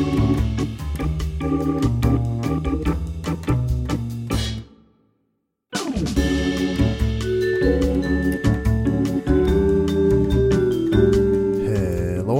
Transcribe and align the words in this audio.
Hello 0.00 0.08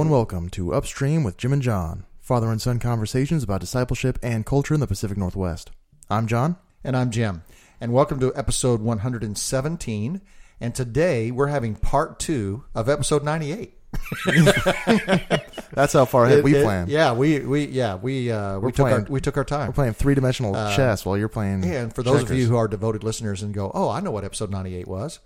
and 0.01 0.09
welcome 0.09 0.49
to 0.49 0.73
Upstream 0.73 1.23
with 1.23 1.37
Jim 1.37 1.53
and 1.53 1.61
John, 1.61 2.05
father 2.19 2.49
and 2.49 2.59
son 2.59 2.79
conversations 2.79 3.43
about 3.43 3.61
discipleship 3.61 4.17
and 4.23 4.43
culture 4.43 4.73
in 4.73 4.79
the 4.79 4.87
Pacific 4.87 5.19
Northwest. 5.19 5.69
I'm 6.09 6.25
John. 6.25 6.55
And 6.83 6.97
I'm 6.97 7.11
Jim. 7.11 7.43
And 7.79 7.93
welcome 7.93 8.19
to 8.21 8.35
episode 8.35 8.81
117. 8.81 10.21
And 10.59 10.73
today 10.73 11.29
we're 11.29 11.45
having 11.47 11.75
part 11.75 12.17
two 12.17 12.63
of 12.73 12.89
episode 12.89 13.23
98. 13.23 13.77
That's 15.73 15.93
how 15.93 16.05
far 16.05 16.25
ahead 16.25 16.39
It- 16.39 16.43
we 16.43 16.55
it- 16.55 16.63
plan. 16.63 16.87
Yeah, 16.89 17.13
we 17.13 17.39
we 17.39 17.65
yeah 17.67 17.95
we 17.95 18.31
uh, 18.31 18.59
we 18.59 18.71
took 18.71 18.87
playing- 18.87 19.05
our 19.05 19.11
we 19.11 19.21
took 19.21 19.37
our 19.37 19.43
time. 19.45 19.67
We're 19.67 19.73
playing 19.73 19.93
three 19.93 20.15
dimensional 20.15 20.55
Uh, 20.55 20.75
chess 20.75 21.05
while 21.05 21.17
you're 21.17 21.29
playing. 21.29 21.63
Yeah, 21.63 21.81
and 21.81 21.93
for 21.93 22.03
those 22.03 22.23
of 22.23 22.31
you 22.31 22.47
who 22.47 22.55
are 22.57 22.67
devoted 22.67 23.03
listeners 23.03 23.41
and 23.41 23.53
go, 23.53 23.71
oh, 23.73 23.89
I 23.89 23.99
know 24.01 24.11
what 24.11 24.23
episode 24.23 24.51
98 24.51 24.87
was. 24.87 25.19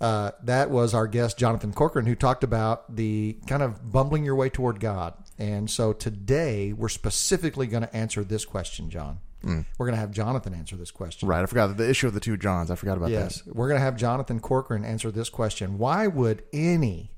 Uh, 0.00 0.32
that 0.42 0.68
was 0.68 0.94
our 0.94 1.06
guest, 1.06 1.38
Jonathan 1.38 1.72
Corcoran, 1.72 2.06
who 2.06 2.16
talked 2.16 2.42
about 2.42 2.96
the 2.96 3.38
kind 3.46 3.62
of 3.62 3.92
bumbling 3.92 4.24
your 4.24 4.34
way 4.34 4.48
toward 4.48 4.80
God. 4.80 5.14
And 5.38 5.70
so 5.70 5.92
today 5.92 6.72
we're 6.72 6.88
specifically 6.88 7.68
going 7.68 7.84
to 7.84 7.94
answer 7.96 8.24
this 8.24 8.44
question, 8.44 8.90
John. 8.90 9.20
We're 9.44 9.86
going 9.86 9.92
to 9.94 10.00
have 10.00 10.12
Jonathan 10.12 10.54
answer 10.54 10.76
this 10.76 10.90
question. 10.92 11.26
Mm. 11.28 11.30
Right, 11.30 11.42
I 11.42 11.46
forgot 11.46 11.76
the 11.76 11.88
issue 11.88 12.06
of 12.08 12.14
the 12.14 12.20
two 12.20 12.36
Johns. 12.36 12.70
I 12.70 12.76
forgot 12.76 12.96
about 12.96 13.10
that. 13.10 13.14
Yes, 13.14 13.42
we're 13.46 13.66
going 13.68 13.78
to 13.78 13.84
have 13.84 13.96
Jonathan 13.96 14.38
Corcoran 14.40 14.84
answer 14.84 15.10
this 15.10 15.28
question. 15.30 15.78
Why 15.78 16.06
would 16.06 16.42
any 16.52 17.10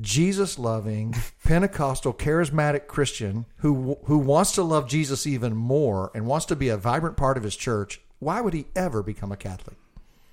Jesus 0.00 0.58
loving, 0.58 1.14
Pentecostal, 1.44 2.14
charismatic 2.14 2.86
Christian 2.86 3.46
who 3.56 3.98
who 4.04 4.18
wants 4.18 4.52
to 4.52 4.62
love 4.62 4.88
Jesus 4.88 5.26
even 5.26 5.56
more 5.56 6.10
and 6.14 6.26
wants 6.26 6.46
to 6.46 6.56
be 6.56 6.68
a 6.68 6.76
vibrant 6.76 7.16
part 7.16 7.36
of 7.36 7.42
his 7.42 7.56
church, 7.56 8.00
why 8.20 8.40
would 8.40 8.54
he 8.54 8.66
ever 8.76 9.02
become 9.02 9.32
a 9.32 9.36
Catholic? 9.36 9.76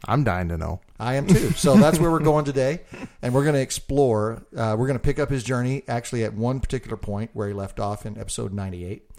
I'm 0.07 0.23
dying 0.23 0.49
to 0.49 0.57
know. 0.57 0.81
I 0.99 1.15
am 1.15 1.25
too. 1.25 1.51
So 1.51 1.75
that's 1.77 1.99
where 1.99 2.11
we're 2.11 2.19
going 2.19 2.45
today, 2.45 2.81
and 3.23 3.33
we're 3.33 3.43
going 3.43 3.55
to 3.55 3.61
explore. 3.61 4.45
Uh, 4.55 4.75
we're 4.77 4.85
going 4.85 4.99
to 4.99 5.03
pick 5.03 5.17
up 5.17 5.31
his 5.31 5.43
journey 5.43 5.81
actually 5.87 6.23
at 6.23 6.35
one 6.35 6.59
particular 6.59 6.95
point 6.95 7.31
where 7.33 7.47
he 7.47 7.53
left 7.55 7.79
off 7.79 8.05
in 8.05 8.19
episode 8.19 8.53
ninety-eight. 8.53 9.09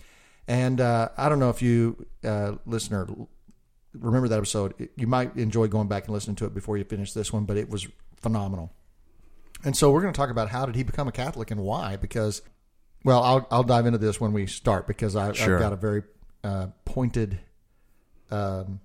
And 0.47 0.81
uh, 0.81 1.09
I 1.17 1.29
don't 1.29 1.41
know 1.41 1.51
if 1.51 1.61
you, 1.61 2.07
uh, 2.23 2.53
listener, 2.67 3.09
remember 3.95 4.29
that 4.29 4.37
episode. 4.37 4.89
You 4.95 5.09
might 5.09 5.35
enjoy 5.37 5.67
going 5.67 5.89
back 5.89 6.05
and 6.05 6.15
listening 6.15 6.37
to 6.37 6.45
it 6.45 6.55
before 6.55 6.79
you 6.79 6.85
finish 6.85 7.13
this 7.13 7.33
one, 7.33 7.47
but 7.47 7.57
it 7.57 7.69
was 7.69 7.89
phenomenal. 8.15 8.73
And 9.67 9.77
so 9.77 9.91
we're 9.91 10.01
going 10.01 10.13
to 10.13 10.17
talk 10.17 10.31
about 10.31 10.49
how 10.49 10.65
did 10.65 10.77
he 10.77 10.85
become 10.85 11.09
a 11.09 11.13
Catholic 11.13 11.51
and 11.51 11.61
why? 11.61 11.97
Because, 11.97 12.41
well, 13.03 13.23
I'll 13.23 13.47
I'll 13.51 13.65
dive 13.65 13.85
into 13.85 13.99
this 13.99 14.21
when 14.21 14.33
we 14.33 14.47
start 14.47 14.87
because 14.87 15.17
I, 15.17 15.33
Sure. 15.33 15.57
I've 15.57 15.61
got 15.61 15.73
a 15.73 15.77
very 15.77 16.05
uh, 16.45 16.69
pointed 16.85 17.41
um, 18.31 18.79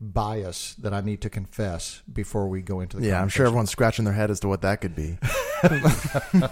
bias 0.00 0.74
that 0.76 0.94
I 0.94 1.02
need 1.02 1.20
to 1.20 1.30
confess 1.30 2.00
before 2.10 2.48
we 2.48 2.62
go 2.62 2.80
into 2.80 2.96
the 2.96 3.06
Yeah, 3.06 3.20
I'm 3.20 3.28
sure 3.28 3.44
everyone's 3.44 3.70
scratching 3.70 4.06
their 4.06 4.14
head 4.14 4.30
as 4.30 4.40
to 4.40 4.48
what 4.48 4.62
that 4.62 4.80
could 4.80 4.96
be. 4.96 5.18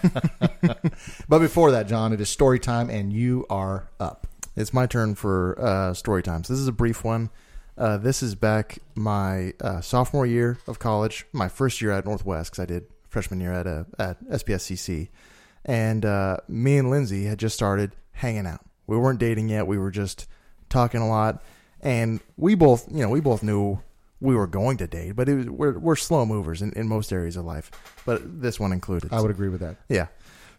But 1.28 1.39
before 1.39 1.70
that, 1.70 1.89
John, 1.89 2.12
it 2.12 2.20
is 2.20 2.28
story 2.28 2.59
time, 2.59 2.91
and 2.91 3.12
you 3.12 3.47
are 3.48 3.89
up. 3.98 4.27
It's 4.56 4.75
my 4.75 4.87
turn 4.87 5.15
for 5.15 5.59
uh, 5.59 5.94
story 5.94 6.22
times. 6.22 6.48
This 6.48 6.59
is 6.59 6.69
a 6.69 6.72
brief 6.72 7.03
one. 7.03 7.31
Uh, 7.78 7.97
this 7.97 8.22
is 8.22 8.34
back 8.34 8.78
my 8.94 9.55
uh, 9.61 9.81
sophomore 9.81 10.27
year 10.27 10.59
of 10.67 10.78
college, 10.78 11.25
my 11.33 11.48
first 11.48 11.81
year 11.81 11.92
at 11.92 12.05
Northwest 12.05 12.50
because 12.50 12.62
I 12.62 12.67
did 12.67 12.84
freshman 13.11 13.41
year 13.41 13.53
at 13.53 13.66
uh, 13.66 13.84
at 13.98 14.25
SPSCC, 14.28 15.08
and 15.64 16.05
uh, 16.05 16.39
me 16.48 16.78
and 16.78 16.91
Lindsay 16.91 17.25
had 17.25 17.39
just 17.39 17.55
started 17.55 17.94
hanging 18.12 18.47
out. 18.47 18.61
We 18.86 18.97
weren't 18.97 19.20
dating 19.20 19.50
yet. 19.50 19.66
We 19.66 19.78
were 19.78 19.91
just 19.91 20.27
talking 20.69 21.00
a 21.00 21.08
lot, 21.08 21.42
and 21.81 22.20
we 22.36 22.55
both, 22.55 22.86
you 22.91 23.03
know, 23.03 23.11
we 23.11 23.20
both 23.20 23.42
knew 23.42 23.81
we 24.20 24.34
were 24.34 24.47
going 24.47 24.77
to 24.78 24.86
date, 24.86 25.12
but 25.12 25.28
it 25.28 25.34
was, 25.34 25.50
we're 25.50 25.78
we're 25.78 25.97
slow 25.97 26.25
movers 26.25 26.62
in, 26.62 26.72
in 26.72 26.88
most 26.88 27.12
areas 27.12 27.37
of 27.37 27.44
life, 27.44 27.71
but 28.06 28.41
this 28.41 28.59
one 28.59 28.72
included. 28.72 29.12
I 29.12 29.21
would 29.21 29.31
agree 29.31 29.48
with 29.48 29.60
that. 29.60 29.77
Yeah. 29.88 30.06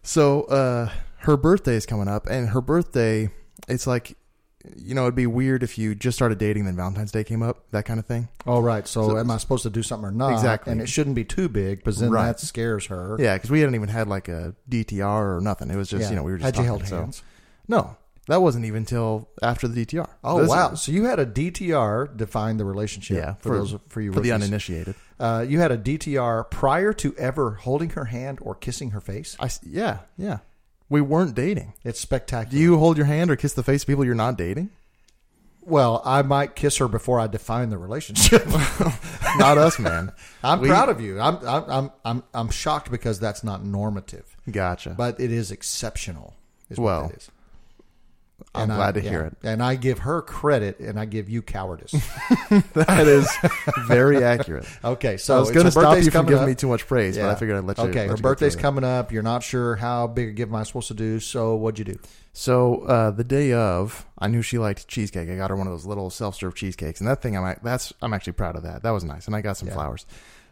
So 0.02 0.42
uh, 0.44 0.90
her 1.18 1.36
birthday 1.36 1.74
is 1.74 1.86
coming 1.86 2.08
up, 2.08 2.26
and 2.26 2.48
her 2.50 2.60
birthday, 2.60 3.30
it's 3.68 3.86
like, 3.86 4.16
you 4.76 4.94
know, 4.94 5.02
it'd 5.02 5.14
be 5.14 5.26
weird 5.26 5.62
if 5.62 5.76
you 5.78 5.94
just 5.94 6.16
started 6.16 6.38
dating, 6.38 6.64
then 6.66 6.76
Valentine's 6.76 7.10
Day 7.12 7.24
came 7.24 7.42
up, 7.42 7.64
that 7.72 7.84
kind 7.84 7.98
of 7.98 8.06
thing. 8.06 8.28
All 8.46 8.62
right. 8.62 8.86
So, 8.86 9.08
So- 9.10 9.18
am 9.18 9.30
I 9.30 9.36
supposed 9.38 9.62
to 9.64 9.70
do 9.70 9.82
something 9.82 10.08
or 10.08 10.12
not? 10.12 10.32
Exactly. 10.32 10.72
And 10.72 10.80
it 10.80 10.88
shouldn't 10.88 11.16
be 11.16 11.24
too 11.24 11.48
big 11.48 11.78
because 11.78 11.98
then 11.98 12.10
Right. 12.10 12.26
that 12.26 12.40
scares 12.40 12.86
her. 12.86 13.16
Yeah, 13.18 13.34
because 13.36 13.50
we 13.50 13.60
hadn't 13.60 13.74
even 13.74 13.88
had 13.88 14.08
like 14.08 14.28
a 14.28 14.54
DTR 14.68 15.36
or 15.36 15.40
nothing. 15.40 15.70
It 15.70 15.76
was 15.76 15.88
just, 15.88 16.02
Yeah. 16.04 16.10
you 16.10 16.16
know, 16.16 16.22
we 16.22 16.32
were 16.32 16.38
just 16.38 16.44
Had 16.44 16.62
you 16.62 16.68
talking, 16.68 16.84
held 16.86 16.88
so- 16.88 16.96
hands? 17.00 17.22
No, 17.68 17.96
that 18.28 18.40
wasn't 18.42 18.64
even 18.64 18.78
until 18.78 19.28
after 19.42 19.66
the 19.66 19.74
DTR. 19.84 20.08
Oh 20.22 20.40
This- 20.40 20.48
wow! 20.48 20.74
So 20.74 20.92
you 20.92 21.04
had 21.04 21.18
a 21.18 21.26
DTR 21.26 22.06
define 22.16 22.56
the 22.56 22.64
relationship. 22.64 23.16
Yeah, 23.16 23.34
for, 23.40 23.56
those 23.58 23.74
for 23.88 24.00
you 24.00 24.12
for 24.12 24.20
the 24.20 24.30
uninitiated. 24.32 24.94
Uh, 25.18 25.44
you 25.48 25.58
had 25.60 25.70
a 25.72 25.76
DTR 25.78 26.44
prior 26.50 26.92
to 26.94 27.14
ever 27.16 27.52
holding 27.62 27.90
her 27.90 28.06
hand 28.06 28.38
or 28.42 28.54
kissing 28.54 28.90
her 28.92 29.00
face. 29.00 29.36
I 29.40 29.50
yeah 29.64 29.98
yeah. 30.16 30.38
We 30.92 31.00
weren't 31.00 31.34
dating. 31.34 31.72
It's 31.84 31.98
spectacular. 31.98 32.50
Do 32.50 32.58
you 32.58 32.78
hold 32.78 32.96
your 32.98 33.06
hand 33.06 33.30
or 33.30 33.36
kiss 33.36 33.54
the 33.54 33.62
face 33.62 33.82
of 33.82 33.86
people 33.86 34.04
you're 34.04 34.14
not 34.14 34.36
dating? 34.36 34.70
well, 35.64 36.02
I 36.04 36.22
might 36.22 36.56
kiss 36.56 36.76
her 36.78 36.88
before 36.88 37.20
I 37.20 37.28
define 37.28 37.70
the 37.70 37.78
relationship. 37.78 38.44
Not 39.38 39.58
us, 39.58 39.78
man. 39.78 40.10
I'm 40.42 40.60
We- 40.60 40.68
proud 40.68 40.88
of 40.88 41.00
you. 41.00 41.20
I'm, 41.20 41.36
I'm 41.46 41.64
I'm 41.70 41.90
I'm 42.04 42.22
I'm 42.34 42.50
shocked 42.50 42.90
because 42.90 43.20
that's 43.20 43.44
not 43.44 43.64
normative, 43.64 44.36
Gotcha. 44.50 44.90
but 44.98 45.20
it 45.20 45.30
is 45.30 45.50
exceptional. 45.52 46.34
Is 46.68 46.78
Well, 46.78 47.04
what 47.04 47.12
it 47.12 47.16
is. 47.18 47.30
I'm 48.54 48.62
And 48.64 48.72
I- 48.72 48.76
glad 48.76 48.94
to 48.94 49.02
yeah. 49.02 49.10
hear 49.10 49.20
it. 49.22 49.36
And 49.42 49.62
I 49.62 49.74
give 49.76 50.00
her 50.00 50.22
credit, 50.22 50.78
and 50.80 50.98
I 50.98 51.04
give 51.04 51.28
you 51.28 51.42
cowardice. 51.42 51.92
That 52.74 53.06
is 53.06 53.28
very 53.86 54.22
accurate. 54.24 54.66
Okay, 54.84 55.16
so 55.16 55.36
I 55.36 55.40
was 55.40 55.48
it's 55.50 55.54
going 55.54 55.64
to 55.66 55.70
stop 55.72 55.96
you 56.02 56.10
from 56.10 56.26
giving 56.26 56.42
up. 56.42 56.48
me 56.48 56.54
too 56.54 56.68
much 56.68 56.86
praise, 56.86 57.16
but 57.16 57.26
I 57.28 57.34
figured 57.34 57.56
I'd 57.58 57.64
let 57.64 57.78
you. 57.78 57.84
Okay, 57.84 58.00
let 58.00 58.10
her 58.10 58.16
you 58.16 58.22
birthday's 58.22 58.56
coming 58.56 58.84
up. 58.84 59.12
You're 59.12 59.22
not 59.22 59.42
sure 59.42 59.76
how 59.76 60.06
big 60.06 60.28
a 60.28 60.32
gift 60.32 60.50
am 60.50 60.56
I 60.56 60.62
supposed 60.64 60.88
to 60.88 60.94
do. 60.94 61.20
So 61.20 61.54
what'd 61.56 61.78
you 61.78 61.84
do? 61.94 61.98
So 62.32 62.82
uh, 62.84 63.10
the 63.10 63.24
day 63.24 63.52
of, 63.52 64.06
I 64.18 64.28
knew 64.28 64.42
she 64.42 64.58
liked 64.58 64.88
cheesecake. 64.88 65.28
I 65.28 65.36
got 65.36 65.50
her 65.50 65.56
one 65.56 65.66
of 65.66 65.72
those 65.72 65.84
little 65.86 66.08
self-serve 66.10 66.54
cheesecakes, 66.54 67.00
and 67.00 67.08
that 67.08 67.20
thing, 67.22 67.36
I'm 67.36 67.56
that's 67.62 67.92
I'm 68.02 68.12
actually 68.14 68.32
proud 68.34 68.56
of 68.56 68.62
that. 68.64 68.82
That 68.82 68.90
was 68.90 69.04
nice, 69.04 69.26
and 69.26 69.36
I 69.36 69.40
got 69.42 69.56
some 69.56 69.68
Yeah. 69.68 69.74
flowers 69.74 70.06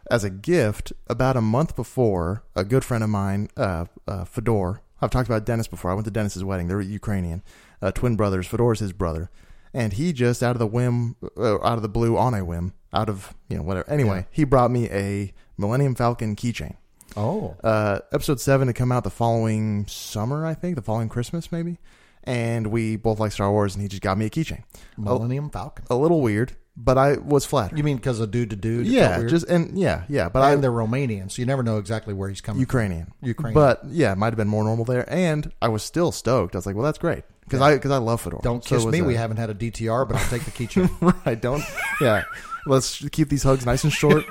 as 0.09 0.23
a 0.23 0.29
gift. 0.29 0.93
About 1.07 1.37
a 1.37 1.41
month 1.41 1.75
before, 1.75 2.43
a 2.55 2.63
good 2.63 2.83
friend 2.83 3.03
of 3.03 3.09
mine, 3.09 3.49
uh, 3.57 3.85
uh, 4.07 4.25
Fedor. 4.25 4.81
I've 5.01 5.09
talked 5.09 5.27
about 5.27 5.45
Dennis 5.45 5.67
before. 5.67 5.89
I 5.89 5.95
went 5.95 6.05
to 6.05 6.11
Dennis's 6.11 6.43
wedding. 6.43 6.67
They're 6.67 6.81
Ukrainian, 6.81 7.41
uh, 7.81 7.91
twin 7.91 8.15
brothers. 8.15 8.47
Fedor's 8.47 8.79
his 8.79 8.93
brother, 8.93 9.29
and 9.73 9.93
he 9.93 10.13
just 10.13 10.41
out 10.43 10.55
of 10.55 10.59
the 10.59 10.67
whim, 10.67 11.15
uh, 11.37 11.55
out 11.61 11.77
of 11.77 11.81
the 11.81 11.89
blue, 11.89 12.17
on 12.17 12.33
a 12.33 12.43
whim, 12.45 12.73
out 12.93 13.09
of 13.09 13.33
you 13.49 13.57
know 13.57 13.63
whatever. 13.63 13.89
Anyway, 13.89 14.17
Yeah. 14.17 14.23
he 14.31 14.43
brought 14.43 14.71
me 14.71 14.89
a 14.89 15.33
Millennium 15.57 15.95
Falcon 15.95 16.35
keychain. 16.35 16.75
Oh, 17.17 17.55
Uh, 17.63 17.99
episode 18.13 18.39
seven 18.39 18.67
to 18.67 18.73
come 18.73 18.91
out 18.91 19.03
the 19.03 19.09
following 19.09 19.85
summer, 19.87 20.45
I 20.45 20.53
think, 20.53 20.75
the 20.75 20.81
following 20.81 21.09
Christmas, 21.09 21.51
maybe. 21.51 21.77
And 22.23 22.67
we 22.67 22.95
both 22.95 23.19
like 23.19 23.31
Star 23.31 23.51
Wars, 23.51 23.73
and 23.75 23.81
he 23.81 23.87
just 23.89 24.01
got 24.01 24.17
me 24.17 24.25
a 24.25 24.29
keychain. 24.29 24.63
Millennium 24.97 25.49
Falcon. 25.49 25.85
A 25.89 25.95
little 25.95 26.21
weird, 26.21 26.53
but 26.83 26.97
I 26.97 27.17
was 27.17 27.45
flattered. 27.45 27.77
You 27.77 27.83
mean 27.83 27.97
because 27.97 28.19
of 28.19 28.31
dude 28.31 28.49
to 28.49 28.55
dude? 28.55 28.87
yeah, 28.87 29.23
just 29.27 29.47
and 29.47 29.77
yeah, 29.77 30.03
yeah, 30.09 30.29
but 30.29 30.39
and 30.39 30.59
I 30.59 30.61
they're 30.61 30.71
Romanian, 30.71 31.31
so 31.31 31.41
you 31.41 31.45
never 31.45 31.63
know 31.63 31.77
exactly 31.77 32.13
where 32.13 32.29
he's 32.29 32.41
coming. 32.41 32.59
Ukrainian, 32.59 33.05
from. 33.19 33.27
Ukrainian. 33.27 33.53
but 33.53 33.81
yeah, 33.87 34.11
it 34.11 34.17
might 34.17 34.27
have 34.27 34.37
been 34.37 34.47
more 34.47 34.63
normal 34.63 34.85
there. 34.85 35.05
And 35.11 35.51
I 35.61 35.67
was 35.67 35.83
still 35.83 36.11
stoked. 36.11 36.55
I 36.55 36.57
was 36.57 36.65
like, 36.65 36.75
well, 36.75 36.85
that's 36.85 36.97
great 36.97 37.23
because 37.41 37.61
I 37.61 37.75
because 37.75 37.91
I 37.91 37.97
love 37.97 38.21
Fedor. 38.21 38.39
don't 38.41 38.63
kiss 38.63 38.83
was 38.83 38.91
me. 38.91 38.99
a- 38.99 39.03
we 39.03 39.15
haven't 39.15 39.37
had 39.37 39.49
a 39.49 39.55
DTR, 39.55 40.07
but 40.07 40.17
I'll 40.17 40.29
take 40.29 40.43
the 40.43 40.51
keychain. 40.51 40.89
right. 41.25 41.39
Don't 41.39 41.63
yeah. 41.99 42.23
Let's 42.65 43.07
keep 43.09 43.29
these 43.29 43.43
hugs 43.43 43.65
nice 43.65 43.83
and 43.83 43.91
short. 43.93 44.23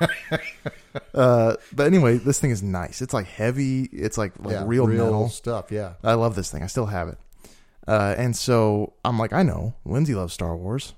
uh, 1.15 1.56
but 1.72 1.87
anyway, 1.87 2.19
this 2.19 2.38
thing 2.38 2.50
is 2.50 2.62
nice. 2.62 3.03
It's 3.03 3.12
like 3.12 3.27
heavy. 3.27 3.82
It's 3.84 4.17
like 4.19 4.38
like 4.38 4.53
yeah, 4.53 4.65
real, 4.67 4.87
metal. 4.87 5.28
stuff. 5.28 5.71
Yeah. 5.72 5.94
I 6.05 6.15
love 6.15 6.37
this 6.37 6.50
thing. 6.50 6.62
I 6.62 6.67
still 6.67 6.87
have 6.87 7.09
it. 7.09 7.19
Uh, 7.88 8.14
and 8.17 8.37
so 8.37 8.93
I'm 9.05 9.19
like, 9.19 9.32
I 9.32 9.43
know 9.43 9.75
Lindsay 9.85 10.14
loves 10.14 10.32
Star 10.32 10.56
Wars. 10.56 10.94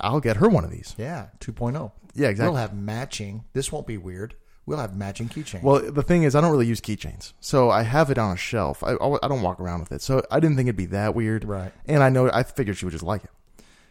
I'll 0.00 0.20
get 0.20 0.36
her 0.36 0.48
one 0.48 0.64
of 0.64 0.70
these. 0.70 0.94
Yeah. 0.98 1.28
2.0. 1.40 1.92
Yeah, 2.14 2.28
exactly. 2.28 2.50
We'll 2.50 2.60
have 2.60 2.74
matching. 2.74 3.44
This 3.52 3.70
won't 3.70 3.86
be 3.86 3.96
weird. 3.96 4.34
We'll 4.66 4.78
have 4.78 4.96
matching 4.96 5.28
keychains. 5.28 5.62
Well, 5.62 5.80
the 5.90 6.02
thing 6.02 6.22
is, 6.22 6.34
I 6.34 6.40
don't 6.40 6.52
really 6.52 6.66
use 6.66 6.80
keychains, 6.80 7.32
so 7.40 7.70
I 7.70 7.82
have 7.82 8.10
it 8.10 8.18
on 8.18 8.34
a 8.34 8.36
shelf. 8.36 8.84
I, 8.84 8.92
I 8.92 9.28
don't 9.28 9.42
walk 9.42 9.58
around 9.58 9.80
with 9.80 9.90
it, 9.90 10.02
so 10.02 10.22
I 10.30 10.38
didn't 10.38 10.56
think 10.56 10.68
it'd 10.68 10.76
be 10.76 10.86
that 10.86 11.14
weird. 11.14 11.44
Right. 11.44 11.72
And 11.86 12.02
I 12.02 12.08
know 12.08 12.30
I 12.32 12.42
figured 12.44 12.76
she 12.76 12.84
would 12.84 12.92
just 12.92 13.02
like 13.02 13.24
it, 13.24 13.30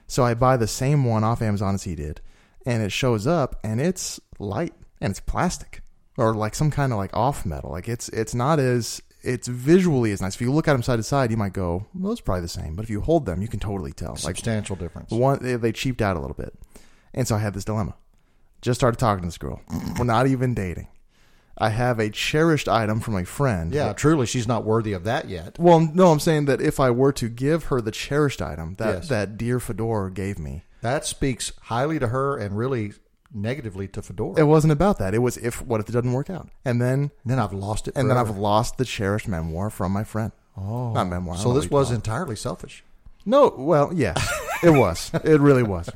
so 0.08 0.24
I 0.24 0.36
buy 0.36 0.58
the 0.58 0.68
same 0.68 1.04
one 1.04 1.24
off 1.24 1.42
Amazon 1.42 1.76
as 1.76 1.84
he 1.84 1.96
did, 1.96 2.22
and 2.66 2.82
it 2.84 2.92
shows 2.92 3.28
up, 3.28 3.60
and 3.64 3.82
it's 3.82 4.20
light 4.38 4.74
and 5.02 5.12
it's 5.12 5.20
plastic 5.20 5.82
or 6.18 6.34
like 6.34 6.56
some 6.56 6.72
kind 6.72 6.92
of 6.92 6.98
like 6.98 7.16
off 7.16 7.46
metal. 7.46 7.72
Like 7.72 7.88
it's 7.88 8.10
it's 8.10 8.36
not 8.36 8.60
as 8.60 9.02
it's 9.22 9.48
visually 9.48 10.12
as 10.12 10.22
nice. 10.22 10.36
If 10.36 10.42
you 10.42 10.52
look 10.52 10.68
at 10.68 10.74
them 10.74 10.84
side 10.84 10.98
to 10.98 11.04
side, 11.04 11.32
you 11.32 11.38
might 11.38 11.54
go, 11.54 11.86
well, 11.94 12.12
it's 12.12 12.22
probably 12.22 12.42
the 12.42 12.48
same. 12.48 12.76
But 12.76 12.84
if 12.84 12.90
you 12.90 13.02
hold 13.02 13.26
them, 13.26 13.42
you 13.42 13.48
can 13.48 13.60
totally 13.60 13.92
tell. 13.92 14.12
Like 14.12 14.20
Substantial 14.38 14.76
difference. 14.76 15.12
one, 15.12 15.40
they, 15.42 15.56
they 15.56 15.72
cheaped 15.72 16.02
out 16.02 16.16
a 16.18 16.20
little 16.20 16.36
bit, 16.36 16.54
and 17.14 17.28
so 17.28 17.36
I 17.36 17.40
had 17.40 17.54
this 17.54 17.66
dilemma. 17.66 17.96
Just 18.62 18.80
started 18.80 18.98
talking 18.98 19.22
to 19.24 19.28
this 19.28 19.38
girl. 19.38 19.62
We're 19.98 20.04
not 20.06 20.28
even 20.28 20.54
dating. 20.54 20.88
I 21.62 21.70
have 21.70 22.00
a 22.00 22.10
cherished 22.10 22.70
item 22.70 23.02
from 23.02 23.18
a 23.18 23.26
friend. 23.26 23.74
Yeah, 23.74 23.92
truly, 23.94 24.26
she's 24.26 24.48
not 24.48 24.64
worthy 24.64 24.94
of 24.94 25.04
that 25.04 25.28
yet. 25.28 25.60
Well, 25.60 25.80
no, 25.94 26.12
I'm 26.12 26.20
saying 26.22 26.46
that 26.46 26.62
if 26.62 26.80
I 26.80 26.90
were 26.90 27.12
to 27.14 27.28
give 27.28 27.66
her 27.66 27.82
the 27.82 27.92
cherished 27.92 28.42
item 28.42 28.76
that 28.78 28.94
Yes. 28.96 29.08
that 29.10 29.38
dear 29.38 29.60
Fedor 29.60 30.10
gave 30.12 30.40
me, 30.40 30.64
That 30.82 31.06
speaks 31.06 31.52
highly 31.64 32.00
to 32.00 32.08
her 32.08 32.38
and 32.38 32.58
really 32.58 32.94
negatively 33.34 33.88
to 33.90 34.02
Fedor. 34.02 34.34
it 34.38 34.44
wasn't 34.44 34.72
about 34.74 34.98
that. 35.00 35.14
It 35.14 35.20
was 35.20 35.38
if 35.38 35.62
what 35.62 35.80
if 35.82 35.90
it 35.90 35.92
doesn't 35.92 36.14
work 36.14 36.30
out, 36.30 36.50
and 36.66 36.82
then 36.82 37.12
then 37.26 37.40
I've 37.40 37.54
lost 37.54 37.88
it. 37.88 37.96
and 37.96 38.10
then. 38.10 38.18
I've 38.18 38.38
lost 38.38 38.78
the 38.78 38.86
cherished 38.86 39.28
memoir 39.28 39.70
from 39.70 39.92
my 39.92 40.04
friend. 40.04 40.32
oh, 40.58 40.94
not 40.94 41.08
memoir. 41.08 41.36
I 41.36 41.38
So 41.38 41.44
don't 41.46 41.54
know 41.54 41.60
this 41.62 41.70
what 41.70 41.76
you 41.76 41.80
was 41.80 41.88
call 41.88 41.94
it. 41.94 41.96
entirely 41.98 42.36
selfish. 42.36 42.84
No, 43.26 43.54
well, 43.58 43.92
yes, 43.94 44.18
it 44.64 44.72
was. 44.72 45.12
It 45.24 45.40
really 45.42 45.62
was. 45.62 45.90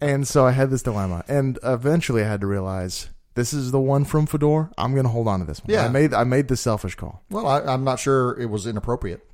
And 0.00 0.26
so 0.28 0.44
I 0.44 0.50
had 0.50 0.70
this 0.70 0.82
dilemma, 0.82 1.24
and 1.28 1.58
eventually 1.62 2.22
I 2.22 2.28
had 2.28 2.40
to 2.42 2.46
realize 2.46 3.08
this 3.34 3.54
is 3.54 3.70
the 3.70 3.80
one 3.80 4.04
from 4.04 4.26
Fedor. 4.26 4.68
I'm 4.76 4.92
going 4.92 5.04
to 5.04 5.10
hold 5.10 5.28
on 5.28 5.38
to 5.40 5.46
this 5.46 5.60
one. 5.64 5.72
Yeah. 5.72 5.84
I 5.84 5.88
made 5.88 6.12
I 6.12 6.24
made 6.24 6.48
the 6.48 6.56
selfish 6.56 6.94
call. 6.96 7.22
Well, 7.30 7.46
I, 7.46 7.60
I'm 7.60 7.84
not 7.84 8.00
sure 8.00 8.38
it 8.38 8.46
was 8.50 8.66
inappropriate. 8.66 9.24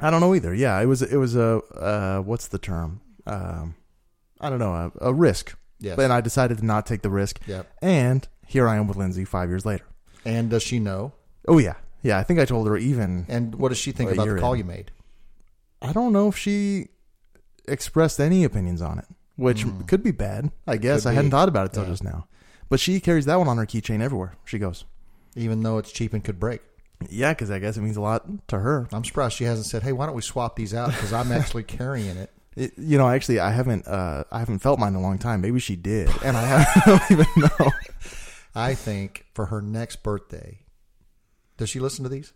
I 0.00 0.10
don't 0.10 0.20
know 0.20 0.34
either. 0.34 0.54
Yeah, 0.54 0.80
it 0.80 0.86
was 0.86 1.02
it 1.02 1.16
was 1.16 1.36
a 1.36 1.56
uh, 1.76 2.20
what's 2.20 2.46
the 2.48 2.58
term? 2.58 3.00
Um, 3.26 3.74
I 4.40 4.48
don't 4.48 4.58
know 4.60 4.72
a, 5.00 5.08
a 5.08 5.12
risk. 5.12 5.54
Yes. 5.82 5.98
And 5.98 6.12
I 6.12 6.20
decided 6.20 6.58
to 6.58 6.64
not 6.64 6.86
take 6.86 7.02
the 7.02 7.10
risk. 7.10 7.40
Yep. 7.46 7.70
And 7.82 8.26
here 8.46 8.68
I 8.68 8.76
am 8.76 8.86
with 8.86 8.96
Lindsay 8.96 9.24
five 9.24 9.48
years 9.48 9.66
later. 9.66 9.84
And 10.24 10.48
does 10.48 10.62
she 10.62 10.78
know? 10.78 11.12
Oh 11.48 11.58
yeah, 11.58 11.74
yeah. 12.02 12.18
I 12.18 12.22
think 12.22 12.38
I 12.38 12.44
told 12.44 12.68
her 12.68 12.76
even. 12.76 13.26
And 13.28 13.56
what 13.56 13.70
does 13.70 13.78
she 13.78 13.90
think 13.90 14.12
about 14.12 14.28
the 14.28 14.38
call 14.38 14.52
in. 14.52 14.60
you 14.60 14.64
made? 14.64 14.92
I 15.82 15.92
don't 15.92 16.12
know 16.12 16.28
if 16.28 16.38
she 16.38 16.88
expressed 17.66 18.20
any 18.20 18.44
opinions 18.44 18.80
on 18.80 19.00
it, 19.00 19.06
which 19.34 19.62
hmm. 19.62 19.82
could 19.82 20.04
be 20.04 20.12
bad. 20.12 20.52
I 20.66 20.76
guess. 20.76 21.02
Could 21.02 21.10
I 21.10 21.12
hadn't 21.14 21.32
thought 21.32 21.48
about 21.48 21.66
it 21.66 21.72
till 21.72 21.82
Yeah. 21.82 21.90
just 21.90 22.04
now. 22.04 22.28
But 22.68 22.78
she 22.78 23.00
carries 23.00 23.26
that 23.26 23.36
one 23.36 23.48
on 23.48 23.58
her 23.58 23.66
keychain 23.66 24.00
everywhere 24.00 24.36
she 24.44 24.58
goes. 24.58 24.84
Even 25.34 25.62
though 25.62 25.78
it's 25.78 25.90
cheap 25.90 26.12
and 26.12 26.22
could 26.22 26.38
break. 26.38 26.60
Yeah, 27.10 27.32
because 27.32 27.50
I 27.50 27.58
guess 27.58 27.76
it 27.76 27.80
means 27.80 27.96
a 27.96 28.00
lot 28.00 28.24
to 28.48 28.60
her. 28.60 28.86
I'm 28.92 29.04
surprised 29.04 29.34
she 29.34 29.44
hasn't 29.44 29.66
said, 29.66 29.82
"Hey, 29.82 29.92
why 29.92 30.06
don't 30.06 30.14
we 30.14 30.22
swap 30.22 30.54
these 30.54 30.72
out?" 30.72 30.90
Because 30.90 31.12
I'm 31.12 31.32
actually 31.32 31.64
carrying 31.64 32.16
it. 32.16 32.30
It, 32.56 32.72
you 32.76 32.98
know, 32.98 33.08
actually, 33.08 33.40
I 33.40 33.50
haven't 33.50 33.86
uh, 33.86 34.24
I 34.30 34.38
haven't 34.40 34.58
felt 34.58 34.78
mine 34.78 34.90
in 34.90 34.96
a 34.96 35.00
long 35.02 35.18
time. 35.18 35.40
Maybe 35.40 35.58
she 35.60 35.76
did, 35.76 36.10
and 36.22 36.36
I, 36.36 36.42
haven't- 36.44 36.82
I 36.86 36.98
don't 36.98 37.10
even 37.10 37.26
know. 37.58 37.70
I 38.54 38.74
think 38.74 39.24
for 39.34 39.46
her 39.46 39.62
next 39.62 40.02
birthday, 40.02 40.58
does 41.56 41.70
she 41.70 41.80
listen 41.80 42.02
to 42.02 42.08
these? 42.10 42.32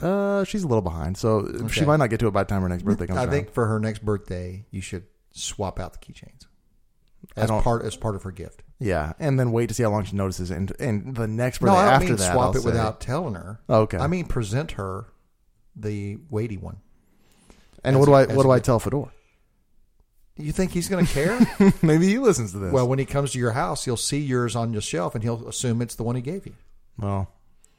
Uh, 0.00 0.44
she's 0.44 0.62
a 0.64 0.66
little 0.66 0.82
behind, 0.82 1.16
so 1.16 1.66
she 1.68 1.84
might 1.84 1.96
not 1.98 2.10
get 2.10 2.20
to 2.20 2.26
it 2.26 2.30
by 2.32 2.42
the 2.42 2.48
time 2.48 2.62
her 2.62 2.68
next 2.68 2.82
birthday 2.82 3.06
comes 3.06 3.18
I 3.18 3.22
around. 3.24 3.30
think 3.30 3.52
for 3.52 3.66
her 3.66 3.78
next 3.78 4.04
birthday, 4.04 4.64
you 4.70 4.80
should 4.80 5.04
swap 5.32 5.78
out 5.78 5.92
the 5.92 5.98
keychains 5.98 6.46
as 7.36 7.50
part 7.50 7.84
as 7.84 7.96
part 7.96 8.14
of 8.14 8.22
her 8.24 8.32
gift. 8.32 8.62
yeah, 8.80 9.12
and 9.18 9.38
then 9.38 9.52
wait 9.52 9.68
to 9.68 9.74
see 9.74 9.82
how 9.82 9.90
long 9.90 10.04
she 10.04 10.16
notices, 10.16 10.50
and 10.50 10.72
and 10.80 11.14
the 11.14 11.28
next 11.28 11.60
No, 11.62 11.66
birthday 11.68 11.78
I 11.80 11.84
don't 11.84 11.92
after 11.94 12.06
mean 12.08 12.16
that, 12.16 12.32
swap 12.32 12.44
I'll 12.46 12.56
it 12.56 12.60
say- 12.60 12.64
without 12.66 13.00
telling 13.00 13.34
her. 13.34 13.60
Okay. 13.68 13.98
I 13.98 14.06
mean 14.08 14.24
present 14.26 14.72
her 14.72 15.06
the 15.76 16.18
weighty 16.30 16.56
one. 16.56 16.78
And 17.84 17.98
what 17.98 18.06
do 18.06 18.12
I 18.14 18.26
what 18.26 18.42
do 18.42 18.50
I 18.50 18.58
tell 18.68 18.78
Fedor? 18.78 19.04
You 20.36 20.50
think 20.50 20.72
he's 20.72 20.88
going 20.88 21.06
to 21.06 21.12
care? 21.12 21.38
Maybe 21.82 22.08
he 22.08 22.18
listens 22.18 22.50
to 22.52 22.58
this. 22.58 22.72
well, 22.72 22.88
when 22.88 22.98
he 22.98 23.04
comes 23.04 23.30
to 23.32 23.38
your 23.38 23.52
house, 23.52 23.84
he'll 23.84 23.96
see 23.96 24.18
yours 24.18 24.56
on 24.56 24.72
your 24.72 24.82
shelf 24.82 25.14
and 25.14 25.22
he'll 25.22 25.46
assume 25.46 25.80
it's 25.80 25.94
the 25.94 26.02
one 26.02 26.16
he 26.16 26.22
gave 26.22 26.44
you. 26.44 26.54
Well, 26.98 27.30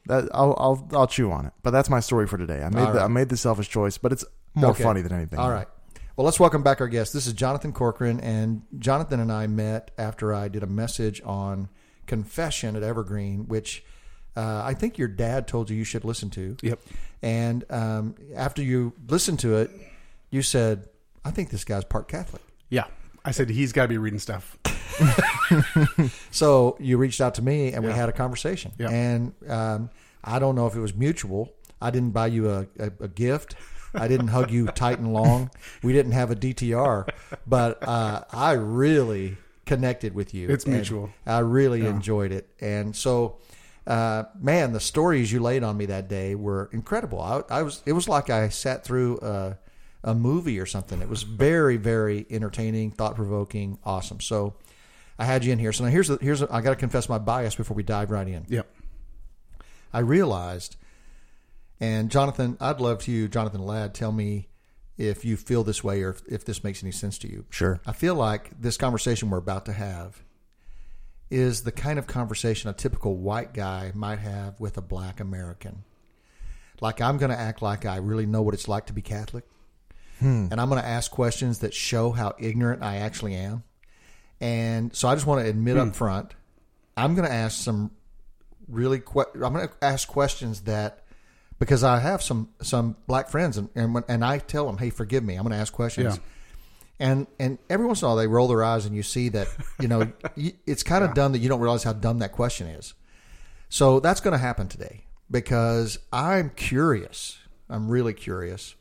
that 0.06 0.28
I'll 0.32 0.54
I'll 0.58 0.88
I'll 0.92 1.06
chew 1.06 1.30
on 1.32 1.44
it. 1.46 1.52
But 1.62 1.72
that's 1.72 1.90
my 1.90 2.00
story 2.00 2.26
for 2.26 2.38
today. 2.38 2.62
I 2.62 2.70
made 2.70 2.82
All 2.86 2.92
the. 2.94 3.00
I 3.02 3.08
made 3.08 3.28
the 3.28 3.36
selfish 3.36 3.68
choice, 3.68 3.98
but 3.98 4.12
it's 4.12 4.24
more 4.54 4.70
Okay. 4.70 4.82
funny 4.82 5.02
than 5.02 5.12
anything. 5.12 5.38
All 5.38 5.50
right. 5.50 5.66
Well, 6.16 6.24
let's 6.24 6.40
welcome 6.40 6.62
back 6.62 6.80
our 6.80 6.88
guest. 6.88 7.12
This 7.12 7.26
is 7.26 7.34
Jonathan 7.34 7.72
Corcoran, 7.74 8.20
and 8.20 8.62
Jonathan 8.78 9.20
and 9.20 9.30
I 9.30 9.46
met 9.48 9.90
after 9.98 10.32
I 10.32 10.48
did 10.48 10.62
a 10.62 10.66
message 10.66 11.20
on 11.26 11.68
confession 12.06 12.74
at 12.74 12.82
Evergreen, 12.82 13.48
which 13.48 13.84
uh, 14.34 14.62
I 14.64 14.72
think 14.72 14.96
your 14.96 15.08
dad 15.08 15.46
told 15.46 15.68
you 15.68 15.76
you 15.76 15.84
should 15.84 16.06
listen 16.06 16.30
to. 16.30 16.56
Yep. 16.62 16.80
And 17.20 17.64
um, 17.70 18.14
after 18.34 18.62
you 18.62 18.94
listened 19.08 19.40
to 19.40 19.56
it, 19.56 19.70
you 20.36 20.42
said, 20.42 20.88
"I 21.24 21.30
think 21.30 21.50
this 21.50 21.64
guy's 21.64 21.84
part 21.84 22.06
Catholic." 22.08 22.42
Yeah. 22.68 22.84
I 23.24 23.32
said 23.32 23.48
he's 23.50 23.72
got 23.72 23.82
to 23.82 23.88
be 23.88 23.98
reading 23.98 24.20
stuff. 24.20 24.56
So 26.30 26.76
you 26.80 26.96
reached 26.98 27.20
out 27.20 27.34
to 27.36 27.42
me, 27.42 27.72
and 27.72 27.82
we 27.84 27.90
Yeah. 27.90 27.96
had 27.96 28.08
a 28.08 28.12
conversation. 28.12 28.72
Yeah. 28.78 28.90
And 28.90 29.32
um, 29.48 29.90
I 30.22 30.38
don't 30.38 30.54
know 30.54 30.66
if 30.66 30.74
it 30.76 30.80
was 30.80 30.94
mutual. 30.94 31.52
I 31.80 31.90
didn't 31.90 32.10
buy 32.10 32.26
you 32.28 32.50
a, 32.50 32.66
a, 32.78 32.90
a 33.00 33.08
gift. 33.08 33.54
I 33.94 34.08
didn't 34.08 34.28
hug 34.28 34.50
you 34.50 34.66
tight 34.84 34.98
and 34.98 35.12
long. 35.12 35.50
We 35.82 35.92
didn't 35.92 36.12
have 36.12 36.30
a 36.30 36.36
DTR, 36.36 37.08
but 37.46 37.82
uh, 37.86 38.24
I 38.32 38.52
really 38.52 39.36
connected 39.64 40.14
with 40.14 40.34
you. 40.34 40.48
It's 40.50 40.64
And 40.64 40.74
mutual. 40.74 41.10
I 41.26 41.38
really 41.40 41.86
enjoyed 41.86 42.32
it, 42.32 42.48
and 42.60 42.94
so. 42.94 43.38
Uh, 43.86 44.24
man, 44.40 44.72
the 44.72 44.80
stories 44.80 45.30
you 45.30 45.38
laid 45.38 45.62
on 45.62 45.76
me 45.76 45.86
that 45.86 46.08
day 46.08 46.34
were 46.34 46.68
incredible. 46.72 47.20
I, 47.20 47.42
I 47.48 47.62
was, 47.62 47.84
it 47.86 47.92
was 47.92 48.08
like 48.08 48.30
I 48.30 48.48
sat 48.48 48.82
through 48.82 49.18
a, 49.22 49.56
a 50.06 50.14
movie 50.14 50.58
or 50.58 50.64
something. 50.64 51.02
It 51.02 51.08
was 51.10 51.22
very, 51.22 51.76
very 51.76 52.26
entertaining, 52.30 52.92
thought 52.92 53.16
provoking, 53.16 53.78
awesome. 53.84 54.20
So, 54.20 54.54
I 55.18 55.24
had 55.24 55.44
you 55.44 55.52
in 55.52 55.58
here. 55.58 55.72
So 55.72 55.84
now 55.84 55.90
here's 55.90 56.08
the, 56.08 56.18
here's 56.20 56.42
I 56.42 56.60
got 56.60 56.70
to 56.70 56.76
confess 56.76 57.08
my 57.08 57.18
bias 57.18 57.54
before 57.54 57.74
we 57.76 57.82
dive 57.82 58.10
right 58.10 58.28
in. 58.28 58.44
Yep. 58.48 58.70
I 59.92 60.00
realized, 60.00 60.76
and 61.80 62.10
Jonathan, 62.10 62.56
I'd 62.60 62.80
love 62.80 63.00
to 63.04 63.12
you, 63.12 63.28
Jonathan 63.28 63.64
Ladd, 63.64 63.94
tell 63.94 64.12
me 64.12 64.48
if 64.98 65.24
you 65.24 65.36
feel 65.36 65.64
this 65.64 65.82
way 65.82 66.02
or 66.02 66.10
if, 66.10 66.22
if 66.28 66.44
this 66.44 66.62
makes 66.62 66.82
any 66.82 66.92
sense 66.92 67.18
to 67.18 67.30
you. 67.30 67.44
Sure. 67.50 67.80
I 67.86 67.92
feel 67.92 68.14
like 68.14 68.60
this 68.60 68.76
conversation 68.76 69.30
we're 69.30 69.38
about 69.38 69.66
to 69.66 69.72
have 69.72 70.22
is 71.30 71.62
the 71.62 71.72
kind 71.72 71.98
of 71.98 72.06
conversation 72.06 72.70
a 72.70 72.72
typical 72.72 73.16
white 73.16 73.52
guy 73.52 73.92
might 73.94 74.18
have 74.18 74.60
with 74.60 74.76
a 74.76 74.82
black 74.82 75.18
American. 75.18 75.84
Like 76.80 77.00
I'm 77.00 77.16
going 77.16 77.30
to 77.30 77.38
act 77.38 77.62
like 77.62 77.86
I 77.86 77.96
really 77.96 78.26
know 78.26 78.42
what 78.42 78.54
it's 78.54 78.68
like 78.68 78.86
to 78.86 78.92
be 78.92 79.02
Catholic, 79.02 79.44
Hmm. 80.18 80.48
and 80.50 80.60
I'm 80.60 80.68
going 80.68 80.80
to 80.80 80.88
ask 80.88 81.10
questions 81.10 81.58
that 81.58 81.74
show 81.74 82.10
how 82.10 82.34
ignorant 82.38 82.82
I 82.82 82.96
actually 82.96 83.34
am. 83.34 83.64
And 84.40 84.94
so 84.94 85.08
I 85.08 85.14
just 85.14 85.26
want 85.26 85.44
to 85.44 85.48
admit 85.48 85.76
hmm. 85.76 85.88
up 85.88 85.96
front, 85.96 86.34
I'm 86.96 87.14
going 87.14 87.28
to 87.28 87.34
ask 87.34 87.62
some 87.62 87.90
really 88.68 89.00
que- 89.00 89.30
I'm 89.34 89.52
going 89.52 89.68
to 89.68 89.74
ask 89.82 90.08
questions 90.08 90.62
that 90.62 91.04
because 91.58 91.84
I 91.84 92.00
have 92.00 92.22
some 92.22 92.50
some 92.62 92.96
black 93.06 93.28
friends 93.28 93.56
and 93.56 93.68
and, 93.74 93.94
when, 93.94 94.04
and 94.08 94.24
I 94.24 94.38
tell 94.38 94.66
them, 94.66 94.78
"Hey, 94.78 94.90
forgive 94.90 95.24
me. 95.24 95.36
I'm 95.36 95.42
going 95.42 95.52
to 95.52 95.58
ask 95.58 95.72
questions." 95.72 96.16
Yeah. 96.16 96.22
And 96.98 97.26
and 97.38 97.58
every 97.68 97.86
once 97.86 98.00
in 98.00 98.06
a 98.06 98.08
while 98.08 98.16
they 98.16 98.26
roll 98.26 98.48
their 98.48 98.64
eyes 98.64 98.86
and 98.86 98.96
you 98.96 99.02
see 99.02 99.28
that 99.30 99.48
you 99.80 99.88
know 99.88 100.10
it's 100.66 100.82
kind 100.82 101.04
of 101.04 101.14
dumb 101.14 101.32
that 101.32 101.38
you 101.38 101.48
don't 101.48 101.60
realize 101.60 101.82
how 101.82 101.92
dumb 101.92 102.18
that 102.20 102.32
question 102.32 102.66
is. 102.66 102.94
So 103.68 104.00
that's 104.00 104.20
going 104.20 104.32
to 104.32 104.38
happen 104.38 104.68
today 104.68 105.04
because 105.30 105.98
I'm 106.12 106.50
curious. 106.50 107.38
I'm 107.68 107.88
really 107.88 108.14
curious 108.14 108.76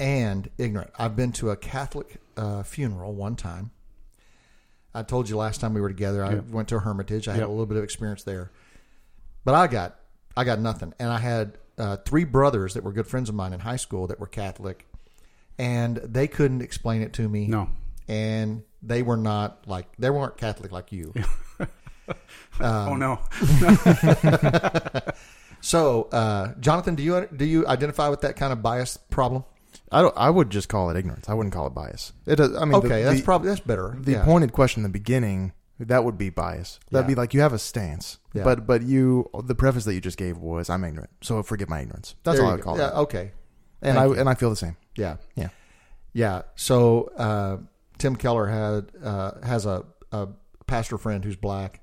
and 0.00 0.48
ignorant. 0.58 0.90
I've 0.98 1.16
been 1.16 1.32
to 1.32 1.50
a 1.50 1.56
Catholic 1.56 2.16
uh, 2.36 2.62
funeral 2.62 3.14
one 3.14 3.36
time. 3.36 3.70
I 4.94 5.02
told 5.02 5.28
you 5.28 5.36
last 5.36 5.60
time 5.60 5.74
we 5.74 5.80
were 5.80 5.88
together. 5.88 6.24
I 6.24 6.34
Yeah. 6.34 6.40
went 6.50 6.68
to 6.68 6.76
a 6.76 6.80
hermitage. 6.80 7.26
I 7.28 7.34
had 7.34 7.42
a 7.42 7.48
little 7.48 7.66
bit 7.66 7.76
of 7.76 7.84
experience 7.84 8.22
there, 8.22 8.50
but 9.44 9.54
I 9.54 9.66
got 9.66 9.96
I 10.36 10.44
got 10.44 10.58
nothing. 10.60 10.92
And 10.98 11.10
I 11.10 11.18
had 11.18 11.58
uh, 11.78 11.96
three 12.04 12.24
brothers 12.24 12.74
that 12.74 12.84
were 12.84 12.92
good 12.92 13.06
friends 13.06 13.28
of 13.28 13.34
mine 13.34 13.52
in 13.52 13.60
high 13.60 13.76
school 13.76 14.06
that 14.08 14.20
were 14.20 14.26
Catholic, 14.28 14.86
and 15.58 15.96
they 15.98 16.28
couldn't 16.28 16.62
explain 16.62 17.02
it 17.02 17.12
to 17.14 17.28
me. 17.28 17.46
No. 17.48 17.68
and 18.08 18.62
they 18.82 19.02
were 19.02 19.16
not 19.16 19.66
like 19.66 19.86
they 19.98 20.10
weren't 20.10 20.36
Catholic 20.36 20.70
like 20.70 20.92
you. 20.92 21.12
oh 22.60 22.94
no. 22.96 23.18
So, 25.60 26.02
uh, 26.12 26.52
Jonathan, 26.60 26.94
do 26.94 27.02
you 27.02 27.26
do 27.34 27.44
you 27.46 27.66
identify 27.66 28.08
with 28.10 28.20
that 28.20 28.36
kind 28.36 28.52
of 28.52 28.60
bias 28.62 28.98
problem? 28.98 29.44
I 29.94 30.02
don't. 30.02 30.14
I 30.16 30.28
would 30.30 30.50
just 30.50 30.68
call 30.68 30.90
it 30.90 30.96
ignorance. 30.96 31.28
I 31.28 31.34
wouldn't 31.34 31.54
call 31.54 31.66
it 31.66 31.74
bias. 31.74 32.12
It. 32.26 32.36
does- 32.36 32.54
I 32.56 32.64
mean, 32.64 32.74
Okay, 32.74 33.02
the, 33.02 33.08
that's 33.08 33.20
the, 33.20 33.24
probably 33.24 33.48
that's 33.48 33.60
better. 33.60 33.96
the 34.00 34.12
Yeah. 34.12 34.24
pointed 34.24 34.52
question 34.52 34.80
in 34.80 34.82
the 34.84 34.88
beginning. 34.98 35.52
That 35.80 36.04
would 36.04 36.16
be 36.16 36.30
bias. 36.30 36.78
That'd 36.90 37.04
Yeah. 37.06 37.14
be 37.14 37.20
like 37.20 37.34
you 37.34 37.40
have 37.40 37.52
a 37.52 37.58
stance, 37.58 38.18
Yeah. 38.32 38.44
but 38.44 38.66
but 38.66 38.82
you 38.82 39.28
the 39.44 39.54
preface 39.56 39.84
that 39.86 39.94
you 39.94 40.00
just 40.00 40.16
gave 40.16 40.38
was 40.38 40.70
I'm 40.70 40.84
ignorant, 40.84 41.10
so 41.20 41.42
forgive 41.42 41.68
my 41.68 41.80
ignorance. 41.80 42.14
That's 42.24 42.36
There 42.38 42.44
all 42.44 42.52
I 42.52 42.54
would 42.54 42.60
go. 42.62 42.70
call 42.70 42.78
yeah, 42.78 42.88
it. 42.88 42.94
Okay, 43.02 43.32
And 43.82 43.96
thank 43.96 43.98
I 43.98 44.04
you. 44.06 44.14
and 44.20 44.28
I 44.28 44.34
feel 44.34 44.50
the 44.50 44.56
same. 44.56 44.76
yeah, 44.96 45.16
Yeah. 45.34 45.48
yeah. 46.12 46.42
So 46.54 47.10
uh, 47.16 47.56
Tim 47.98 48.14
Keller 48.16 48.46
had 48.46 48.92
uh, 49.02 49.32
has 49.44 49.66
a, 49.66 49.84
a 50.12 50.28
pastor 50.66 50.96
friend 50.98 51.24
who's 51.24 51.36
black, 51.36 51.80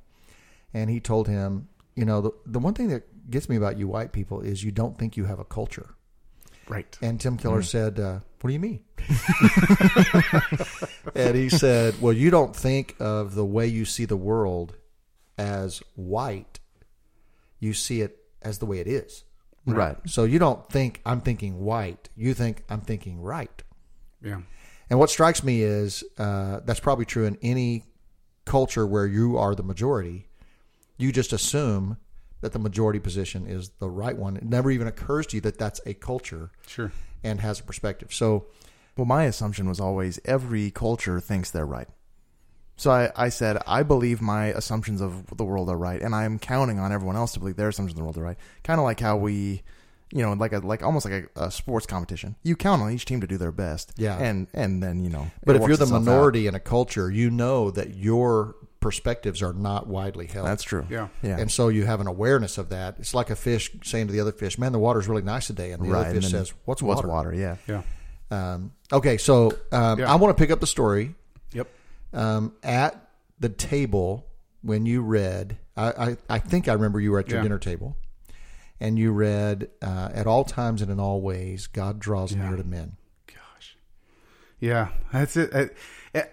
and 0.74 0.90
he 0.90 1.00
told 1.02 1.28
him, 1.28 1.68
you 1.96 2.06
know, 2.06 2.22
the 2.22 2.32
the 2.46 2.60
one 2.60 2.74
thing 2.74 2.88
that 2.90 3.04
gets 3.30 3.50
me 3.50 3.56
about 3.58 3.78
you 3.78 3.88
white 3.90 4.12
people 4.14 4.40
is 4.42 4.64
you 4.64 4.72
don't 4.72 4.98
think 4.98 5.18
you 5.18 5.26
have 5.26 5.40
a 5.40 5.46
culture. 5.46 5.96
Right. 6.72 6.98
And 7.02 7.20
Tim 7.20 7.38
Keller 7.38 7.64
said, 7.64 8.00
uh, 8.00 8.20
"What 8.40 8.48
do 8.48 8.54
you 8.54 8.60
mean?" 8.60 8.80
and 11.16 11.36
he 11.36 11.50
said, 11.50 12.02
"Well, 12.02 12.14
you 12.14 12.30
don't 12.30 12.56
think 12.56 12.96
of 13.00 13.36
the 13.36 13.46
way 13.46 13.68
you 13.68 13.84
see 13.84 14.06
the 14.06 14.16
world 14.16 14.78
as 15.38 15.82
white. 15.96 16.60
You 17.60 17.74
see 17.74 18.02
it 18.02 18.18
as 18.42 18.60
the 18.60 18.66
way 18.66 18.80
it 18.80 18.88
is. 18.88 19.24
Right. 19.66 19.98
So 20.08 20.24
you 20.24 20.40
don't 20.40 20.68
think 20.70 21.02
I'm 21.06 21.22
thinking 21.22 21.64
white. 21.64 22.10
You 22.16 22.34
think 22.34 22.64
I'm 22.70 22.82
thinking 22.82 23.22
right. 23.22 23.64
Yeah. 24.24 24.42
And 24.90 25.00
what 25.00 25.10
strikes 25.10 25.44
me 25.44 25.62
is 25.62 26.04
uh, 26.18 26.62
that's 26.66 26.80
probably 26.80 27.06
true 27.06 27.26
in 27.26 27.38
any 27.42 27.86
culture 28.46 28.86
where 28.86 29.06
you 29.06 29.38
are 29.38 29.56
the 29.56 29.64
majority. 29.64 30.28
You 30.98 31.12
just 31.12 31.34
assume 31.34 31.98
that 32.42 32.52
the 32.54 32.60
majority 32.60 33.00
position 33.00 33.46
is 33.48 33.70
the 33.80 33.90
right 33.90 34.18
one. 34.18 34.36
It 34.38 34.44
never 34.44 34.70
even 34.72 34.88
occurs 34.88 35.28
to 35.28 35.38
you 35.38 35.42
that 35.42 35.58
that's 35.58 35.80
a 35.86 35.94
culture 35.94 36.52
Sure. 36.68 36.92
and 37.24 37.40
has 37.42 37.60
a 37.60 37.64
perspective. 37.64 38.14
So, 38.14 38.48
Well, 38.98 39.06
my 39.06 39.24
assumption 39.24 39.70
was 39.70 39.80
always 39.80 40.20
every 40.26 40.70
culture 40.72 41.20
thinks 41.20 41.50
they're 41.52 41.66
right. 41.66 41.88
So 42.78 42.90
I, 42.92 43.12
I 43.16 43.30
said, 43.30 43.58
I 43.68 43.84
believe 43.84 44.22
my 44.22 44.48
assumptions 44.48 45.02
of 45.02 45.38
the 45.38 45.44
world 45.46 45.70
are 45.70 45.78
right, 45.78 46.02
and 46.02 46.16
I'm 46.16 46.40
counting 46.40 46.80
on 46.80 46.92
everyone 46.92 47.16
else 47.16 47.34
to 47.34 47.40
believe 47.40 47.56
their 47.56 47.70
assumptions 47.70 47.94
of 47.94 47.98
the 47.98 48.04
world 48.04 48.18
are 48.18 48.24
right. 48.24 48.38
Kind 48.64 48.80
of 48.80 48.86
like 48.86 49.00
how 49.00 49.18
we, 49.18 49.62
you 50.12 50.24
know, 50.24 50.34
like 50.34 50.52
a 50.52 50.60
like 50.60 50.82
almost 50.82 51.06
like 51.06 51.30
a, 51.36 51.44
a 51.46 51.52
sports 51.52 51.86
competition. 51.86 52.36
You 52.42 52.56
count 52.56 52.82
on 52.82 52.92
each 52.92 53.06
team 53.06 53.22
to 53.22 53.28
do 53.28 53.38
their 53.38 53.52
best, 53.52 53.94
Yeah. 53.98 54.18
and 54.18 54.48
and 54.54 54.82
then 54.82 55.04
you 55.04 55.12
know. 55.12 55.30
but 55.46 55.56
if 55.58 55.62
you're 55.62 55.78
the 55.78 55.84
itself 55.84 55.92
out. 56.02 56.06
minority 56.06 56.48
in 56.48 56.56
a 56.56 56.60
culture, 56.60 57.12
you 57.12 57.30
know 57.30 57.70
that 57.72 57.94
your 57.96 58.56
perspectives 58.82 59.42
are 59.42 59.54
not 59.54 59.88
widely 59.88 60.28
held. 60.28 60.46
that's 60.48 60.64
true. 60.64 60.86
Yeah. 60.90 61.08
yeah. 61.22 61.38
And 61.40 61.50
so 61.50 61.70
you 61.70 61.86
have 61.86 62.02
an 62.02 62.08
awareness 62.08 62.58
of 62.58 62.70
that. 62.70 62.96
It's 63.00 63.14
like 63.14 63.30
a 63.30 63.36
fish 63.36 63.72
saying 63.84 64.08
to 64.08 64.14
the 64.14 64.20
other 64.20 64.32
fish, 64.34 64.58
"Man, 64.58 64.72
the 64.74 64.80
water's 64.80 65.08
really 65.08 65.22
nice 65.22 65.48
today," 65.48 65.72
and 65.72 65.82
the 65.86 65.90
right. 65.90 66.08
other 66.08 66.20
fish 66.20 66.30
says, 66.32 66.54
"What's 66.66 66.82
what's 66.82 66.98
water?" 66.98 67.08
water? 67.08 67.34
Yeah. 67.34 67.56
Yeah. 67.68 67.84
Um, 68.32 68.74
okay, 68.92 69.18
so 69.18 69.52
um, 69.72 70.00
Yeah. 70.00 70.12
I 70.12 70.16
want 70.16 70.36
to 70.36 70.42
pick 70.42 70.52
up 70.52 70.60
the 70.60 70.68
story 70.68 71.16
Yep. 71.54 71.68
um, 72.14 72.54
at 72.64 73.10
the 73.40 73.50
table 73.50 74.26
when 74.62 74.86
you 74.86 75.02
read. 75.02 75.58
I, 75.78 75.88
I, 75.92 76.18
I 76.30 76.40
think 76.40 76.68
I 76.68 76.74
remember 76.74 77.00
you 77.00 77.12
were 77.12 77.20
at 77.20 77.30
your 77.30 77.40
Yeah. 77.40 77.44
dinner 77.44 77.60
table, 77.60 77.98
and 78.80 78.98
you 78.98 79.12
read, 79.12 79.70
uh, 79.82 80.10
"At 80.14 80.28
all 80.28 80.44
times 80.44 80.82
and 80.82 80.90
in 80.92 81.00
all 81.00 81.22
ways, 81.22 81.68
God 81.68 82.00
draws 82.00 82.34
Yeah. 82.34 82.48
near 82.50 82.58
to 82.58 82.64
men." 82.64 82.98
Gosh. 83.28 83.78
Yeah, 84.60 84.90
that's 85.14 85.36
it. 85.38 85.54
I, 85.54 85.70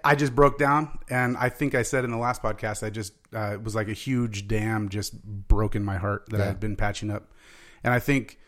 I 0.04 0.14
just 0.16 0.34
broke 0.34 0.58
down, 0.58 0.98
and 1.08 1.36
I 1.36 1.48
think 1.50 1.74
I 1.74 1.82
said 1.82 2.04
in 2.04 2.10
the 2.10 2.16
last 2.18 2.42
podcast, 2.42 2.82
I 2.82 2.90
just 2.90 3.12
uh, 3.34 3.52
it 3.54 3.62
was 3.62 3.74
like 3.74 3.88
a 3.88 3.92
huge 3.92 4.48
dam 4.48 4.88
just 4.88 5.22
broke 5.22 5.76
in 5.76 5.84
my 5.84 5.96
heart 5.98 6.26
that 6.30 6.40
I 6.40 6.44
Yeah. 6.44 6.48
had 6.48 6.60
been 6.60 6.74
patching 6.76 7.10
up, 7.10 7.30
and 7.84 7.94
I 7.94 7.98
think 8.00 8.38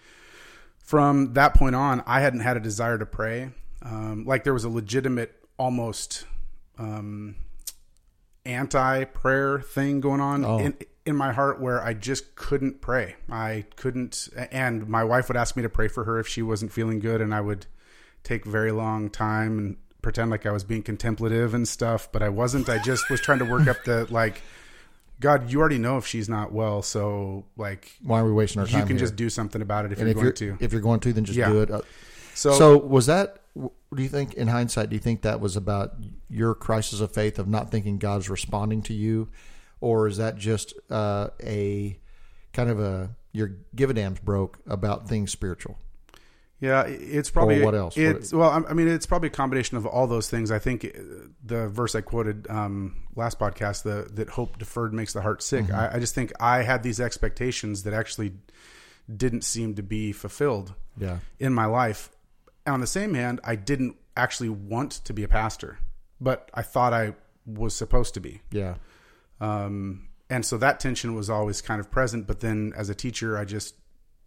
from 0.78 1.34
that 1.34 1.54
point 1.54 1.76
on, 1.76 2.02
I 2.06 2.20
hadn't 2.20 2.40
had 2.40 2.56
a 2.56 2.60
desire 2.60 2.99
to 2.99 3.06
pray. 3.06 3.50
Um, 3.82 4.25
like 4.25 4.42
there 4.44 4.52
was 4.54 4.64
a 4.64 4.68
legitimate, 4.68 5.32
almost 5.56 6.26
um, 6.78 7.37
anti-prayer 8.44 9.60
thing 9.60 10.00
going 10.00 10.20
on 10.20 10.44
Oh. 10.44 10.58
in 10.58 10.75
in 11.06 11.16
my 11.16 11.32
heart 11.32 11.60
where 11.60 11.82
I 11.82 11.94
just 11.94 12.34
couldn't 12.37 12.82
pray. 12.82 13.16
I 13.30 13.64
couldn't, 13.76 14.28
and 14.52 14.87
my 14.87 15.02
wife 15.02 15.28
would 15.28 15.37
ask 15.37 15.56
me 15.56 15.62
to 15.62 15.68
pray 15.68 15.88
for 15.88 16.04
her 16.04 16.18
if 16.18 16.28
she 16.28 16.42
wasn't 16.42 16.72
feeling 16.72 16.99
good, 16.99 17.20
and 17.22 17.34
I 17.34 17.40
would 17.40 17.66
take 18.22 18.44
very 18.44 18.70
long 18.70 19.08
time 19.08 19.58
and 19.58 19.76
pretend 20.02 20.30
like 20.30 20.47
I 20.47 20.50
was 20.52 20.64
being 20.64 20.83
contemplative 20.83 21.54
and 21.54 21.66
stuff, 21.69 22.09
but 22.12 22.23
I 22.23 22.28
wasn't. 22.28 22.69
I 22.69 22.78
just 22.78 23.09
was 23.11 23.21
trying 23.21 23.38
to 23.40 23.45
work 23.45 23.66
up 23.66 23.85
the 23.85 24.07
like, 24.12 24.42
God, 25.21 25.50
you 25.50 25.61
already 25.61 25.78
know 25.78 25.97
if 25.99 26.07
she's 26.07 26.28
not 26.28 26.52
well, 26.52 26.83
so 26.83 27.45
like 27.57 27.92
Why 28.02 28.21
are 28.21 28.25
we 28.25 28.33
wasting 28.33 28.61
our 28.61 28.66
time? 28.66 28.80
you 28.80 28.87
can 28.87 28.97
here? 28.97 29.07
just 29.07 29.16
do 29.16 29.28
something 29.30 29.61
about 29.62 29.85
it 29.85 29.92
if 29.92 29.99
and 29.99 30.07
you're 30.07 30.11
if 30.11 30.14
going 30.16 30.25
you're 30.26 30.57
to. 30.59 30.64
if 30.64 30.73
you're 30.73 30.80
going 30.83 31.00
to, 31.00 31.12
then 31.12 31.25
just 31.25 31.38
Yeah. 31.38 31.49
do 31.50 31.61
it. 31.62 31.71
Uh, 31.71 31.83
So, 32.35 32.52
So, 32.52 32.78
was 32.78 33.07
that? 33.07 33.37
Do 33.57 34.02
you 34.02 34.09
think, 34.09 34.35
in 34.35 34.47
hindsight, 34.49 34.88
do 34.90 34.95
you 34.97 35.00
think 35.00 35.23
that 35.23 35.40
was 35.40 35.57
about 35.57 35.95
your 36.28 36.54
crisis 36.54 37.00
of 37.00 37.12
faith 37.12 37.38
of 37.40 37.49
not 37.49 37.71
thinking 37.73 37.99
God's 37.99 38.30
responding 38.30 38.83
to 38.83 38.95
you, 38.95 39.28
or 39.80 40.07
is 40.07 40.16
that 40.19 40.37
just 40.37 40.73
uh, 40.90 41.30
a 41.42 41.99
kind 42.52 42.71
of 42.71 42.78
a 42.80 43.11
your 43.33 43.50
give 43.75 43.90
a 43.90 43.95
damns 43.95 44.21
broke 44.21 44.59
about 44.66 45.09
things 45.09 45.33
spiritual? 45.33 45.76
Yeah, 46.60 46.82
it's 46.82 47.30
probably 47.30 47.62
Or 47.62 47.64
what 47.64 47.74
else? 47.74 47.96
It's 47.96 48.32
well, 48.32 48.64
I 48.68 48.74
mean, 48.74 48.86
it's 48.86 49.06
probably 49.06 49.28
a 49.28 49.32
combination 49.32 49.78
of 49.78 49.86
all 49.86 50.06
those 50.06 50.28
things. 50.28 50.50
I 50.50 50.58
think 50.58 50.84
uh, 50.84 50.90
the 51.42 51.68
verse 51.68 51.94
I 51.94 52.02
quoted 52.02 52.46
um, 52.50 52.96
last 53.16 53.38
podcast, 53.38 53.82
the 53.82 54.08
that 54.14 54.28
hope 54.28 54.58
deferred 54.58 54.92
makes 54.92 55.14
the 55.14 55.22
heart 55.22 55.42
sick. 55.42 55.64
Mm-hmm. 55.64 55.74
I, 55.74 55.94
I 55.94 55.98
just 55.98 56.14
think 56.14 56.32
I 56.38 56.62
had 56.62 56.82
these 56.82 57.00
expectations 57.00 57.84
that 57.84 57.94
actually 57.94 58.34
didn't 59.16 59.42
seem 59.42 59.74
to 59.74 59.82
be 59.82 60.12
fulfilled 60.12 60.74
Yeah, 60.98 61.18
in 61.38 61.54
my 61.54 61.64
life. 61.64 62.10
And 62.66 62.74
on 62.74 62.80
the 62.80 62.86
same 62.86 63.14
hand, 63.14 63.40
I 63.42 63.56
didn't 63.56 63.96
actually 64.16 64.50
want 64.50 64.92
to 65.06 65.14
be 65.14 65.22
a 65.24 65.28
pastor, 65.28 65.78
but 66.20 66.50
I 66.52 66.60
thought 66.62 66.92
I 66.92 67.14
was 67.46 67.74
supposed 67.74 68.12
to 68.14 68.20
be. 68.20 68.42
yeah, 68.52 68.74
Um, 69.40 70.08
and 70.28 70.44
so 70.44 70.58
that 70.58 70.78
tension 70.78 71.14
was 71.14 71.30
always 71.30 71.60
kind 71.62 71.80
of 71.80 71.90
present. 71.90 72.26
But 72.26 72.40
then 72.40 72.72
as 72.76 72.88
a 72.90 72.94
teacher, 72.94 73.36
I 73.38 73.44
just, 73.44 73.74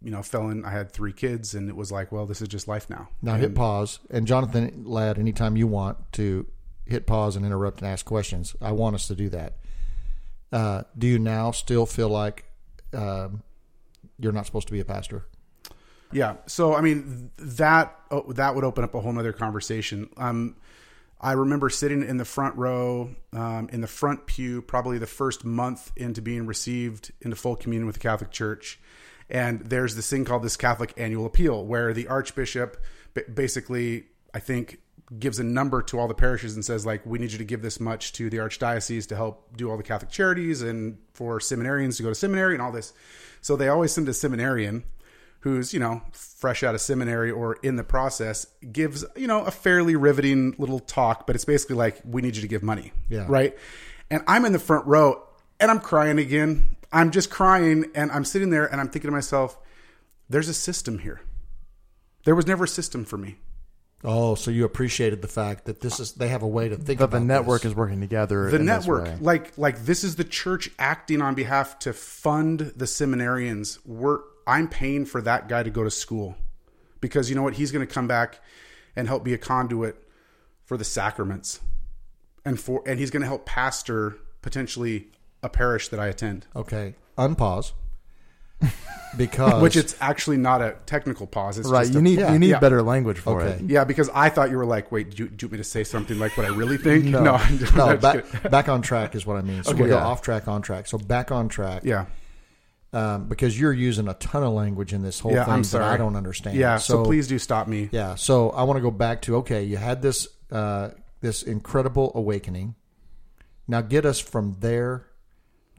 you 0.04 0.10
know, 0.10 0.22
fell 0.22 0.50
in. 0.50 0.64
I 0.64 0.70
had 0.70 0.92
three 0.92 1.12
kids, 1.12 1.54
and 1.54 1.68
it 1.68 1.76
was 1.76 1.90
like, 1.90 2.12
well, 2.12 2.26
this 2.26 2.42
is 2.42 2.48
just 2.48 2.68
life 2.68 2.90
now. 2.90 3.08
Now 3.22 3.36
hit 3.36 3.54
pause, 3.54 4.00
and 4.10 4.26
Jonathan 4.26 4.84
Ladd, 4.84 5.18
anytime 5.18 5.56
you 5.56 5.66
want 5.66 6.12
to 6.12 6.46
hit 6.86 7.06
pause 7.06 7.36
and 7.36 7.46
interrupt 7.46 7.80
and 7.80 7.88
ask 7.88 8.04
questions, 8.04 8.54
I 8.60 8.72
want 8.72 8.94
us 8.94 9.08
to 9.08 9.14
do 9.14 9.30
that. 9.30 9.56
Uh, 10.52 10.82
do 10.96 11.06
you 11.06 11.18
now 11.18 11.50
still 11.50 11.86
feel 11.86 12.10
like 12.10 12.44
um, 12.92 13.42
you're 14.18 14.32
not 14.32 14.46
supposed 14.46 14.68
to 14.68 14.72
be 14.72 14.80
a 14.80 14.84
pastor? 14.84 15.24
Yeah. 16.12 16.36
So 16.46 16.74
I 16.74 16.80
mean 16.80 17.30
that 17.38 17.98
oh, 18.10 18.32
that 18.34 18.54
would 18.54 18.62
open 18.62 18.84
up 18.84 18.94
a 18.94 19.00
whole 19.00 19.12
nother 19.12 19.32
conversation. 19.32 20.10
Um, 20.16 20.56
I 21.20 21.32
remember 21.32 21.70
sitting 21.70 22.04
in 22.04 22.18
the 22.18 22.24
front 22.24 22.56
row, 22.56 23.10
um, 23.32 23.68
in 23.72 23.80
the 23.80 23.86
front 23.86 24.26
pew, 24.26 24.60
probably 24.60 24.98
the 24.98 25.06
first 25.06 25.44
month 25.44 25.90
into 25.96 26.20
being 26.20 26.46
received 26.46 27.12
into 27.22 27.34
full 27.34 27.56
communion 27.56 27.86
with 27.86 27.94
the 27.94 28.00
Catholic 28.00 28.30
Church, 28.30 28.78
and 29.30 29.60
there's 29.60 29.94
this 29.96 30.08
thing 30.10 30.24
called 30.24 30.42
this 30.42 30.56
Catholic 30.56 30.92
Annual 30.96 31.26
Appeal, 31.26 31.64
where 31.64 31.92
the 31.92 32.08
Archbishop 32.08 32.76
basically, 33.32 34.04
I 34.32 34.40
think, 34.40 34.78
gives 35.18 35.38
a 35.38 35.44
number 35.44 35.82
to 35.82 35.98
all 35.98 36.08
the 36.08 36.14
parishes 36.14 36.54
and 36.54 36.64
says 36.64 36.84
like, 36.86 37.04
we 37.06 37.18
need 37.18 37.30
you 37.32 37.38
to 37.38 37.44
give 37.44 37.62
this 37.62 37.78
much 37.78 38.12
to 38.14 38.30
the 38.30 38.38
archdiocese 38.38 39.06
to 39.08 39.16
help 39.16 39.56
do 39.56 39.70
all 39.70 39.76
the 39.76 39.82
Catholic 39.82 40.10
charities 40.10 40.62
and 40.62 40.98
for 41.12 41.38
seminarians 41.38 41.96
to 41.98 42.02
go 42.02 42.08
to 42.08 42.14
seminary 42.14 42.54
and 42.54 42.62
all 42.62 42.72
this. 42.72 42.92
So 43.40 43.54
they 43.56 43.68
always 43.68 43.92
send 43.92 44.08
a 44.08 44.14
seminarian 44.14 44.84
who's 45.40 45.74
you 45.74 45.78
know 45.78 46.00
fresh 46.12 46.62
out 46.62 46.74
of 46.74 46.80
seminary 46.80 47.30
or 47.30 47.56
in 47.62 47.76
the 47.76 47.84
process 47.84 48.46
gives 48.72 49.04
you 49.14 49.26
know 49.26 49.44
a 49.44 49.50
fairly 49.50 49.94
riveting 49.94 50.54
little 50.56 50.80
talk 50.80 51.26
but 51.26 51.36
it's 51.36 51.44
basically 51.44 51.76
like 51.76 52.00
we 52.02 52.22
need 52.22 52.34
you 52.34 52.40
to 52.40 52.48
give 52.48 52.62
money 52.62 52.92
Yeah. 53.10 53.26
right 53.28 53.54
and 54.10 54.22
i'm 54.26 54.46
in 54.46 54.54
the 54.54 54.58
front 54.58 54.86
row 54.86 55.22
and 55.60 55.70
i'm 55.70 55.80
crying 55.80 56.18
again 56.18 56.73
i'm 56.94 57.10
just 57.10 57.28
crying 57.28 57.84
and 57.94 58.10
i'm 58.12 58.24
sitting 58.24 58.48
there 58.50 58.64
and 58.64 58.80
i'm 58.80 58.88
thinking 58.88 59.08
to 59.08 59.12
myself 59.12 59.58
there's 60.30 60.48
a 60.48 60.54
system 60.54 61.00
here 61.00 61.20
there 62.24 62.34
was 62.34 62.46
never 62.46 62.64
a 62.64 62.68
system 62.68 63.04
for 63.04 63.18
me 63.18 63.36
Oh, 64.06 64.34
so 64.34 64.50
you 64.50 64.66
appreciated 64.66 65.22
the 65.22 65.28
fact 65.28 65.64
that 65.64 65.80
this 65.80 65.98
is 65.98 66.12
they 66.12 66.28
have 66.28 66.42
a 66.42 66.46
way 66.46 66.68
to 66.68 66.76
think 66.76 66.98
But 66.98 67.06
about 67.06 67.20
the 67.20 67.24
network 67.24 67.62
this. 67.62 67.70
is 67.70 67.74
working 67.74 68.02
together. 68.02 68.50
the 68.50 68.56
in 68.56 68.66
this 68.66 68.80
network 68.86 69.04
way. 69.04 69.16
like 69.22 69.56
like 69.56 69.78
this 69.86 70.04
is 70.04 70.16
the 70.16 70.24
church 70.24 70.68
acting 70.78 71.22
on 71.22 71.34
behalf 71.34 71.78
to 71.80 71.94
fund 71.94 72.60
the 72.76 72.84
seminarians 72.84 73.78
we're 73.86 74.18
i'm 74.46 74.68
paying 74.68 75.06
for 75.06 75.22
that 75.22 75.48
guy 75.48 75.62
to 75.62 75.70
go 75.70 75.82
to 75.84 75.90
school 75.90 76.34
because 77.00 77.30
you 77.30 77.34
know 77.34 77.42
what 77.42 77.54
he's 77.54 77.72
going 77.72 77.86
to 77.86 77.90
come 77.90 78.06
back 78.06 78.40
and 78.94 79.08
help 79.08 79.24
be 79.24 79.32
a 79.32 79.38
conduit 79.38 79.96
for 80.66 80.76
the 80.76 80.84
sacraments 80.84 81.60
and 82.44 82.60
for 82.60 82.82
and 82.86 83.00
he's 83.00 83.10
going 83.10 83.22
to 83.22 83.26
help 83.26 83.46
pastor 83.46 84.16
potentially 84.42 85.06
a 85.44 85.48
parish 85.48 85.88
that 85.90 86.00
i 86.00 86.08
attend 86.08 86.46
Okay, 86.56 86.94
unpause. 87.16 87.72
Because 89.16 89.62
which 89.62 89.76
it's 89.76 89.94
actually 90.00 90.38
not 90.38 90.60
a 90.60 90.74
technical 90.86 91.28
pause 91.28 91.56
it's 91.56 91.68
right. 91.68 91.82
just 91.82 91.92
You 91.92 92.00
a- 92.00 92.02
need 92.02 92.18
yeah, 92.18 92.32
you 92.32 92.38
need 92.40 92.48
yeah. 92.50 92.58
better 92.58 92.82
language 92.82 93.18
for 93.20 93.40
Okay. 93.42 93.62
it. 93.64 93.70
yeah 93.70 93.84
because 93.84 94.10
i 94.12 94.28
thought 94.28 94.50
you 94.50 94.56
were 94.56 94.66
like 94.66 94.90
wait 94.90 95.10
do 95.14 95.22
you, 95.24 95.28
do 95.28 95.44
you 95.44 95.48
want 95.48 95.52
me 95.52 95.58
to 95.58 95.64
say 95.64 95.84
something 95.84 96.18
like 96.18 96.36
what 96.36 96.46
i 96.46 96.48
really 96.48 96.78
think 96.78 97.04
No. 97.04 97.34
I'm 97.34 97.58
just- 97.58 97.72
I'm 97.74 97.78
no 97.78 97.88
just 97.96 98.02
back 98.02 98.24
kidding. 98.32 98.50
back 98.50 98.68
on 98.68 98.82
track 98.82 99.14
is 99.14 99.24
what 99.24 99.36
I 99.36 99.42
mean. 99.42 99.62
So 99.62 99.70
we 99.72 99.78
go 99.78 99.86
Yeah. 99.98 100.04
off 100.04 100.20
track, 100.20 100.48
on 100.48 100.62
track. 100.62 100.88
So 100.88 100.98
back 100.98 101.30
on 101.30 101.48
track. 101.48 101.82
yeah 101.84 102.06
um, 102.92 103.28
because 103.28 103.58
you're 103.58 103.72
using 103.72 104.08
a 104.08 104.14
ton 104.14 104.42
of 104.42 104.52
language 104.52 104.92
in 104.92 105.02
this 105.02 105.20
whole 105.20 105.30
yeah 105.32 105.44
thing 105.44 105.54
i'm 105.54 105.62
that 105.62 105.82
I 105.82 105.96
don't 105.96 106.16
understand. 106.16 106.56
yeah 106.56 106.78
so, 106.78 107.04
please 107.04 107.28
do 107.28 107.38
stop 107.38 107.68
me 107.68 107.88
Yeah. 107.92 108.16
So 108.16 108.50
I 108.50 108.64
want 108.64 108.78
to 108.78 108.82
go 108.82 108.90
back 108.90 109.22
to 109.22 109.36
okay, 109.36 109.62
you 109.62 109.76
had 109.76 110.02
this 110.02 110.26
uh, 110.50 110.90
this 111.20 111.42
incredible 111.44 112.10
awakening. 112.16 112.74
Now 113.68 113.80
get 113.80 114.04
us 114.06 114.18
from 114.20 114.56
there 114.60 115.06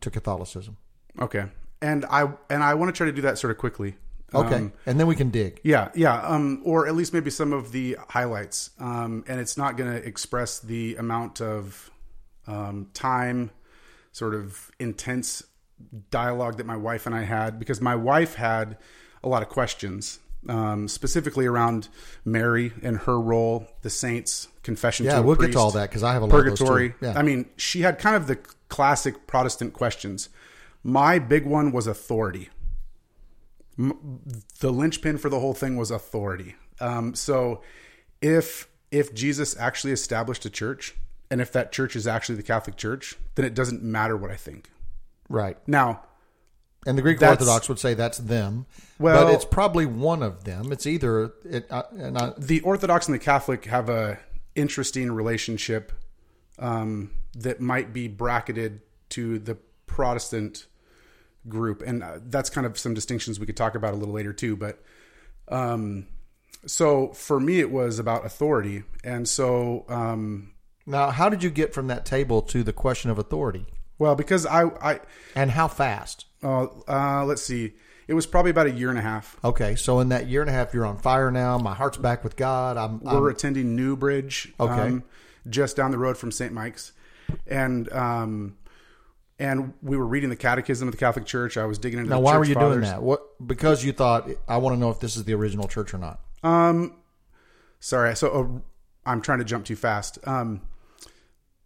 to 0.02 0.10
Catholicism. 0.10 0.78
Okay, 1.20 1.46
and 1.82 2.06
I 2.06 2.30
and 2.50 2.64
I 2.64 2.74
want 2.76 2.94
to 2.94 2.98
try 2.98 3.06
to 3.08 3.12
do 3.14 3.22
that 3.24 3.38
sort 3.38 3.52
of 3.52 3.58
quickly. 3.58 3.96
Okay, 4.34 4.56
Um, 4.56 4.74
and 4.86 5.00
then 5.00 5.08
we 5.08 5.16
can 5.16 5.30
dig. 5.30 5.62
yeah, 5.64 5.90
yeah, 5.96 6.20
um, 6.22 6.62
or 6.66 6.88
at 6.88 6.96
least 6.96 7.14
maybe 7.14 7.30
some 7.30 7.54
of 7.54 7.72
the 7.72 7.96
highlights. 8.10 8.72
Um, 8.80 9.24
and 9.28 9.40
it's 9.40 9.56
not 9.56 9.78
going 9.78 9.92
to 9.94 10.06
express 10.06 10.60
the 10.60 10.96
amount 10.98 11.42
of 11.42 11.90
um, 12.48 12.90
time, 12.94 13.52
sort 14.12 14.34
of 14.34 14.72
intense 14.80 15.44
dialogue 16.10 16.58
that 16.58 16.66
my 16.66 16.76
wife 16.76 17.06
and 17.06 17.16
I 17.16 17.22
had 17.24 17.60
because 17.60 17.82
my 17.82 17.96
wife 17.96 18.36
had 18.36 18.78
a 19.24 19.30
lot 19.30 19.42
of 19.42 19.50
questions. 19.50 20.20
Um, 20.48 20.88
specifically 20.88 21.48
around 21.48 21.88
Mary 22.24 22.72
and 22.84 22.98
her 23.00 23.20
role, 23.20 23.66
the 23.82 23.90
saints, 23.90 24.48
confession. 24.62 25.08
Yeah, 25.08 25.20
we'll 25.22 25.36
get 25.38 25.54
to 25.54 25.58
all 25.58 25.72
that 25.72 25.90
because 25.90 26.04
I 26.04 26.14
have 26.14 26.22
a 26.22 26.26
lot 26.26 26.36
of 26.36 26.44
purgatory. 26.44 26.94
Yeah. 27.02 27.18
I 27.18 27.24
mean, 27.24 27.50
she 27.58 27.82
had 27.82 27.98
kind 27.98 28.16
of 28.16 28.28
the 28.28 28.38
classic 28.76 29.26
Protestant 29.26 29.72
questions. 29.74 30.28
My 30.84 31.18
big 31.18 31.46
one 31.46 31.72
was 31.72 31.88
authority. 31.88 32.50
M- 33.80 34.20
The 34.60 34.72
linchpin 34.72 35.18
for 35.18 35.30
the 35.30 35.40
whole 35.40 35.54
thing 35.54 35.78
was 35.78 35.92
authority. 35.92 36.56
Um, 36.80 37.16
so, 37.16 37.62
if 38.22 38.68
if 38.92 39.14
Jesus 39.14 39.56
actually 39.58 39.94
established 39.94 40.46
a 40.46 40.50
church, 40.50 40.96
and 41.32 41.40
if 41.42 41.52
that 41.54 41.72
church 41.72 41.96
is 41.96 42.06
actually 42.06 42.36
the 42.36 42.44
Catholic 42.44 42.76
Church, 42.78 43.16
then 43.36 43.46
it 43.46 43.54
doesn't 43.54 43.82
matter 43.84 44.16
what 44.18 44.32
I 44.32 44.36
think. 44.36 44.70
right. 45.30 45.58
Now, 45.68 46.04
And 46.88 46.96
the 46.98 47.02
Greek 47.02 47.18
That's- 47.20 47.40
Orthodox 47.42 47.68
would 47.68 47.80
say 47.80 47.96
that's 47.96 48.20
them. 48.20 48.68
Well- 49.00 49.26
but 49.26 49.34
it's 49.34 49.44
probably 49.46 49.88
one 49.88 50.22
of 50.22 50.44
them. 50.44 50.72
It's 50.72 50.86
either 50.86 51.32
it. 51.44 51.66
Uh, 51.72 51.82
and 51.98 52.16
I, 52.18 52.34
the 52.38 52.62
Orthodox 52.62 53.08
and 53.08 53.16
the 53.16 53.20
Catholic 53.20 53.66
have 53.66 53.90
a 53.90 54.20
interesting 54.54 55.12
relationship 55.12 55.92
um, 56.60 57.12
that 57.36 57.60
might 57.60 57.94
be 57.94 58.08
bracketed 58.08 58.82
to 59.10 59.40
the 59.40 59.58
Protestant 59.88 60.66
group, 61.48 61.82
and 61.86 62.04
uh, 62.04 62.20
that's 62.26 62.50
kind 62.50 62.66
of 62.66 62.78
some 62.78 62.94
distinctions 62.94 63.40
we 63.40 63.46
could 63.46 63.58
talk 63.58 63.76
about 63.76 63.94
a 63.94 63.98
little 63.98 64.14
later 64.14 64.34
too. 64.34 64.56
But 64.56 64.82
um, 65.48 66.08
so 66.66 67.10
for 67.14 67.40
me, 67.40 67.60
it 67.60 67.72
was 67.72 68.00
about 68.00 68.26
authority, 68.26 68.84
and 69.04 69.28
so 69.28 69.86
um, 69.90 70.54
now, 70.86 71.12
how 71.12 71.30
did 71.30 71.44
you 71.44 71.50
get 71.50 71.74
from 71.74 71.88
that 71.88 72.06
table 72.06 72.42
to 72.44 72.64
the 72.64 72.74
question 72.74 73.10
of 73.12 73.20
authority, 73.20 73.66
well 74.00 74.16
because 74.16 74.46
I 74.46 74.64
I 74.82 75.00
and 75.36 75.52
how 75.52 75.68
fast? 75.68 76.26
uh, 76.44 76.68
uh, 76.88 77.26
let's 77.26 77.42
see, 77.44 77.74
it 78.08 78.14
was 78.14 78.26
probably 78.26 78.52
about 78.52 78.68
a 78.68 78.72
year 78.72 78.90
and 78.90 79.00
a 79.00 79.02
half. 79.02 79.38
Okay, 79.44 79.76
so 79.76 80.00
in 80.00 80.10
that 80.10 80.28
year 80.28 80.42
and 80.42 80.50
a 80.50 80.54
half, 80.54 80.74
you're 80.74 80.86
on 80.86 80.98
fire 80.98 81.32
now. 81.32 81.58
My 81.58 81.74
heart's 81.74 81.98
back 81.98 82.24
with 82.24 82.36
God. 82.36 82.78
I'm. 82.78 83.02
I'm 83.08 83.22
We're 83.22 83.30
attending 83.30 83.76
Newbridge, 83.76 84.52
Okay. 84.60 84.74
um, 84.74 85.04
just 85.50 85.76
down 85.76 85.92
the 85.92 85.98
road 85.98 86.18
from 86.18 86.32
St. 86.32 86.52
Mike's, 86.54 86.92
and 87.48 87.92
um, 87.94 88.58
and 89.40 89.74
we 89.82 89.98
were 89.98 90.06
reading 90.06 90.30
the 90.30 90.36
Catechism 90.36 90.88
of 90.88 90.94
the 90.94 90.98
Catholic 90.98 91.26
Church. 91.26 91.58
I 91.58 91.66
was 91.66 91.78
digging 91.78 92.00
into 92.00 92.10
now, 92.12 92.20
why 92.20 92.38
were 92.38 92.46
you 92.46 92.54
fathers. 92.54 92.70
doing 92.72 92.82
that? 92.82 93.02
What? 93.04 93.22
Because 93.46 93.84
you 93.84 93.92
thought 93.92 94.30
I 94.48 94.58
want 94.58 94.76
to 94.76 94.80
know 94.80 94.90
if 94.90 95.00
this 95.00 95.18
is 95.18 95.24
the 95.26 95.34
original 95.34 95.68
church 95.68 95.94
or 95.94 95.98
not. 95.98 96.20
Um, 96.44 96.96
sorry, 97.80 98.16
so 98.16 98.30
uh, 98.30 99.10
I'm 99.10 99.22
trying 99.22 99.40
to 99.40 99.46
jump 99.46 99.66
too 99.66 99.76
fast. 99.76 100.18
Um, 100.28 100.62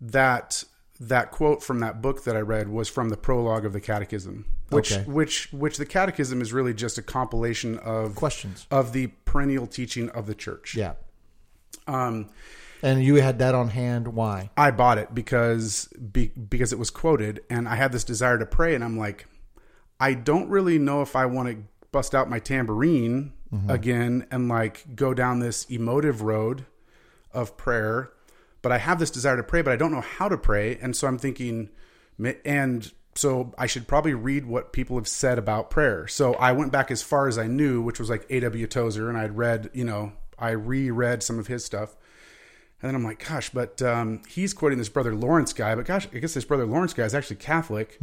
that 0.02 0.64
that 1.00 1.32
quote 1.32 1.64
from 1.64 1.80
that 1.80 2.02
book 2.02 2.24
that 2.26 2.36
I 2.36 2.42
read 2.42 2.68
was 2.70 2.90
from 2.90 3.10
the 3.10 3.18
prologue 3.18 3.66
of 3.66 3.72
the 3.74 3.80
Catechism, 3.82 4.46
which 4.70 4.92
Okay. 4.92 5.04
which 5.10 5.52
which 5.54 5.78
the 5.78 5.86
Catechism 5.86 6.42
is 6.42 6.52
really 6.54 6.74
just 6.74 6.98
a 6.98 7.02
compilation 7.02 7.78
of 7.80 8.16
Questions. 8.16 8.66
of 8.72 8.92
the 8.94 9.08
perennial 9.26 9.68
teaching 9.68 10.10
of 10.10 10.26
the 10.28 10.36
Church. 10.36 10.76
Yeah, 10.76 10.94
Um, 11.88 12.30
and 12.82 13.04
you 13.04 13.16
had 13.16 13.40
that 13.40 13.56
on 13.56 13.70
hand. 13.70 14.10
Why? 14.10 14.50
I 14.58 14.72
bought 14.72 14.98
it 14.98 15.14
because 15.14 15.88
be, 15.88 16.28
because 16.28 16.74
it 16.74 16.80
was 16.80 16.90
quoted, 16.90 17.42
and 17.50 17.68
I 17.68 17.76
had 17.76 17.92
this 17.92 18.04
desire 18.04 18.38
to 18.38 18.46
pray, 18.46 18.76
and 18.76 18.84
I'm 18.84 18.98
like, 18.98 19.28
I 20.00 20.14
don't 20.14 20.50
really 20.50 20.80
know 20.80 21.02
if 21.02 21.16
I 21.16 21.26
want 21.26 21.50
to 21.50 21.64
bust 21.92 22.14
out 22.16 22.30
my 22.30 22.40
tambourine 22.40 23.34
mm-hmm. 23.54 23.70
again 23.70 24.28
and 24.32 24.48
like 24.48 24.96
go 24.96 25.14
down 25.14 25.40
this 25.40 25.66
emotive 25.66 26.22
road 26.22 26.66
of 27.34 27.58
prayer, 27.58 28.12
but 28.62 28.72
I 28.72 28.78
have 28.78 29.00
this 29.00 29.12
desire 29.12 29.38
to 29.38 29.44
pray, 29.44 29.62
but 29.62 29.74
I 29.74 29.76
don't 29.76 29.92
know 29.92 30.02
how 30.02 30.30
to 30.30 30.38
pray, 30.38 30.78
and 30.82 30.96
so 30.96 31.08
I'm 31.08 31.18
thinking, 31.18 31.70
and 32.46 32.92
so 33.16 33.54
I 33.58 33.68
should 33.68 33.88
probably 33.88 34.14
read 34.14 34.46
what 34.46 34.72
people 34.72 34.96
have 34.98 35.08
said 35.08 35.38
about 35.38 35.70
prayer. 35.70 36.08
So 36.08 36.36
I 36.36 36.54
went 36.54 36.72
back 36.72 36.92
as 36.92 37.02
far 37.02 37.28
as 37.28 37.38
I 37.38 37.48
knew, 37.48 37.82
which 37.82 38.00
was 38.00 38.10
like 38.10 38.26
A.W. 38.30 38.68
Tozer, 38.68 39.10
and 39.10 39.18
I'd 39.18 39.38
read, 39.38 39.70
you 39.74 39.84
know, 39.84 40.14
I 40.38 40.52
reread 40.52 41.22
some 41.22 41.38
of 41.38 41.48
his 41.48 41.66
stuff. 41.66 41.96
And 42.82 42.88
then 42.90 42.96
I'm 42.96 43.04
like, 43.04 43.28
gosh, 43.28 43.50
but 43.50 43.82
um, 43.82 44.22
he's 44.28 44.54
quoting 44.54 44.78
this 44.78 44.90
brother 44.90 45.14
Lawrence 45.14 45.52
guy, 45.54 45.76
but 45.76 45.86
gosh, 45.86 46.08
I 46.14 46.20
guess 46.20 46.34
this 46.34 46.46
brother 46.46 46.66
Lawrence 46.66 46.94
guy 46.94 47.04
is 47.04 47.14
actually 47.14 47.36
Catholic. 47.38 47.98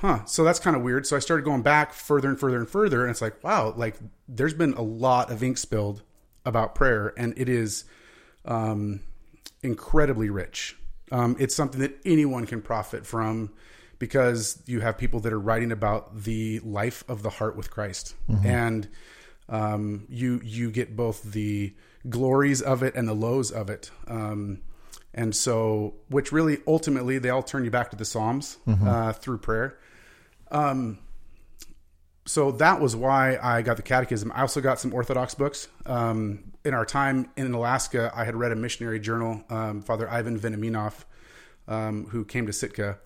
Huh. 0.00 0.24
So 0.26 0.44
that's 0.44 0.58
kind 0.58 0.76
of 0.76 0.82
weird. 0.82 1.06
So 1.06 1.16
I 1.16 1.20
started 1.20 1.44
going 1.44 1.62
back 1.62 1.92
further 1.92 2.28
and 2.28 2.38
further 2.38 2.58
and 2.58 2.68
further. 2.68 3.02
And 3.02 3.10
it's 3.10 3.22
like, 3.22 3.42
wow, 3.42 3.72
like 3.76 3.96
there's 4.28 4.54
been 4.54 4.74
a 4.74 4.82
lot 4.82 5.30
of 5.30 5.42
ink 5.42 5.58
spilled 5.58 6.02
about 6.44 6.74
prayer, 6.74 7.12
and 7.16 7.34
it 7.36 7.48
is 7.48 7.84
um, 8.44 9.00
incredibly 9.62 10.30
rich. 10.30 10.76
Um, 11.10 11.36
it's 11.38 11.54
something 11.54 11.80
that 11.80 11.98
anyone 12.04 12.46
can 12.46 12.62
profit 12.62 13.06
from 13.06 13.50
because 13.98 14.62
you 14.66 14.80
have 14.80 14.98
people 14.98 15.20
that 15.20 15.32
are 15.32 15.40
writing 15.40 15.72
about 15.72 16.22
the 16.24 16.60
life 16.60 17.04
of 17.08 17.22
the 17.22 17.30
heart 17.30 17.56
with 17.56 17.70
Christ, 17.70 18.14
and 18.44 18.88
um, 19.48 20.06
you 20.08 20.40
you 20.44 20.70
get 20.70 20.94
both 20.96 21.22
the 21.22 21.74
glories 22.08 22.62
of 22.62 22.82
it 22.82 22.94
and 22.94 23.08
the 23.08 23.14
lows 23.14 23.50
of 23.50 23.70
it. 23.70 23.90
Um, 24.06 24.62
and 25.14 25.34
so, 25.34 25.94
which 26.08 26.30
really 26.30 26.58
ultimately 26.66 27.18
they 27.18 27.30
all 27.30 27.42
turn 27.42 27.64
you 27.64 27.70
back 27.70 27.90
to 27.90 27.96
the 27.96 28.04
Psalms 28.04 28.58
uh, 28.86 29.12
through 29.12 29.38
prayer. 29.38 29.78
Um, 30.50 30.98
so 32.26 32.50
that 32.52 32.80
was 32.80 32.94
why 32.94 33.38
I 33.40 33.62
got 33.62 33.76
the 33.76 33.82
catechism. 33.82 34.32
I 34.34 34.42
also 34.42 34.60
got 34.60 34.80
some 34.80 34.92
Orthodox 34.92 35.34
books. 35.34 35.68
Um, 35.86 36.52
in 36.64 36.74
our 36.74 36.84
time 36.84 37.30
in 37.36 37.52
Alaska, 37.54 38.12
I 38.14 38.24
had 38.24 38.34
read 38.34 38.52
a 38.52 38.56
missionary 38.56 38.98
journal, 38.98 39.44
um, 39.48 39.80
Father 39.80 40.10
Ivan 40.10 40.38
Veniaminov, 40.38 41.04
um, 41.68 42.06
who 42.06 42.24
came 42.24 42.46
to 42.46 42.52
Sitka, 42.52 42.98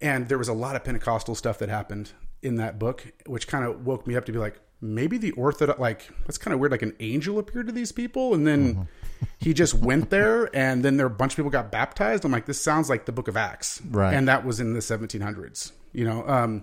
and 0.00 0.28
there 0.28 0.38
was 0.38 0.48
a 0.48 0.52
lot 0.52 0.76
of 0.76 0.84
Pentecostal 0.84 1.34
stuff 1.34 1.58
that 1.58 1.70
happened 1.70 2.12
in 2.42 2.56
that 2.56 2.78
book, 2.78 3.06
which 3.26 3.48
kind 3.48 3.64
of 3.64 3.86
woke 3.86 4.06
me 4.06 4.14
up 4.14 4.26
to 4.26 4.32
be 4.32 4.38
like, 4.38 4.60
maybe 4.80 5.18
the 5.18 5.32
Orthodox, 5.32 5.78
like 5.78 6.08
that's 6.26 6.38
kind 6.38 6.54
of 6.54 6.60
weird. 6.60 6.72
Like 6.72 6.82
an 6.82 6.94
angel 7.00 7.38
appeared 7.38 7.66
to 7.66 7.72
these 7.72 7.92
people, 7.92 8.34
and 8.34 8.46
then 8.46 8.88
he 9.38 9.52
just 9.54 9.74
went 9.74 10.10
there, 10.10 10.48
and 10.56 10.84
then 10.84 10.96
there 10.96 11.06
a 11.06 11.10
bunch 11.10 11.32
of 11.32 11.36
people 11.36 11.50
got 11.50 11.70
baptized. 11.72 12.24
I'm 12.24 12.32
like, 12.32 12.46
this 12.46 12.60
sounds 12.60 12.88
like 12.88 13.04
the 13.06 13.12
Book 13.12 13.28
of 13.28 13.36
Acts, 13.36 13.80
Right. 13.90 14.14
And 14.14 14.28
that 14.28 14.44
was 14.44 14.60
in 14.60 14.74
the 14.74 14.80
1700s, 14.80 15.72
you 15.92 16.04
know. 16.04 16.26
Um, 16.28 16.62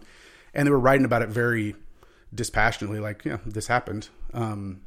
and 0.54 0.66
they 0.66 0.72
were 0.72 0.80
writing 0.80 1.06
about 1.06 1.22
it 1.22 1.30
very 1.30 1.76
dispassionately, 2.34 3.00
like, 3.00 3.26
yeah, 3.26 3.38
this 3.46 3.68
happened. 3.68 4.10
Um, 4.34 4.82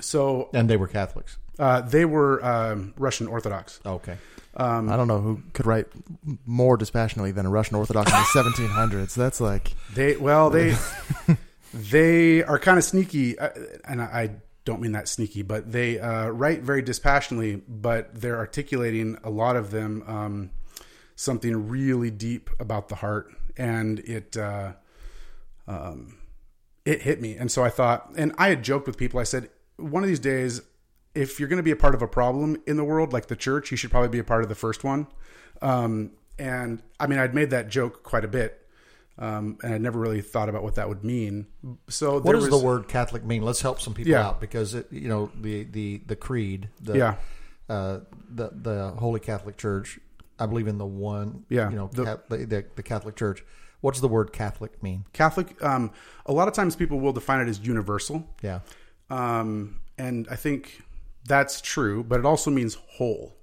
so 0.00 0.48
And 0.54 0.68
they 0.70 0.76
were 0.76 0.88
Catholics. 0.88 1.36
uh, 1.58 1.80
they 1.82 2.04
were 2.04 2.44
um, 2.44 2.94
Russian 2.96 3.26
Orthodox. 3.26 3.80
Okay. 3.84 4.16
I 4.54 4.80
don't 4.96 5.08
know 5.08 5.18
who 5.20 5.42
could 5.54 5.64
write 5.64 5.86
more 6.44 6.76
dispassionately 6.76 7.32
than 7.32 7.46
a 7.46 7.50
Russian 7.50 7.76
Orthodox 7.76 8.10
in 8.10 8.18
the 8.18 8.42
1700s. 8.68 9.14
That's 9.14 9.40
like 9.40 9.72
They 9.94 10.16
well 10.16 10.50
they 10.50 10.76
they 11.72 12.42
are 12.42 12.58
kind 12.58 12.78
of 12.78 12.84
sneaky, 12.84 13.38
uh, 13.38 13.50
and 13.84 14.00
I, 14.02 14.30
don't 14.64 14.80
mean 14.80 14.92
that 14.92 15.08
sneaky, 15.08 15.42
but 15.42 15.72
they 15.72 15.98
uh, 15.98 16.28
write 16.28 16.62
very 16.62 16.82
dispassionately, 16.82 17.56
but 17.66 18.14
they're 18.14 18.38
articulating 18.38 19.18
a 19.24 19.30
lot 19.30 19.56
of 19.56 19.72
them 19.72 20.04
um, 20.06 20.50
something 21.16 21.68
really 21.68 22.10
deep 22.10 22.48
about 22.60 22.88
the 22.88 22.94
heart, 22.96 23.32
and 23.56 23.98
it 24.00 24.36
uh, 24.36 24.72
um, 25.66 26.16
it 26.84 27.02
hit 27.02 27.20
me, 27.20 27.34
and 27.34 27.50
so 27.50 27.64
I 27.64 27.70
thought, 27.70 28.12
and 28.16 28.32
I 28.38 28.50
had 28.50 28.62
joked 28.62 28.86
with 28.86 28.96
people. 28.96 29.18
I 29.18 29.24
said, 29.24 29.48
one 29.76 30.02
of 30.02 30.08
these 30.08 30.20
days, 30.20 30.60
if 31.14 31.38
you're 31.38 31.48
going 31.48 31.58
to 31.58 31.62
be 31.62 31.70
a 31.70 31.76
part 31.76 31.94
of 31.94 32.02
a 32.02 32.08
problem 32.08 32.62
in 32.66 32.76
the 32.76 32.84
world, 32.84 33.12
like 33.12 33.26
the 33.26 33.36
church, 33.36 33.70
you 33.70 33.76
should 33.76 33.90
probably 33.90 34.08
be 34.08 34.18
a 34.18 34.24
part 34.24 34.42
of 34.42 34.48
the 34.48 34.54
first 34.54 34.84
one. 34.84 35.06
Um, 35.60 36.12
and 36.38 36.82
I 36.98 37.06
mean, 37.06 37.18
I'd 37.18 37.34
made 37.34 37.50
that 37.50 37.68
joke 37.68 38.02
quite 38.02 38.24
a 38.24 38.28
bit, 38.28 38.61
um, 39.18 39.58
and 39.62 39.74
I 39.74 39.78
never 39.78 39.98
really 39.98 40.20
thought 40.22 40.48
about 40.48 40.62
what 40.62 40.74
that 40.76 40.88
would 40.88 41.04
mean. 41.04 41.46
So 41.88 42.20
What 42.20 42.32
does 42.32 42.48
was, 42.50 42.60
the 42.60 42.66
word 42.66 42.88
Catholic 42.88 43.24
mean? 43.24 43.42
Let's 43.42 43.60
help 43.60 43.80
some 43.80 43.94
people 43.94 44.12
Yeah. 44.12 44.26
out 44.28 44.40
because 44.40 44.74
it, 44.74 44.86
you 44.90 45.08
know 45.08 45.30
the 45.40 45.64
the 45.64 46.02
the 46.06 46.16
creed, 46.16 46.68
the, 46.80 46.96
Yeah. 46.96 47.14
uh, 47.68 48.00
the 48.28 48.50
the 48.52 48.88
Holy 48.98 49.20
Catholic 49.20 49.56
Church. 49.56 49.98
I 50.38 50.46
believe 50.46 50.66
in 50.66 50.78
the 50.78 50.86
one, 50.86 51.44
Yeah. 51.48 51.70
you 51.70 51.76
know, 51.76 51.88
The- 51.92 52.04
Cat- 52.04 52.28
the, 52.28 52.36
the, 52.38 52.64
the 52.74 52.82
Catholic 52.82 53.14
Church. 53.16 53.44
What 53.80 53.92
does 53.94 54.00
the 54.00 54.08
word 54.08 54.32
Catholic 54.32 54.82
mean? 54.82 55.04
Catholic? 55.12 55.62
Um, 55.62 55.90
a 56.26 56.32
lot 56.32 56.48
of 56.48 56.54
times 56.54 56.74
people 56.74 56.98
will 57.00 57.12
define 57.12 57.40
it 57.46 57.48
as 57.50 57.60
universal, 57.60 58.26
Yeah, 58.42 58.60
um, 59.10 59.80
and 59.98 60.26
I 60.30 60.36
think 60.36 60.82
that's 61.26 61.60
true, 61.60 62.02
but 62.02 62.18
it 62.20 62.26
also 62.26 62.50
means 62.50 62.74
whole. 62.96 63.36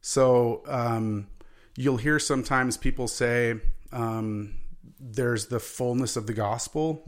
So 0.00 0.62
um, 0.66 1.28
you'll 1.76 1.96
hear 1.96 2.18
sometimes 2.18 2.76
people 2.76 3.08
say 3.08 3.60
um, 3.94 4.56
there's 5.00 5.46
the 5.46 5.60
fullness 5.60 6.16
of 6.16 6.26
the 6.26 6.34
gospel 6.34 7.02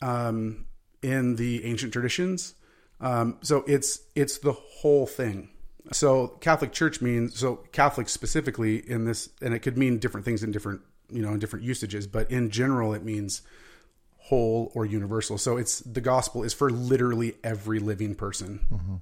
um, 0.00 0.66
in 1.02 1.36
the 1.36 1.64
ancient 1.64 1.92
traditions. 1.92 2.54
Um, 3.00 3.38
so 3.42 3.64
it's 3.66 4.00
it's 4.14 4.38
the 4.38 4.52
whole 4.52 5.06
thing. 5.06 5.50
So 5.92 6.28
Catholic 6.40 6.72
Church 6.72 7.00
means 7.00 7.38
so 7.38 7.56
Catholic 7.72 8.08
specifically 8.08 8.76
in 8.88 9.04
this, 9.04 9.30
and 9.42 9.54
it 9.54 9.60
could 9.60 9.76
mean 9.78 9.98
different 9.98 10.24
things 10.24 10.42
in 10.42 10.52
different 10.52 10.82
you 11.10 11.22
know 11.22 11.32
in 11.32 11.38
different 11.38 11.64
usages, 11.64 12.06
but 12.06 12.30
in 12.30 12.50
general 12.50 12.92
it 12.94 13.02
means 13.02 13.42
whole 14.18 14.70
or 14.74 14.86
universal. 14.86 15.38
So 15.38 15.56
it's 15.56 15.80
the 15.80 16.00
gospel 16.00 16.44
is 16.44 16.52
for 16.54 16.70
literally 16.70 17.34
every 17.42 17.80
living 17.80 18.14
person. 18.14 19.00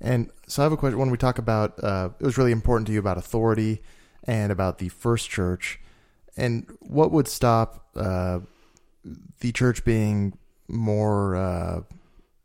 And 0.00 0.30
so 0.48 0.62
I 0.62 0.64
have 0.64 0.72
a 0.72 0.76
question. 0.76 0.98
When 0.98 1.10
we 1.10 1.16
talk 1.18 1.38
about, 1.38 1.82
uh, 1.82 2.10
it 2.18 2.24
was 2.24 2.36
really 2.36 2.52
important 2.52 2.86
to 2.88 2.92
you 2.92 2.98
about 2.98 3.16
authority 3.18 3.80
and 4.24 4.50
about 4.50 4.78
the 4.78 4.88
first 4.88 5.30
church, 5.30 5.78
and 6.40 6.66
what 6.80 7.10
would 7.12 7.28
stop 7.28 7.86
uh, 7.96 8.40
the 9.40 9.52
church 9.52 9.84
being 9.84 10.36
more 10.68 11.36
uh, 11.36 11.80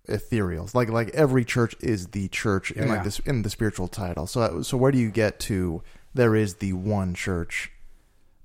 ethereal? 0.06 0.70
Like 0.74 0.90
like 0.90 1.10
every 1.10 1.46
church 1.46 1.76
is 1.80 2.08
the 2.08 2.28
church 2.30 2.72
in 2.72 2.88
Yeah. 2.88 2.94
like 2.96 3.04
this 3.04 3.20
in 3.20 3.42
the 3.42 3.50
spiritual 3.50 3.88
title. 3.88 4.28
So 4.28 4.62
so 4.62 4.78
where 4.78 4.92
do 4.92 4.98
you 4.98 5.10
get 5.12 5.40
to? 5.42 5.82
There 6.14 6.36
is 6.36 6.56
the 6.56 6.74
one 6.74 7.14
church. 7.14 7.72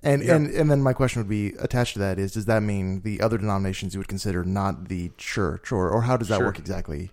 And, 0.03 0.23
Yeah. 0.23 0.37
and 0.37 0.47
and 0.51 0.71
then 0.71 0.83
my 0.83 0.93
question 0.95 1.21
would 1.21 1.29
be 1.29 1.49
attached 1.59 1.93
to 1.95 1.99
that 2.01 2.19
is 2.19 2.33
does 2.33 2.47
that 2.47 2.63
mean 2.63 3.03
the 3.03 3.21
other 3.21 3.37
denominations 3.39 3.93
you 3.95 4.01
would 4.01 4.09
consider 4.09 4.43
not 4.45 4.89
the 4.89 5.11
church 5.19 5.71
or 5.73 5.91
or 5.91 6.03
how 6.03 6.17
does 6.17 6.29
that 6.29 6.39
Sure. 6.39 6.47
work 6.47 6.59
exactly? 6.59 7.11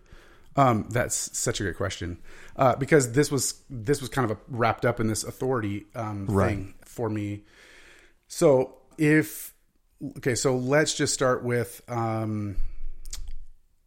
Um, 0.55 0.87
that's 0.89 1.37
such 1.37 1.59
a 1.59 1.63
great 1.63 1.77
question 1.77 2.17
uh, 2.55 2.75
because 2.77 3.11
this 3.11 3.29
was 3.29 3.61
this 3.69 3.99
was 4.01 4.09
kind 4.09 4.31
of 4.31 4.37
a, 4.37 4.39
wrapped 4.47 4.85
up 4.85 4.99
in 4.99 5.07
this 5.07 5.23
authority 5.23 5.85
um, 5.95 6.25
Right. 6.27 6.47
thing 6.47 6.73
for 6.85 7.09
me. 7.09 7.43
So 8.27 8.75
if 8.97 9.53
okay, 10.17 10.35
so 10.35 10.55
let's 10.55 10.93
just 10.95 11.13
start 11.13 11.43
with 11.43 11.81
um, 11.87 12.57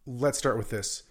let's 0.07 0.39
start 0.39 0.57
with 0.57 0.71
this. 0.71 1.03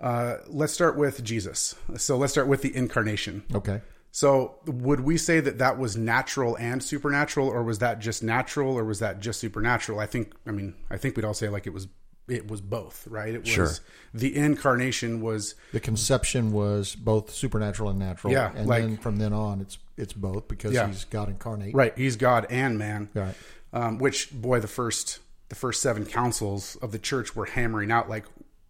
Uh, 0.00 0.36
let's 0.46 0.72
start 0.72 0.96
with 0.96 1.24
Jesus. 1.24 1.74
So 1.96 2.16
let's 2.16 2.32
start 2.32 2.46
with 2.46 2.62
the 2.62 2.74
incarnation. 2.74 3.42
Okay. 3.52 3.80
So 4.10 4.56
would 4.66 5.00
we 5.00 5.16
say 5.18 5.40
that 5.40 5.58
that 5.58 5.76
was 5.78 5.96
natural 5.96 6.56
and 6.56 6.82
supernatural, 6.82 7.48
or 7.48 7.62
was 7.62 7.78
that 7.80 7.98
just 7.98 8.22
natural, 8.22 8.76
or 8.78 8.84
was 8.84 9.00
that 9.00 9.20
just 9.20 9.40
supernatural? 9.40 9.98
I 10.00 10.06
think. 10.06 10.32
I 10.46 10.50
mean, 10.52 10.74
I 10.90 10.96
think 10.96 11.16
we'd 11.16 11.24
all 11.24 11.34
say 11.34 11.48
like 11.48 11.66
it 11.66 11.72
was. 11.72 11.88
It 12.28 12.46
was 12.50 12.60
both, 12.60 13.06
right? 13.08 13.34
It 13.34 13.38
was 13.40 13.48
Sure. 13.48 13.70
the 14.12 14.36
incarnation 14.36 15.22
was 15.22 15.54
The 15.72 15.80
conception 15.80 16.52
was 16.52 16.94
both 16.94 17.30
supernatural 17.32 17.88
and 17.88 17.98
natural. 17.98 18.34
Yeah, 18.34 18.52
And 18.54 18.66
like- 18.66 18.82
then 18.82 18.96
from 18.98 19.16
then 19.16 19.32
on, 19.32 19.62
it's 19.62 19.78
it's 19.98 20.12
both 20.12 20.48
because 20.48 20.72
Yeah. 20.72 20.86
he's 20.86 21.04
God 21.04 21.28
incarnate. 21.28 21.74
right. 21.74 21.92
He's 21.96 22.16
God 22.16 22.46
and 22.50 22.78
man. 22.78 23.08
Right. 23.14 23.34
um, 23.72 23.98
which 23.98 24.30
boy 24.32 24.60
the 24.60 24.68
first 24.68 25.18
the 25.48 25.54
first 25.54 25.80
seven 25.82 26.04
councils 26.06 26.76
of 26.82 26.92
the 26.92 26.98
church 26.98 27.34
were 27.36 27.46
hammering 27.46 27.90
out 27.90 28.08
like 28.08 28.26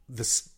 this 0.09 0.49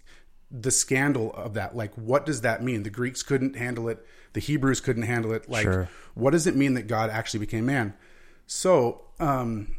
the 0.50 0.70
scandal 0.70 1.32
of 1.34 1.54
that 1.54 1.76
like 1.76 1.94
what 1.94 2.26
does 2.26 2.40
that 2.40 2.62
mean 2.62 2.82
the 2.82 2.90
greeks 2.90 3.22
couldn't 3.22 3.54
handle 3.56 3.88
it 3.88 4.04
the 4.32 4.40
hebrews 4.40 4.80
couldn't 4.80 5.04
handle 5.04 5.32
it 5.32 5.48
like 5.48 5.62
Sure. 5.62 5.88
what 6.14 6.30
does 6.32 6.46
it 6.46 6.56
mean 6.56 6.74
that 6.74 6.86
god 6.88 7.08
actually 7.08 7.38
became 7.40 7.66
man 7.66 7.94
so 8.48 9.02
um 9.20 9.76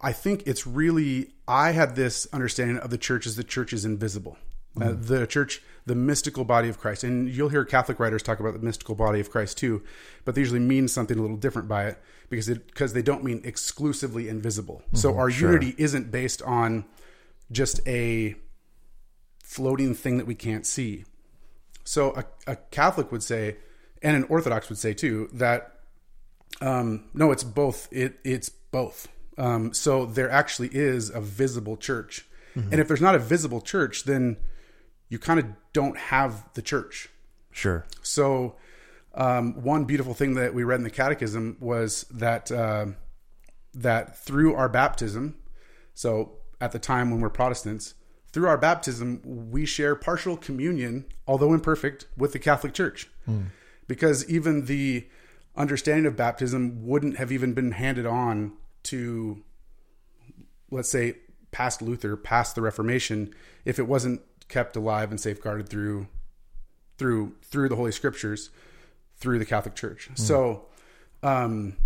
i 0.00 0.12
think 0.12 0.44
it's 0.46 0.64
really 0.66 1.32
i 1.48 1.72
had 1.72 1.96
this 1.96 2.26
understanding 2.32 2.78
of 2.78 2.90
the 2.90 2.98
church 2.98 3.26
as 3.26 3.34
the 3.36 3.42
church 3.44 3.72
is 3.72 3.84
invisible 3.84 4.36
uh, 4.80 4.92
the 4.94 5.26
church 5.26 5.60
the 5.86 5.94
mystical 5.94 6.44
body 6.44 6.68
of 6.68 6.78
christ. 6.78 7.04
And 7.04 7.28
you'll 7.28 7.48
hear 7.48 7.64
catholic 7.64 7.98
writers 7.98 8.22
talk 8.22 8.40
about 8.40 8.52
the 8.52 8.60
mystical 8.60 8.94
body 8.94 9.20
of 9.20 9.30
christ 9.30 9.58
too 9.58 9.82
but 10.26 10.34
they 10.34 10.40
usually 10.42 10.60
mean 10.60 10.88
something 10.88 11.18
a 11.18 11.22
little 11.22 11.36
different 11.36 11.68
by 11.68 11.86
it 11.86 11.98
because 12.28 12.48
it 12.48 12.66
because 12.66 12.92
they 12.92 13.02
don't 13.02 13.24
mean 13.24 13.40
exclusively 13.44 14.28
invisible. 14.28 14.82
So 14.92 15.16
our 15.16 15.30
unity 15.30 15.74
isn't 15.78 16.10
based 16.10 16.42
on 16.42 16.84
just 17.50 17.80
a 17.86 18.34
floating 19.42 19.94
thing 19.94 20.18
that 20.18 20.26
we 20.26 20.34
can't 20.34 20.66
see. 20.66 21.04
So 21.84 22.12
a, 22.16 22.24
a 22.50 22.56
catholic 22.56 23.12
would 23.12 23.22
say 23.22 23.56
and 24.02 24.16
an 24.16 24.24
orthodox 24.24 24.68
would 24.68 24.78
say 24.78 24.92
too 24.92 25.30
that 25.32 25.72
um, 26.60 27.04
no, 27.14 27.30
it's 27.30 27.44
both. 27.44 27.88
It 27.92 28.18
it's 28.24 28.48
both. 28.48 29.08
Um, 29.38 29.72
so 29.72 30.06
there 30.06 30.30
actually 30.30 30.70
is 30.72 31.10
a 31.10 31.20
visible 31.20 31.76
church, 31.76 32.26
and 32.54 32.80
if 32.80 32.88
there's 32.88 33.02
not 33.02 33.14
a 33.14 33.18
visible 33.18 33.60
church, 33.60 34.04
then 34.04 34.38
you 35.08 35.18
kind 35.18 35.38
of 35.40 35.46
don't 35.72 35.96
have 35.96 36.48
the 36.54 36.62
church. 36.62 37.08
Sure. 37.52 37.86
So 38.02 38.56
um, 39.14 39.62
one 39.62 39.84
beautiful 39.84 40.14
thing 40.14 40.34
that 40.34 40.54
we 40.54 40.64
read 40.64 40.76
in 40.76 40.84
the 40.84 40.90
Catechism 40.90 41.56
was 41.60 42.04
that 42.10 42.50
uh, 42.52 42.86
that 43.74 44.18
through 44.18 44.54
our 44.54 44.68
baptism, 44.68 45.36
so 45.94 46.32
at 46.60 46.72
the 46.72 46.78
time 46.78 47.10
when 47.10 47.20
we're 47.20 47.30
Protestants, 47.30 47.94
through 48.32 48.48
our 48.48 48.58
baptism 48.58 49.22
we 49.24 49.64
share 49.64 49.94
partial 49.94 50.36
communion, 50.36 51.06
although 51.26 51.54
imperfect, 51.54 52.06
with 52.16 52.32
the 52.32 52.38
Catholic 52.38 52.74
Church, 52.74 53.08
because 53.86 54.28
even 54.28 54.66
the 54.66 55.06
understanding 55.56 56.04
of 56.06 56.16
baptism 56.16 56.86
wouldn't 56.86 57.16
have 57.16 57.32
even 57.32 57.54
been 57.54 57.72
handed 57.72 58.04
on 58.04 58.52
to, 58.82 59.42
let's 60.70 60.90
say, 60.90 61.14
past 61.50 61.80
Luther, 61.80 62.16
past 62.16 62.54
the 62.54 62.60
Reformation, 62.60 63.34
if 63.64 63.78
it 63.78 63.88
wasn't 63.88 64.20
kept 64.48 64.76
alive 64.76 65.10
and 65.10 65.20
safeguarded 65.20 65.68
through 65.68 66.08
through 66.98 67.34
through 67.42 67.68
the 67.68 67.76
Holy 67.76 67.92
Scriptures, 67.92 68.50
through 69.16 69.38
the 69.38 69.44
Catholic 69.46 69.74
Church. 69.74 70.08
So, 70.14 70.66
um, 71.22 71.76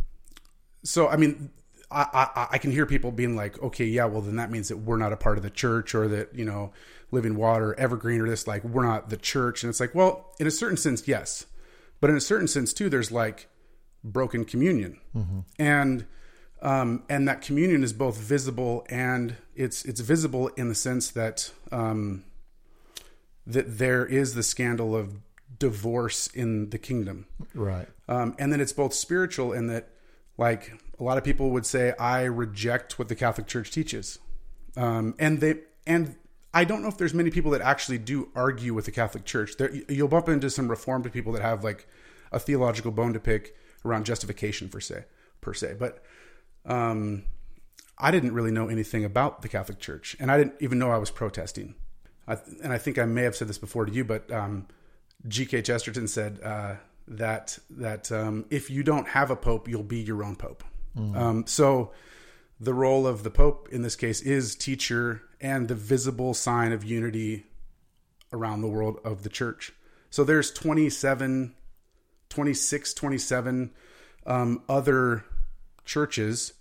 so 0.85 1.09
I 1.09 1.17
mean, 1.17 1.51
I, 1.91 2.29
I 2.35 2.47
I 2.53 2.59
can 2.59 2.71
hear 2.71 2.87
people 2.87 3.11
being 3.13 3.37
like, 3.37 3.61
okay, 3.63 3.85
yeah, 3.85 4.05
well 4.05 4.23
then 4.23 4.37
that 4.37 4.51
means 4.51 4.69
that 4.69 4.79
we're 4.79 4.97
not 4.97 5.13
a 5.13 5.17
part 5.17 5.37
of 5.37 5.43
the 5.43 5.51
church, 5.51 5.95
or 5.95 6.09
that 6.09 6.35
you 6.35 6.45
know, 6.45 6.73
Living 7.11 7.35
Water, 7.37 7.75
Evergreen, 7.79 8.21
or 8.21 8.29
this 8.29 8.47
like 8.47 8.65
we're 8.65 8.87
not 8.87 9.11
the 9.11 9.17
church, 9.17 9.63
and 9.63 9.71
it's 9.71 9.81
like, 9.81 9.95
well, 9.95 10.33
in 10.39 10.47
a 10.47 10.51
certain 10.51 10.77
sense, 10.77 11.07
yes, 11.09 11.47
but 12.01 12.11
in 12.11 12.17
a 12.17 12.21
certain 12.21 12.49
sense 12.49 12.73
too, 12.73 12.89
there's 12.89 13.11
like 13.11 13.49
broken 14.05 14.45
communion, 14.45 14.99
and 15.59 16.07
um, 16.63 17.03
and 17.09 17.27
that 17.27 17.41
communion 17.43 17.83
is 17.83 17.93
both 17.93 18.19
visible 18.19 18.87
and 18.91 19.37
it's 19.57 19.85
it's 19.85 20.01
visible 20.01 20.49
in 20.57 20.69
the 20.69 20.75
sense 20.75 21.11
that 21.11 21.51
um, 21.73 22.25
that 23.53 23.79
there 23.79 24.05
is 24.05 24.35
the 24.35 24.43
scandal 24.43 24.97
of 24.97 25.19
divorce 25.59 26.27
in 26.29 26.71
the 26.71 26.79
kingdom. 26.79 27.27
Right. 27.55 27.87
Um, 28.09 28.35
and 28.39 28.53
then 28.53 28.61
it's 28.61 28.73
both 28.73 28.95
spiritual 28.95 29.53
in 29.53 29.67
that, 29.67 29.89
like, 30.39 30.73
a 30.99 31.03
lot 31.03 31.19
of 31.19 31.25
people 31.25 31.51
would 31.51 31.67
say, 31.67 31.95
I 31.99 32.25
reject 32.25 32.99
what 32.99 33.09
the 33.09 33.15
Catholic 33.15 33.47
Church 33.47 33.71
teaches. 33.71 34.19
Um, 34.77 35.15
and 35.19 35.41
they, 35.41 35.57
and 35.87 36.17
I 36.53 36.65
don't 36.65 36.83
know 36.83 36.89
if 36.89 36.99
there's 36.99 37.15
many 37.15 37.31
people 37.31 37.51
that 37.53 37.61
actually 37.61 37.99
do 37.99 38.29
argue 38.35 38.75
with 38.75 38.85
the 38.85 38.91
Catholic 38.91 39.25
Church. 39.25 39.57
There, 39.57 39.71
you'll 39.89 40.09
bump 40.09 40.29
into 40.29 40.51
some 40.51 40.69
Reformed 40.69 41.11
people 41.13 41.33
that 41.33 41.43
have 41.43 41.63
like 41.63 41.87
a 42.33 42.39
theological 42.39 42.91
bone 42.91 43.13
to 43.13 43.21
pick 43.21 43.57
around 43.85 44.07
justification, 44.07 44.69
per 44.69 44.81
se, 44.81 45.05
per 45.41 45.55
se. 45.55 45.77
But 45.79 46.03
um, 46.65 47.25
I 47.99 48.11
didn't 48.11 48.35
really 48.35 48.51
know 48.51 48.69
anything 48.69 49.05
about 49.05 49.43
the 49.43 49.49
Catholic 49.49 49.79
Church, 49.79 50.17
and 50.21 50.31
I 50.31 50.39
didn't 50.39 50.55
even 50.61 50.79
know 50.79 50.91
I 50.91 50.99
was 50.99 51.11
protesting. 51.11 51.75
I, 52.31 52.39
and 52.63 52.73
I 52.73 52.79
think 52.79 52.99
I 52.99 53.05
may 53.05 53.23
have 53.23 53.35
said 53.35 53.49
this 53.49 53.59
before 53.59 53.85
to 53.85 53.93
you, 53.93 54.05
but 54.05 54.31
um, 54.31 54.67
G.K. 55.27 55.63
Chesterton 55.63 56.07
said 56.09 56.41
uh, 56.43 56.77
that 57.09 57.59
that 57.71 58.11
um, 58.13 58.45
if 58.51 58.71
you 58.71 58.83
don't 58.83 59.09
have 59.09 59.31
a 59.31 59.37
pope, 59.37 59.69
you'll 59.69 59.83
be 59.83 60.01
your 60.01 60.23
own 60.23 60.37
pope. 60.37 60.63
Um, 61.17 61.47
so 61.47 61.93
the 62.61 62.75
role 62.75 63.07
of 63.07 63.23
the 63.23 63.31
pope 63.31 63.69
in 63.73 63.83
this 63.83 63.97
case 63.97 64.21
is 64.21 64.55
teacher 64.55 65.23
and 65.41 65.69
the 65.69 65.75
visible 65.75 66.35
sign 66.35 66.73
of 66.73 66.85
unity 66.85 67.47
around 68.33 68.61
the 68.61 68.69
world 68.69 68.99
of 69.05 69.23
the 69.23 69.29
church. 69.29 69.73
So 70.11 70.25
there's 70.25 70.51
27, 70.51 71.55
26, 72.29 72.95
27 72.95 73.71
um, 74.27 74.63
other 74.69 75.25
churches 75.85 76.53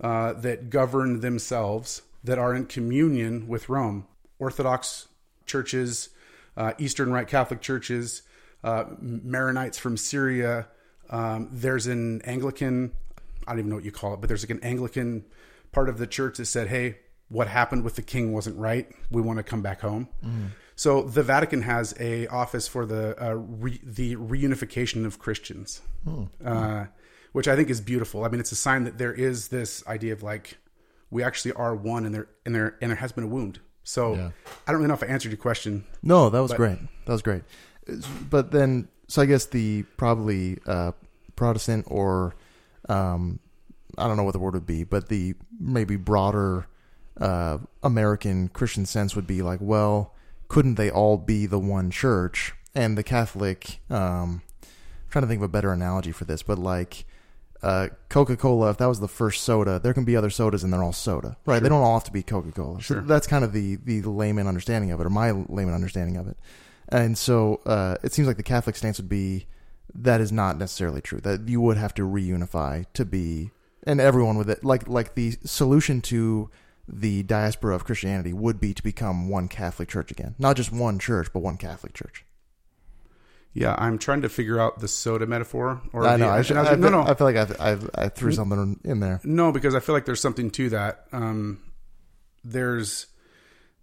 uh, 0.00 0.32
that 0.34 0.68
govern 0.70 1.20
themselves 1.20 2.02
that 2.24 2.38
are 2.38 2.54
in 2.54 2.66
communion 2.66 3.46
with 3.46 3.68
Rome. 3.68 4.06
Orthodox 4.38 5.08
churches, 5.46 6.10
uh, 6.56 6.72
Eastern 6.78 7.12
Rite 7.12 7.28
Catholic 7.28 7.60
churches, 7.60 8.22
uh, 8.64 8.84
Maronites 9.02 9.76
from 9.78 9.96
Syria. 9.96 10.68
Um, 11.10 11.48
there's 11.52 11.86
an 11.86 12.22
Anglican, 12.22 12.92
I 13.46 13.52
don't 13.52 13.60
even 13.60 13.70
know 13.70 13.76
what 13.76 13.84
you 13.84 13.92
call 13.92 14.14
it, 14.14 14.20
but 14.20 14.28
there's 14.28 14.42
like 14.42 14.50
an 14.50 14.64
Anglican 14.64 15.24
part 15.72 15.88
of 15.88 15.98
the 15.98 16.06
church 16.06 16.38
that 16.38 16.46
said, 16.46 16.68
hey, 16.68 16.98
what 17.28 17.48
happened 17.48 17.84
with 17.84 17.96
the 17.96 18.02
king 18.02 18.32
wasn't 18.32 18.56
right. 18.58 18.88
We 19.10 19.20
want 19.22 19.38
to 19.38 19.42
come 19.42 19.62
back 19.62 19.80
home. 19.80 20.08
So 20.76 21.02
the 21.02 21.22
Vatican 21.22 21.62
has 21.62 21.94
a 21.98 22.26
office 22.28 22.68
for 22.68 22.84
the 22.86 23.20
uh, 23.20 23.34
re, 23.34 23.80
the 23.82 24.16
reunification 24.16 25.06
of 25.06 25.18
Christians, 25.18 25.80
uh, 26.44 26.86
which 27.32 27.48
I 27.48 27.56
think 27.56 27.70
is 27.70 27.80
beautiful. 27.80 28.24
I 28.24 28.28
mean, 28.28 28.40
it's 28.40 28.52
a 28.52 28.56
sign 28.56 28.84
that 28.84 28.98
there 28.98 29.12
is 29.12 29.48
this 29.48 29.86
idea 29.86 30.12
of 30.12 30.22
like 30.22 30.58
we 31.10 31.22
actually 31.22 31.52
are 31.52 31.74
one, 31.74 32.04
and 32.04 32.14
there 32.14 32.28
and 32.44 32.54
there 32.54 32.76
and 32.80 32.90
there 32.90 32.96
has 32.96 33.10
been 33.12 33.24
a 33.24 33.28
wound. 33.28 33.58
So 33.86 34.16
Yeah. 34.16 34.30
I 34.66 34.72
don't 34.72 34.80
really 34.80 34.88
know 34.88 34.94
if 34.94 35.02
I 35.02 35.06
answered 35.06 35.30
your 35.30 35.38
question. 35.38 35.84
No, 36.02 36.28
that 36.28 36.40
was 36.40 36.52
great. 36.52 36.78
That 37.06 37.12
was 37.12 37.22
great. 37.22 37.44
But 38.28 38.50
then, 38.50 38.88
so 39.06 39.22
I 39.22 39.26
guess 39.26 39.46
the 39.46 39.84
probably 39.96 40.58
uh, 40.66 40.90
Protestant 41.36 41.86
or 41.88 42.34
um, 42.88 43.38
I 43.96 44.08
don't 44.08 44.16
know 44.16 44.24
what 44.24 44.32
the 44.32 44.40
word 44.40 44.54
would 44.54 44.66
be, 44.66 44.82
but 44.82 45.08
the 45.08 45.34
maybe 45.60 45.94
broader 45.94 46.66
uh, 47.20 47.58
American 47.84 48.48
Christian 48.48 48.86
sense 48.86 49.14
would 49.14 49.26
be 49.26 49.40
like, 49.40 49.60
well, 49.62 50.14
couldn't 50.48 50.74
they 50.74 50.90
all 50.90 51.16
be 51.16 51.46
the 51.46 51.58
one 51.60 51.92
church? 51.92 52.54
And 52.74 52.98
the 52.98 53.04
Catholic, 53.04 53.80
um, 53.88 54.42
I'm 54.62 54.68
trying 55.10 55.22
to 55.22 55.28
think 55.28 55.38
of 55.38 55.44
a 55.44 55.48
better 55.48 55.72
analogy 55.72 56.10
for 56.10 56.24
this, 56.24 56.42
but 56.42 56.58
like 56.58 57.06
uh, 57.66 57.88
Coca 58.08 58.36
Cola, 58.36 58.70
if 58.70 58.76
that 58.78 58.86
was 58.86 59.00
the 59.00 59.08
first 59.08 59.42
soda, 59.42 59.80
there 59.80 59.92
can 59.92 60.04
be 60.04 60.14
other 60.14 60.30
sodas 60.30 60.62
and 60.62 60.72
they're 60.72 60.84
all 60.84 60.92
soda, 60.92 61.36
right? 61.46 61.60
They 61.60 61.68
don't 61.68 61.82
all 61.82 61.94
have 61.94 62.04
to 62.04 62.12
be 62.12 62.22
Coca 62.22 62.52
Cola. 62.52 62.80
Sure. 62.80 63.00
So 63.00 63.06
that's 63.06 63.26
kind 63.26 63.42
of 63.44 63.52
the 63.52 63.74
the 63.76 64.02
layman 64.02 64.46
understanding 64.46 64.92
of 64.92 65.00
it, 65.00 65.06
or 65.06 65.10
my 65.10 65.32
layman 65.32 65.74
understanding 65.74 66.16
of 66.16 66.28
it. 66.28 66.36
And 66.90 67.18
so 67.18 67.60
uh, 67.66 67.96
it 68.04 68.12
seems 68.12 68.28
like 68.28 68.36
the 68.36 68.44
Catholic 68.44 68.76
stance 68.76 68.98
would 68.98 69.08
be 69.08 69.46
that 69.96 70.20
is 70.20 70.30
not 70.30 70.58
necessarily 70.58 71.00
true. 71.00 71.18
That 71.18 71.48
you 71.48 71.60
would 71.60 71.76
have 71.76 71.92
to 71.94 72.02
reunify 72.02 72.86
to 72.94 73.04
be, 73.04 73.50
and 73.82 74.00
everyone 74.00 74.38
with 74.38 74.48
it, 74.48 74.62
like 74.62 74.86
like 74.86 75.16
the 75.16 75.34
solution 75.44 76.00
to 76.02 76.48
the 76.86 77.24
diaspora 77.24 77.74
of 77.74 77.84
Christianity 77.84 78.32
would 78.32 78.60
be 78.60 78.74
to 78.74 78.82
become 78.82 79.28
one 79.28 79.48
Catholic 79.48 79.88
Church 79.88 80.12
again, 80.12 80.36
not 80.38 80.54
just 80.54 80.70
one 80.70 81.00
church, 81.00 81.32
but 81.32 81.40
one 81.40 81.56
Catholic 81.56 81.94
Church. 81.94 82.24
Yeah, 83.56 83.74
I'm 83.78 83.96
trying 83.96 84.20
to 84.20 84.28
figure 84.28 84.60
out 84.60 84.80
the 84.80 84.88
soda 84.88 85.26
metaphor. 85.26 85.80
Or 85.94 86.06
I 86.06 86.18
know. 86.18 86.26
the, 86.26 86.32
I, 86.32 86.42
should, 86.42 86.58
I, 86.58 86.74
no, 86.74 86.90
no, 86.90 87.00
I 87.00 87.14
feel 87.14 87.26
like 87.26 87.36
I've, 87.36 87.58
I've, 87.58 87.90
I 87.94 88.08
threw 88.10 88.30
something 88.30 88.78
in 88.84 89.00
there. 89.00 89.18
No, 89.24 89.50
because 89.50 89.74
I 89.74 89.80
feel 89.80 89.94
like 89.94 90.04
there's 90.04 90.20
something 90.20 90.50
to 90.50 90.68
that. 90.70 91.06
Um, 91.10 91.62
there's 92.44 93.06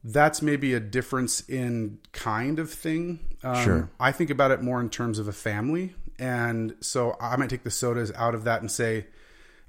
that's 0.04 0.44
maybe 0.44 0.76
a 0.76 0.80
difference 0.80 1.42
in 1.50 1.98
kind 2.12 2.60
of 2.60 2.72
thing. 2.72 3.20
Um, 3.42 3.64
Sure. 3.64 3.90
I 4.00 4.12
think 4.12 4.30
about 4.30 4.52
it 4.52 4.62
more 4.62 4.80
in 4.80 4.92
terms 4.92 5.18
of 5.18 5.28
a 5.28 5.34
family, 5.34 5.96
and 6.20 6.76
so 6.80 7.18
I 7.20 7.36
might 7.38 7.50
take 7.50 7.64
the 7.64 7.72
sodas 7.72 8.12
out 8.12 8.36
of 8.36 8.44
that 8.44 8.62
and 8.62 8.70
say 8.70 9.08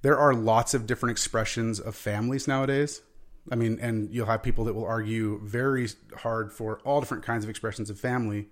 there 0.02 0.18
are 0.18 0.34
lots 0.34 0.74
of 0.74 0.86
different 0.86 1.12
expressions 1.12 1.80
of 1.80 1.96
families 1.96 2.46
nowadays. 2.46 3.00
I 3.50 3.54
mean, 3.54 3.78
and 3.80 4.10
you'll 4.12 4.26
have 4.26 4.42
people 4.42 4.66
that 4.66 4.74
will 4.74 4.84
argue 4.84 5.40
very 5.42 5.88
hard 6.18 6.52
for 6.52 6.80
all 6.84 7.00
different 7.00 7.24
kinds 7.24 7.42
of 7.44 7.48
expressions 7.48 7.88
of 7.88 7.98
family. 7.98 8.48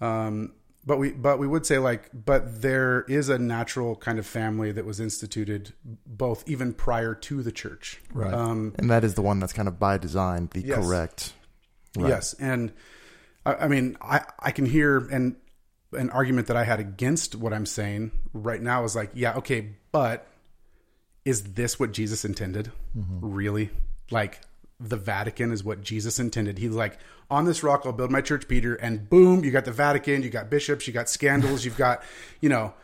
Um, 0.00 0.52
but 0.86 0.98
we 0.98 1.12
but 1.12 1.38
we 1.38 1.46
would 1.46 1.64
say 1.64 1.78
like 1.78 2.10
but 2.12 2.60
there 2.60 3.02
is 3.08 3.28
a 3.30 3.38
natural 3.38 3.96
kind 3.96 4.18
of 4.18 4.26
family 4.26 4.70
that 4.72 4.84
was 4.84 5.00
instituted 5.00 5.72
both 6.06 6.46
even 6.46 6.74
prior 6.74 7.14
to 7.14 7.42
the 7.42 7.50
church 7.52 8.02
Right. 8.12 8.34
um 8.34 8.74
And 8.78 8.90
that 8.90 9.02
is 9.02 9.14
the 9.14 9.22
one 9.22 9.40
that's 9.40 9.54
kind 9.54 9.66
of 9.66 9.78
by 9.78 9.96
design 9.96 10.50
the 10.52 10.60
Yes. 10.60 10.76
correct. 10.84 11.32
Right. 11.96 12.08
yes 12.10 12.34
and 12.38 12.70
I, 13.46 13.54
I 13.54 13.68
mean 13.68 13.96
i 14.02 14.20
i 14.40 14.50
can 14.50 14.66
hear 14.66 14.98
and 14.98 15.36
an 15.92 16.10
argument 16.10 16.48
that 16.48 16.56
i 16.58 16.64
had 16.64 16.80
against 16.80 17.34
what 17.34 17.54
i'm 17.54 17.64
saying 17.66 18.10
right 18.34 18.60
now 18.60 18.84
is 18.84 18.94
like 18.94 19.10
yeah 19.14 19.36
okay 19.36 19.70
but 19.90 20.26
is 21.24 21.54
this 21.54 21.80
what 21.80 21.92
jesus 21.92 22.26
intended 22.26 22.70
really 22.94 23.70
like 24.10 24.40
the 24.80 24.96
vatican 24.98 25.50
is 25.50 25.64
what 25.64 25.82
jesus 25.82 26.18
intended 26.18 26.58
he's 26.58 26.72
like 26.72 26.98
on 27.30 27.44
this 27.44 27.62
rock 27.62 27.82
i'll 27.84 27.92
build 27.92 28.10
my 28.10 28.20
church 28.20 28.46
peter 28.48 28.74
and 28.76 29.08
boom 29.08 29.44
you 29.44 29.50
got 29.50 29.64
the 29.64 29.72
vatican 29.72 30.22
you 30.22 30.30
got 30.30 30.50
bishops 30.50 30.86
you 30.86 30.92
got 30.92 31.08
scandals 31.08 31.64
you've 31.64 31.76
got 31.76 32.02
you 32.40 32.48
know 32.48 32.74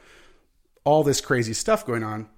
all 0.84 1.02
this 1.04 1.20
crazy 1.20 1.52
stuff 1.52 1.84
going 1.86 2.02
on 2.02 2.28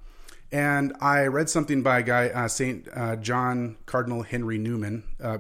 and 0.51 0.93
i 1.01 1.23
read 1.25 1.49
something 1.49 1.83
by 1.83 1.99
a 2.01 2.03
guy 2.03 2.29
uh, 2.29 2.49
saint 2.49 2.89
uh, 2.95 3.17
john 3.17 3.77
cardinal 3.87 4.23
henry 4.23 4.59
newman 4.59 5.05
uh, 5.23 5.39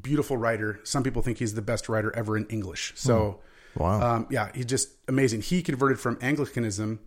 beautiful 0.00 0.36
writer 0.36 0.80
some 0.84 1.02
people 1.02 1.22
think 1.22 1.38
he's 1.38 1.54
the 1.54 1.62
best 1.62 1.88
writer 1.88 2.14
ever 2.16 2.36
in 2.36 2.46
english 2.46 2.92
so 2.96 3.40
Wow. 3.76 4.00
um, 4.00 4.26
yeah, 4.30 4.50
he's 4.54 4.66
just 4.66 4.90
amazing. 5.08 5.42
He 5.42 5.60
converted 5.60 5.98
from 5.98 6.16
Anglicanism, 6.20 7.00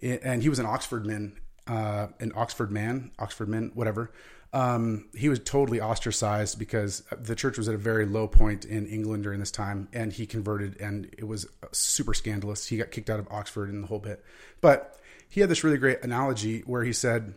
and 0.00 0.42
he 0.44 0.48
was 0.48 0.60
an 0.60 0.66
Oxford 0.66 1.04
man, 1.04 1.40
uh, 1.66 2.06
an 2.20 2.30
Oxford 2.36 2.70
man, 2.70 3.10
Oxford 3.18 3.48
man, 3.48 3.72
whatever. 3.74 4.12
Um, 4.54 5.08
he 5.16 5.28
was 5.28 5.40
totally 5.40 5.80
ostracized 5.80 6.60
because 6.60 7.02
the 7.10 7.34
church 7.34 7.58
was 7.58 7.68
at 7.68 7.74
a 7.74 7.78
very 7.78 8.06
low 8.06 8.28
point 8.28 8.64
in 8.64 8.86
England 8.86 9.24
during 9.24 9.40
this 9.40 9.50
time, 9.50 9.88
and 9.92 10.12
he 10.12 10.26
converted, 10.26 10.80
and 10.80 11.12
it 11.18 11.24
was 11.24 11.46
super 11.72 12.14
scandalous. 12.14 12.66
He 12.68 12.76
got 12.76 12.92
kicked 12.92 13.10
out 13.10 13.18
of 13.18 13.26
Oxford 13.32 13.68
and 13.68 13.82
the 13.82 13.88
whole 13.88 13.98
bit. 13.98 14.24
But 14.60 14.96
he 15.28 15.40
had 15.40 15.50
this 15.50 15.64
really 15.64 15.76
great 15.76 16.04
analogy 16.04 16.60
where 16.60 16.84
he 16.84 16.92
said, 16.92 17.34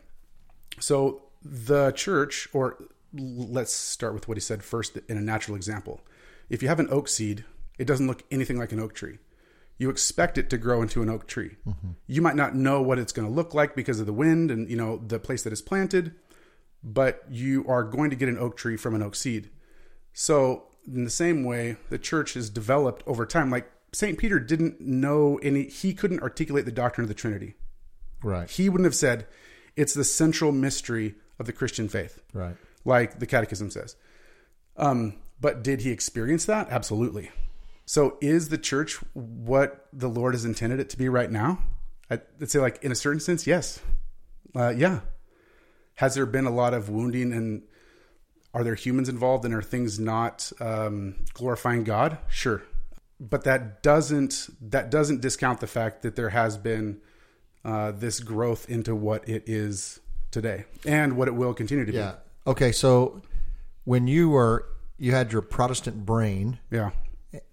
so 0.80 1.24
the 1.44 1.92
church, 1.92 2.48
or 2.54 2.78
let's 3.14 3.74
start 3.74 4.14
with 4.14 4.28
what 4.28 4.38
he 4.38 4.42
said 4.42 4.64
first 4.64 4.98
in 5.10 5.18
a 5.18 5.22
natural 5.22 5.58
example. 5.58 6.02
If 6.50 6.62
you 6.62 6.68
have 6.68 6.80
an 6.80 6.90
oak 6.92 7.08
seed, 7.08 7.46
it 7.80 7.86
doesn't 7.86 8.06
look 8.06 8.24
anything 8.30 8.60
like 8.60 8.72
an 8.72 8.80
oak 8.80 8.94
tree. 8.94 9.18
You 9.80 9.90
expect 9.90 10.38
it 10.38 10.52
to 10.52 10.58
grow 10.60 10.84
into 10.84 11.02
an 11.02 11.10
oak 11.10 11.26
tree. 11.28 11.56
You 12.06 12.22
might 12.22 12.36
not 12.36 12.56
know 12.56 12.82
what 12.82 13.00
it's 13.00 13.12
going 13.12 13.28
to 13.28 13.34
look 13.34 13.56
like 13.56 13.76
because 13.76 14.00
of 14.00 14.06
the 14.06 14.14
wind 14.14 14.52
and 14.52 14.70
you 14.70 14.76
know 14.76 14.98
the 14.98 15.18
place 15.20 15.42
that 15.44 15.52
it's 15.54 15.62
planted, 15.62 16.14
but 16.84 17.24
you 17.30 17.66
are 17.68 17.84
going 17.84 18.10
to 18.10 18.16
get 18.16 18.30
an 18.30 18.38
oak 18.38 18.58
tree 18.58 18.78
from 18.78 18.96
an 18.96 19.02
oak 19.04 19.16
seed. 19.16 19.50
So 20.14 20.64
in 20.88 21.04
the 21.04 21.10
same 21.10 21.44
way, 21.44 21.78
the 21.90 21.98
church 21.98 22.34
has 22.34 22.50
developed 22.50 23.04
over 23.06 23.26
time. 23.26 23.50
Like 23.50 23.70
Saint 23.94 24.18
Peter 24.18 24.40
didn't 24.40 24.80
know 24.82 25.38
any; 25.44 25.64
he 25.64 25.94
couldn't 25.94 26.22
articulate 26.22 26.66
the 26.66 26.72
doctrine 26.72 27.04
of 27.04 27.10
the 27.10 27.14
Trinity 27.16 27.56
Right. 28.24 28.50
he 28.50 28.68
wouldn't 28.70 28.86
have 28.86 28.96
said 28.96 29.28
it's 29.76 29.94
the 29.94 30.04
central 30.04 30.52
mystery 30.52 31.16
of 31.40 31.46
the 31.46 31.54
Christian 31.54 31.88
faith, 31.88 32.20
Right. 32.34 32.56
like 32.84 33.20
the 33.20 33.28
Catechism 33.28 33.70
says. 33.70 33.96
Um, 34.76 35.18
but 35.40 35.64
did 35.64 35.82
he 35.82 35.92
experience 35.92 36.46
that? 36.46 36.70
Absolutely. 36.72 37.30
So 37.86 38.18
is 38.22 38.50
the 38.50 38.58
church 38.58 38.96
what 39.14 39.88
the 39.94 40.10
Lord 40.10 40.34
has 40.34 40.46
intended 40.46 40.80
it 40.80 40.90
to 40.90 40.98
be 40.98 41.10
right 41.10 41.32
now? 41.32 41.60
I'd 42.10 42.22
say, 42.50 42.60
like 42.60 42.84
in 42.84 42.92
a 42.92 42.96
certain 42.96 43.20
sense, 43.20 43.46
yes. 43.48 43.80
Uh, 44.56 44.70
yeah. 44.76 45.02
Has 45.98 46.16
there 46.16 46.26
been 46.26 46.46
a 46.46 46.52
lot 46.52 46.74
of 46.74 46.90
wounding 46.90 47.34
and 47.34 47.64
are 48.54 48.64
there 48.64 48.76
humans 48.76 49.10
involved 49.10 49.46
and 49.46 49.54
are 49.54 49.62
things 49.62 50.00
not 50.00 50.52
um, 50.60 51.16
glorifying 51.34 51.84
God? 51.84 52.18
Sure, 52.28 52.64
but 53.20 53.44
that 53.44 53.84
doesn't 53.84 54.50
that 54.62 54.90
doesn't 54.90 55.22
discount 55.22 55.60
the 55.60 55.68
fact 55.68 56.02
that 56.04 56.16
there 56.16 56.30
has 56.30 56.58
been 56.58 57.02
uh, 57.66 57.92
this 57.92 58.20
growth 58.20 58.70
into 58.70 58.96
what 58.96 59.28
it 59.28 59.44
is 59.48 60.00
today 60.32 60.66
and 60.86 61.18
what 61.18 61.28
it 61.28 61.36
will 61.36 61.54
continue 61.54 61.86
to 61.86 61.92
be. 61.92 61.98
Yeah. 61.98 62.16
Okay. 62.46 62.72
So 62.72 63.22
when 63.84 64.08
you 64.08 64.30
were 64.30 64.66
you 64.98 65.12
had 65.12 65.32
your 65.32 65.42
Protestant 65.42 66.06
brain. 66.06 66.60
Yeah, 66.72 66.92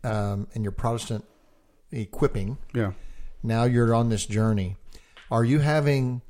um, 0.03 0.49
and 0.55 0.65
your 0.65 0.73
Protestant 0.73 1.25
equipping. 1.93 2.59
yeah. 2.75 2.93
Now 3.43 3.65
you're 3.65 3.95
on 3.95 4.09
this 4.09 4.25
journey. 4.25 4.77
Are 5.31 5.45
you 5.45 5.59
having 5.59 6.23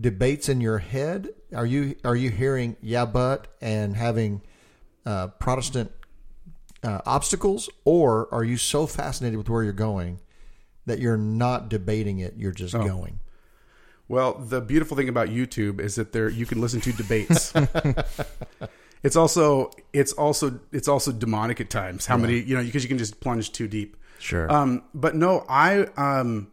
debates 0.00 0.48
in 0.48 0.60
your 0.60 0.78
head? 0.78 1.28
Are 1.54 1.66
you 1.66 1.96
are 2.04 2.16
you 2.16 2.30
hearing 2.30 2.76
yeah 2.80 3.04
but 3.04 3.48
and 3.60 3.96
having 3.96 4.42
uh, 5.06 5.28
Protestant 5.28 5.92
uh, 6.82 7.00
obstacles, 7.06 7.68
or 7.84 8.32
are 8.32 8.44
you 8.44 8.56
so 8.56 8.86
fascinated 8.86 9.38
with 9.38 9.48
where 9.48 9.62
you're 9.62 9.72
going 9.72 10.20
that 10.86 10.98
you're 10.98 11.16
not 11.16 11.68
debating 11.68 12.18
it? 12.18 12.34
You're 12.36 12.52
just 12.52 12.74
going. 12.74 13.20
Well, 14.06 14.34
the 14.34 14.60
beautiful 14.60 14.96
thing 14.96 15.08
about 15.08 15.28
YouTube 15.28 15.80
is 15.80 15.94
that 15.94 16.12
there 16.12 16.28
you 16.28 16.44
can 16.44 16.60
listen 16.60 16.80
to 16.82 16.92
debates. 16.92 17.54
it's 19.02 19.16
also 19.16 19.70
it's 19.92 20.12
also 20.12 20.60
it's 20.72 20.88
also 20.88 21.12
demonic 21.12 21.60
at 21.60 21.70
times. 21.70 22.06
How 22.06 22.16
many 22.16 22.40
you 22.40 22.56
know 22.56 22.62
because 22.62 22.82
you 22.82 22.88
can 22.88 22.98
just 22.98 23.20
plunge 23.20 23.52
too 23.52 23.66
deep. 23.66 23.96
Sure. 24.18 24.50
Um, 24.50 24.84
but 24.94 25.14
no, 25.14 25.44
I 25.48 25.86
um, 25.96 26.48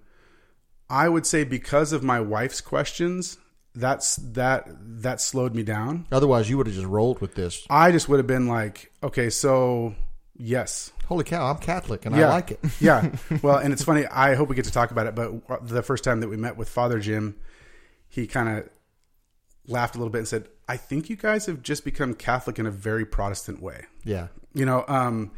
I 0.92 1.10
would 1.10 1.26
say 1.26 1.44
because 1.44 1.94
of 1.94 2.04
my 2.04 2.20
wife's 2.20 2.62
questions, 2.62 3.38
that's 3.74 4.18
that 4.18 4.68
that 5.02 5.22
slowed 5.22 5.56
me 5.56 5.64
down. 5.64 6.06
Otherwise, 6.12 6.50
you 6.50 6.58
would 6.58 6.68
have 6.68 6.76
just 6.76 6.88
rolled 6.88 7.22
with 7.22 7.36
this. 7.36 7.66
I 7.70 7.92
just 7.92 8.10
would 8.10 8.18
have 8.18 8.28
been 8.28 8.48
like, 8.48 8.92
okay, 9.02 9.30
so 9.30 9.96
yes, 10.36 10.92
Holy 11.12 11.26
cow! 11.26 11.48
I'm 11.48 11.58
Catholic 11.58 12.06
and 12.06 12.16
yeah. 12.16 12.28
I 12.28 12.30
like 12.30 12.52
it. 12.52 12.60
yeah. 12.80 13.12
Well, 13.42 13.58
and 13.58 13.74
it's 13.74 13.84
funny. 13.84 14.06
I 14.08 14.36
hope 14.36 14.48
we 14.48 14.56
get 14.56 14.64
to 14.64 14.72
talk 14.72 14.92
about 14.92 15.08
it. 15.08 15.14
But 15.14 15.68
the 15.68 15.84
first 15.84 16.06
time 16.06 16.22
that 16.22 16.30
we 16.30 16.38
met 16.38 16.56
with 16.56 16.70
Father 16.70 17.00
Jim, 17.00 17.36
he 18.08 18.28
kind 18.28 18.48
of 18.48 18.70
laughed 19.68 19.96
a 19.96 19.98
little 19.98 20.10
bit 20.10 20.20
and 20.20 20.28
said, 20.30 20.48
"I 20.70 20.78
think 20.78 21.10
you 21.10 21.18
guys 21.18 21.48
have 21.48 21.62
just 21.62 21.84
become 21.84 22.14
Catholic 22.14 22.60
in 22.60 22.66
a 22.66 22.72
very 22.72 23.06
Protestant 23.06 23.62
way." 23.62 23.88
Yeah. 24.06 24.28
You 24.54 24.66
know. 24.66 24.86
Um, 24.88 25.32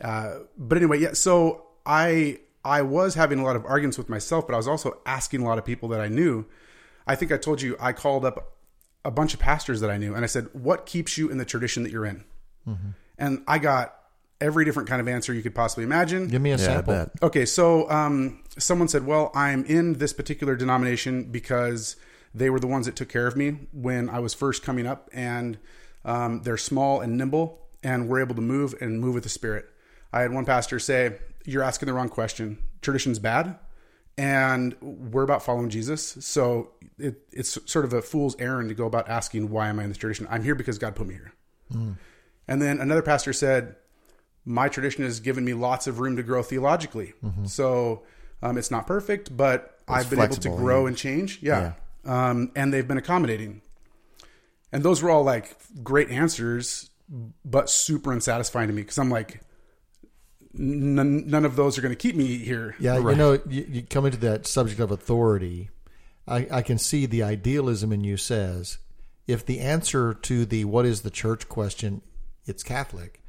uh, 0.00 0.38
but 0.58 0.76
anyway, 0.76 0.98
yeah. 0.98 1.12
So 1.12 1.66
I 1.86 2.40
I 2.64 2.82
was 2.82 3.14
having 3.14 3.40
a 3.40 3.44
lot 3.44 3.56
of 3.56 3.64
arguments 3.64 3.98
with 3.98 4.08
myself, 4.08 4.46
but 4.46 4.54
I 4.54 4.56
was 4.56 4.68
also 4.68 4.98
asking 5.04 5.42
a 5.42 5.44
lot 5.44 5.58
of 5.58 5.64
people 5.64 5.88
that 5.90 6.00
I 6.00 6.08
knew. 6.08 6.46
I 7.06 7.16
think 7.16 7.32
I 7.32 7.36
told 7.36 7.60
you 7.60 7.76
I 7.80 7.92
called 7.92 8.24
up 8.24 8.56
a 9.04 9.10
bunch 9.10 9.34
of 9.34 9.40
pastors 9.40 9.80
that 9.80 9.90
I 9.90 9.98
knew, 9.98 10.14
and 10.14 10.24
I 10.24 10.28
said, 10.28 10.48
"What 10.52 10.86
keeps 10.86 11.18
you 11.18 11.28
in 11.28 11.38
the 11.38 11.44
tradition 11.44 11.82
that 11.82 11.90
you're 11.90 12.06
in?" 12.06 12.24
And 13.18 13.42
I 13.48 13.58
got 13.58 13.96
every 14.40 14.64
different 14.64 14.88
kind 14.88 15.00
of 15.00 15.08
answer 15.08 15.32
you 15.32 15.42
could 15.42 15.54
possibly 15.54 15.84
imagine. 15.84 16.28
Give 16.28 16.42
me 16.42 16.50
a 16.50 16.56
yeah, 16.56 16.64
sample. 16.64 16.94
Okay, 17.22 17.44
so 17.44 17.90
um, 17.90 18.42
someone 18.58 18.88
said, 18.88 19.06
"Well, 19.06 19.32
I'm 19.34 19.64
in 19.64 19.94
this 19.94 20.12
particular 20.12 20.54
denomination 20.54 21.24
because 21.24 21.96
they 22.34 22.48
were 22.48 22.60
the 22.60 22.66
ones 22.68 22.86
that 22.86 22.96
took 22.96 23.08
care 23.08 23.26
of 23.26 23.36
me 23.36 23.58
when 23.72 24.08
I 24.08 24.20
was 24.20 24.34
first 24.34 24.62
coming 24.62 24.86
up, 24.86 25.10
and 25.12 25.58
um, 26.04 26.42
they're 26.42 26.56
small 26.56 27.00
and 27.00 27.18
nimble, 27.18 27.60
and 27.82 28.08
we're 28.08 28.20
able 28.20 28.36
to 28.36 28.40
move 28.40 28.74
and 28.80 29.00
move 29.00 29.14
with 29.14 29.24
the 29.24 29.28
Spirit." 29.28 29.68
I 30.12 30.20
had 30.20 30.32
one 30.32 30.44
pastor 30.44 30.78
say, 30.78 31.16
"You're 31.44 31.62
asking 31.62 31.86
the 31.86 31.92
wrong 31.92 32.08
question. 32.08 32.58
Tradition's 32.80 33.18
bad, 33.18 33.58
and 34.16 34.74
we're 34.80 35.22
about 35.22 35.42
following 35.42 35.70
Jesus. 35.70 36.16
So 36.20 36.72
it, 36.98 37.20
it's 37.32 37.58
sort 37.70 37.84
of 37.84 37.92
a 37.92 38.02
fool's 38.02 38.36
errand 38.38 38.68
to 38.68 38.74
go 38.74 38.86
about 38.86 39.08
asking 39.08 39.50
why 39.50 39.68
am 39.68 39.78
I 39.78 39.84
in 39.84 39.90
this 39.90 39.98
tradition. 39.98 40.26
I'm 40.30 40.42
here 40.42 40.54
because 40.54 40.78
God 40.78 40.94
put 40.94 41.06
me 41.06 41.14
here." 41.14 41.32
And 42.48 42.60
then 42.60 42.80
another 42.80 43.02
pastor 43.02 43.32
said, 43.32 43.76
my 44.44 44.68
tradition 44.68 45.04
has 45.04 45.20
given 45.20 45.44
me 45.44 45.54
lots 45.54 45.86
of 45.86 46.00
room 46.00 46.16
to 46.16 46.22
grow 46.22 46.42
theologically. 46.42 47.14
So 47.48 48.02
um, 48.42 48.58
it's 48.58 48.70
not 48.70 48.86
perfect, 48.86 49.34
but 49.36 49.78
I've 49.88 50.10
been 50.10 50.20
able 50.20 50.36
to 50.36 50.48
grow 50.48 50.82
yeah. 50.82 50.88
and 50.88 50.96
change. 50.96 51.38
Yeah. 51.40 51.72
Um, 52.04 52.50
and 52.56 52.72
they've 52.74 52.86
been 52.86 52.98
accommodating. 52.98 53.62
And 54.72 54.82
those 54.82 55.02
were 55.02 55.10
all 55.10 55.22
like 55.22 55.56
great 55.82 56.10
answers, 56.10 56.90
but 57.44 57.70
super 57.70 58.12
unsatisfying 58.12 58.68
to 58.68 58.74
me 58.74 58.82
because 58.82 58.98
I'm 58.98 59.10
like, 59.10 59.42
none, 60.54 61.26
none 61.28 61.44
of 61.44 61.56
those 61.56 61.78
are 61.78 61.82
going 61.82 61.94
to 61.94 61.96
keep 61.96 62.16
me 62.16 62.38
here. 62.38 62.74
Yeah, 62.78 62.98
right. 62.98 63.10
you 63.10 63.16
know, 63.16 63.38
you, 63.48 63.66
you 63.68 63.82
come 63.82 64.06
into 64.06 64.18
that 64.18 64.46
subject 64.46 64.80
of 64.80 64.90
authority. 64.90 65.70
I, 66.26 66.46
I 66.50 66.62
can 66.62 66.78
see 66.78 67.06
the 67.06 67.22
idealism 67.22 67.92
in 67.92 68.04
you 68.04 68.16
says, 68.16 68.78
if 69.26 69.44
the 69.44 69.60
answer 69.60 70.14
to 70.14 70.44
the 70.44 70.64
what 70.64 70.86
is 70.86 71.02
the 71.02 71.10
church 71.10 71.48
question, 71.48 72.02
it's 72.46 72.62
Catholic, 72.62 73.22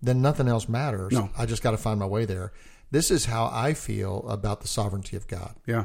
then 0.00 0.22
nothing 0.22 0.48
else 0.48 0.68
matters. 0.68 1.12
No. 1.12 1.30
I 1.36 1.46
just 1.46 1.62
got 1.62 1.72
to 1.72 1.76
find 1.76 2.00
my 2.00 2.06
way 2.06 2.24
there. 2.24 2.52
This 2.90 3.10
is 3.10 3.26
how 3.26 3.48
I 3.52 3.74
feel 3.74 4.28
about 4.28 4.60
the 4.60 4.68
sovereignty 4.68 5.16
of 5.16 5.26
God. 5.26 5.54
Yeah. 5.66 5.84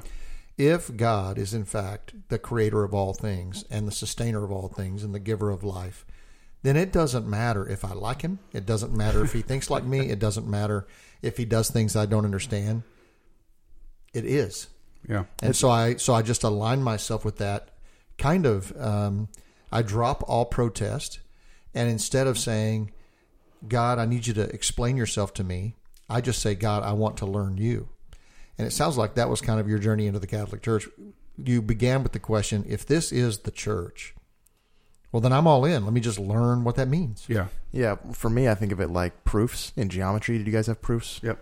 If 0.57 0.95
God 0.97 1.37
is 1.37 1.53
in 1.53 1.65
fact 1.65 2.15
the 2.29 2.39
creator 2.39 2.83
of 2.83 2.93
all 2.93 3.13
things 3.13 3.63
and 3.69 3.87
the 3.87 3.91
sustainer 3.91 4.43
of 4.43 4.51
all 4.51 4.67
things 4.67 5.03
and 5.03 5.13
the 5.13 5.19
giver 5.19 5.51
of 5.51 5.63
life, 5.63 6.05
then 6.63 6.75
it 6.75 6.91
doesn't 6.91 7.27
matter 7.27 7.67
if 7.67 7.85
I 7.85 7.93
like 7.93 8.21
him. 8.21 8.39
It 8.53 8.65
doesn't 8.65 8.93
matter 8.93 9.23
if 9.23 9.33
he 9.33 9.41
thinks 9.41 9.69
like 9.69 9.83
me. 9.83 10.09
It 10.09 10.19
doesn't 10.19 10.47
matter 10.47 10.87
if 11.21 11.37
he 11.37 11.45
does 11.45 11.69
things 11.69 11.95
I 11.95 12.05
don't 12.05 12.25
understand. 12.25 12.83
It 14.13 14.25
is. 14.25 14.67
Yeah. 15.07 15.25
And 15.41 15.55
so 15.55 15.69
I 15.69 15.95
so 15.95 16.13
I 16.13 16.21
just 16.21 16.43
align 16.43 16.83
myself 16.83 17.23
with 17.23 17.37
that 17.37 17.69
kind 18.17 18.45
of 18.45 18.75
um, 18.79 19.29
I 19.71 19.81
drop 19.81 20.23
all 20.27 20.45
protest 20.45 21.19
and 21.73 21.89
instead 21.89 22.27
of 22.27 22.39
saying, 22.39 22.91
God, 23.67 23.99
I 23.99 24.05
need 24.05 24.25
you 24.25 24.33
to 24.33 24.49
explain 24.49 24.97
yourself 24.97 25.33
to 25.35 25.43
me, 25.43 25.75
I 26.09 26.21
just 26.21 26.41
say, 26.41 26.55
God, 26.55 26.83
I 26.83 26.93
want 26.93 27.17
to 27.17 27.25
learn 27.25 27.57
you. 27.57 27.89
And 28.57 28.65
it 28.65 28.71
sounds 28.71 28.97
like 28.97 29.15
that 29.15 29.29
was 29.29 29.41
kind 29.41 29.59
of 29.59 29.69
your 29.69 29.77
journey 29.77 30.07
into 30.07 30.19
the 30.19 30.27
Catholic 30.27 30.63
Church. 30.63 30.87
You 31.37 31.61
began 31.61 32.01
with 32.01 32.13
the 32.13 32.19
question, 32.19 32.65
if 32.67 32.85
this 32.85 33.11
is 33.11 33.39
the 33.39 33.51
church, 33.51 34.15
well 35.11 35.21
then 35.21 35.31
I'm 35.33 35.47
all 35.47 35.65
in. 35.65 35.83
Let 35.85 35.93
me 35.93 36.01
just 36.01 36.19
learn 36.19 36.63
what 36.63 36.75
that 36.75 36.87
means. 36.87 37.25
Yeah. 37.27 37.47
Yeah, 37.71 37.95
for 38.13 38.29
me, 38.29 38.47
I 38.47 38.55
think 38.55 38.71
of 38.71 38.79
it 38.79 38.89
like 38.89 39.23
proofs 39.23 39.71
in 39.75 39.89
geometry. 39.89 40.37
Did 40.37 40.47
you 40.47 40.53
guys 40.53 40.67
have 40.67 40.81
proofs? 40.81 41.19
Yep. 41.23 41.39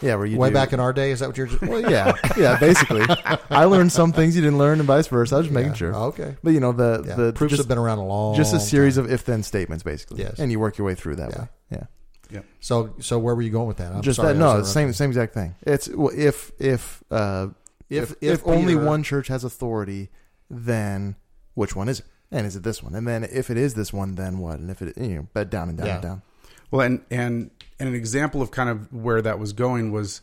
Yeah, 0.00 0.14
where 0.14 0.26
you 0.26 0.38
Way 0.38 0.50
do- 0.50 0.54
back 0.54 0.72
in 0.72 0.78
our 0.80 0.92
day, 0.92 1.10
is 1.10 1.18
that 1.20 1.28
what 1.28 1.36
you're 1.38 1.48
Well, 1.62 1.90
yeah, 1.90 2.12
yeah. 2.36 2.56
Basically, 2.58 3.04
I 3.50 3.64
learned 3.64 3.90
some 3.90 4.12
things 4.12 4.36
you 4.36 4.42
didn't 4.42 4.58
learn, 4.58 4.78
and 4.78 4.86
vice 4.86 5.08
versa. 5.08 5.34
I 5.34 5.38
was 5.38 5.46
just 5.48 5.54
making 5.54 5.72
Yeah. 5.72 5.76
sure. 5.76 5.94
Oh, 5.94 6.02
okay. 6.06 6.36
But 6.42 6.50
you 6.52 6.60
know 6.60 6.70
the 6.72 7.04
Yeah. 7.06 7.14
the 7.16 7.32
proofs 7.32 7.50
just, 7.52 7.60
have 7.62 7.68
been 7.68 7.78
around 7.78 7.98
a 7.98 8.06
long 8.06 8.36
just 8.36 8.54
a 8.54 8.60
series 8.60 8.94
time. 8.96 9.06
of 9.06 9.10
if 9.12 9.24
then 9.24 9.42
statements, 9.42 9.82
basically. 9.82 10.20
Yes. 10.20 10.38
and 10.38 10.52
you 10.52 10.60
work 10.60 10.78
your 10.78 10.86
way 10.86 10.94
through 10.94 11.16
that 11.16 11.30
Yeah. 11.32 11.38
way. 11.40 11.48
Yeah, 11.72 11.82
Yeah. 12.30 12.40
So 12.60 12.94
so 13.00 13.18
where 13.18 13.34
were 13.34 13.42
you 13.42 13.50
going 13.50 13.66
with 13.66 13.78
that? 13.78 13.92
I'm 13.92 14.02
just 14.02 14.16
sorry, 14.18 14.34
that. 14.34 14.38
No, 14.38 14.54
was 14.58 14.66
it's 14.66 14.72
same 14.72 14.92
same 14.92 15.10
exact 15.10 15.34
thing. 15.34 15.56
It's 15.62 15.88
well, 15.88 16.12
if 16.14 16.52
if 16.60 17.02
uh, 17.10 17.48
if 17.90 18.10
If- 18.12 18.16
if, 18.20 18.40
if 18.40 18.46
only 18.46 18.76
one 18.76 19.02
church 19.02 19.26
has 19.28 19.42
authority, 19.42 20.10
then 20.48 21.16
which 21.54 21.74
one 21.74 21.88
is 21.88 22.00
it? 22.00 22.06
And 22.30 22.46
is 22.46 22.56
it 22.56 22.62
this 22.62 22.82
one? 22.82 22.94
And 22.94 23.06
then 23.08 23.24
if 23.24 23.48
it 23.50 23.56
is 23.56 23.74
this 23.74 23.92
one, 23.92 24.14
then 24.16 24.38
what? 24.38 24.58
And 24.58 24.70
if 24.70 24.82
it 24.82 24.96
you 24.98 25.16
know 25.16 25.28
bed 25.32 25.50
down 25.50 25.68
and 25.68 25.78
down 25.78 25.86
Yeah. 25.86 25.94
and 25.94 26.02
down. 26.02 26.22
Well, 26.70 26.82
and 26.82 27.00
and 27.10 27.50
and 27.80 27.88
an 27.88 27.94
example 27.94 28.42
of 28.42 28.50
kind 28.50 28.68
of 28.68 28.92
where 28.92 29.22
that 29.22 29.38
was 29.38 29.52
going 29.54 29.92
was, 29.92 30.20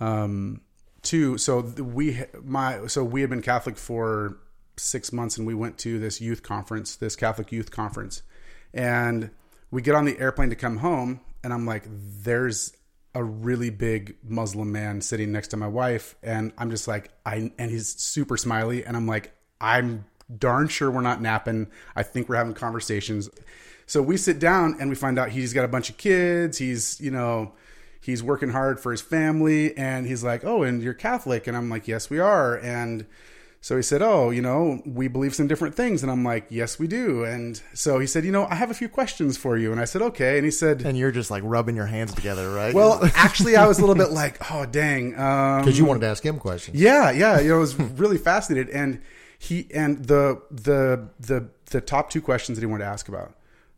um, 0.00 0.60
two. 1.02 1.38
So 1.38 1.60
we 1.60 2.20
my 2.42 2.86
so 2.86 3.02
we 3.04 3.20
had 3.22 3.30
been 3.30 3.42
Catholic 3.42 3.76
for 3.76 4.36
six 4.76 5.12
months, 5.12 5.36
and 5.38 5.46
we 5.46 5.54
went 5.54 5.78
to 5.78 5.98
this 5.98 6.20
youth 6.20 6.42
conference, 6.42 6.96
this 6.96 7.16
Catholic 7.16 7.50
youth 7.50 7.70
conference, 7.70 8.22
and 8.72 9.30
we 9.70 9.82
get 9.82 9.94
on 9.94 10.04
the 10.04 10.18
airplane 10.20 10.50
to 10.50 10.56
come 10.56 10.78
home, 10.78 11.20
and 11.42 11.52
I'm 11.52 11.66
like, 11.66 11.82
there's 11.88 12.72
a 13.14 13.24
really 13.24 13.70
big 13.70 14.16
Muslim 14.22 14.70
man 14.70 15.00
sitting 15.00 15.32
next 15.32 15.48
to 15.48 15.56
my 15.56 15.66
wife, 15.66 16.14
and 16.22 16.52
I'm 16.56 16.70
just 16.70 16.86
like, 16.86 17.10
I 17.26 17.50
and 17.58 17.70
he's 17.72 17.88
super 18.00 18.36
smiley, 18.36 18.84
and 18.84 18.96
I'm 18.96 19.08
like, 19.08 19.32
I'm 19.60 20.04
darn 20.36 20.68
sure 20.68 20.90
we're 20.90 21.00
not 21.00 21.20
napping. 21.22 21.68
I 21.96 22.02
think 22.02 22.28
we're 22.28 22.36
having 22.36 22.54
conversations. 22.54 23.30
So 23.86 24.02
we 24.02 24.16
sit 24.16 24.38
down 24.38 24.76
and 24.80 24.90
we 24.90 24.94
find 24.96 25.18
out 25.18 25.30
he's 25.30 25.52
got 25.54 25.64
a 25.64 25.68
bunch 25.68 25.88
of 25.88 25.96
kids. 25.96 26.58
He's, 26.58 27.00
you 27.00 27.10
know, 27.10 27.52
he's 28.00 28.22
working 28.22 28.50
hard 28.50 28.78
for 28.80 28.90
his 28.92 29.00
family. 29.00 29.76
And 29.76 30.06
he's 30.06 30.22
like, 30.22 30.44
Oh, 30.44 30.62
and 30.62 30.82
you're 30.82 30.94
Catholic. 30.94 31.46
And 31.46 31.56
I'm 31.56 31.70
like, 31.70 31.88
Yes, 31.88 32.10
we 32.10 32.18
are. 32.18 32.56
And 32.58 33.06
so 33.62 33.76
he 33.76 33.82
said, 33.82 34.02
Oh, 34.02 34.28
you 34.28 34.42
know, 34.42 34.82
we 34.84 35.08
believe 35.08 35.34
some 35.34 35.48
different 35.48 35.74
things. 35.74 36.02
And 36.02 36.12
I'm 36.12 36.22
like, 36.22 36.46
Yes, 36.50 36.78
we 36.78 36.86
do. 36.86 37.24
And 37.24 37.60
so 37.72 37.98
he 37.98 38.06
said, 38.06 38.26
You 38.26 38.30
know, 38.30 38.44
I 38.50 38.56
have 38.56 38.70
a 38.70 38.74
few 38.74 38.90
questions 38.90 39.38
for 39.38 39.56
you. 39.56 39.72
And 39.72 39.80
I 39.80 39.86
said, 39.86 40.02
Okay. 40.02 40.36
And 40.36 40.44
he 40.44 40.50
said, 40.50 40.82
And 40.82 40.98
you're 40.98 41.10
just 41.10 41.30
like 41.30 41.42
rubbing 41.46 41.74
your 41.74 41.86
hands 41.86 42.12
together, 42.12 42.52
right? 42.52 42.74
Well, 42.74 43.00
actually, 43.14 43.56
I 43.56 43.66
was 43.66 43.78
a 43.78 43.80
little 43.80 43.96
bit 43.96 44.10
like, 44.10 44.50
Oh, 44.52 44.66
dang. 44.66 45.18
Um, 45.18 45.62
because 45.62 45.78
you 45.78 45.86
wanted 45.86 46.00
to 46.00 46.08
ask 46.08 46.22
him 46.22 46.38
questions. 46.38 46.78
yeah, 46.78 47.10
yeah, 47.10 47.40
you 47.40 47.48
know, 47.48 47.56
I 47.56 47.58
was 47.60 47.74
really 47.74 48.18
fascinated, 48.18 48.68
and 48.68 49.00
he 49.38 49.66
and 49.72 50.04
the 50.06 50.42
the 50.50 51.08
the 51.20 51.48
the 51.70 51.80
top 51.80 52.10
two 52.10 52.20
questions 52.20 52.58
that 52.58 52.62
he 52.62 52.66
wanted 52.66 52.84
to 52.84 52.90
ask 52.90 53.08
about 53.08 53.34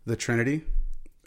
the 0.06 0.16
Trinity 0.16 0.64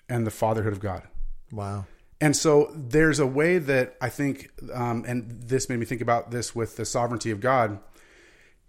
and 0.09 0.25
the 0.27 0.31
fatherhood 0.31 0.73
of 0.73 0.79
God. 0.79 1.03
Wow. 1.51 1.85
And 2.19 2.35
so 2.35 2.71
there's 2.73 3.19
a 3.19 3.27
way 3.27 3.57
that 3.57 3.95
I 4.01 4.09
think, 4.09 4.49
um, 4.73 5.03
and 5.05 5.41
this 5.43 5.67
made 5.69 5.77
me 5.79 5.85
think 5.85 6.01
about 6.01 6.31
this 6.31 6.55
with 6.55 6.77
the 6.77 6.85
sovereignty 6.85 7.31
of 7.31 7.41
God, 7.41 7.79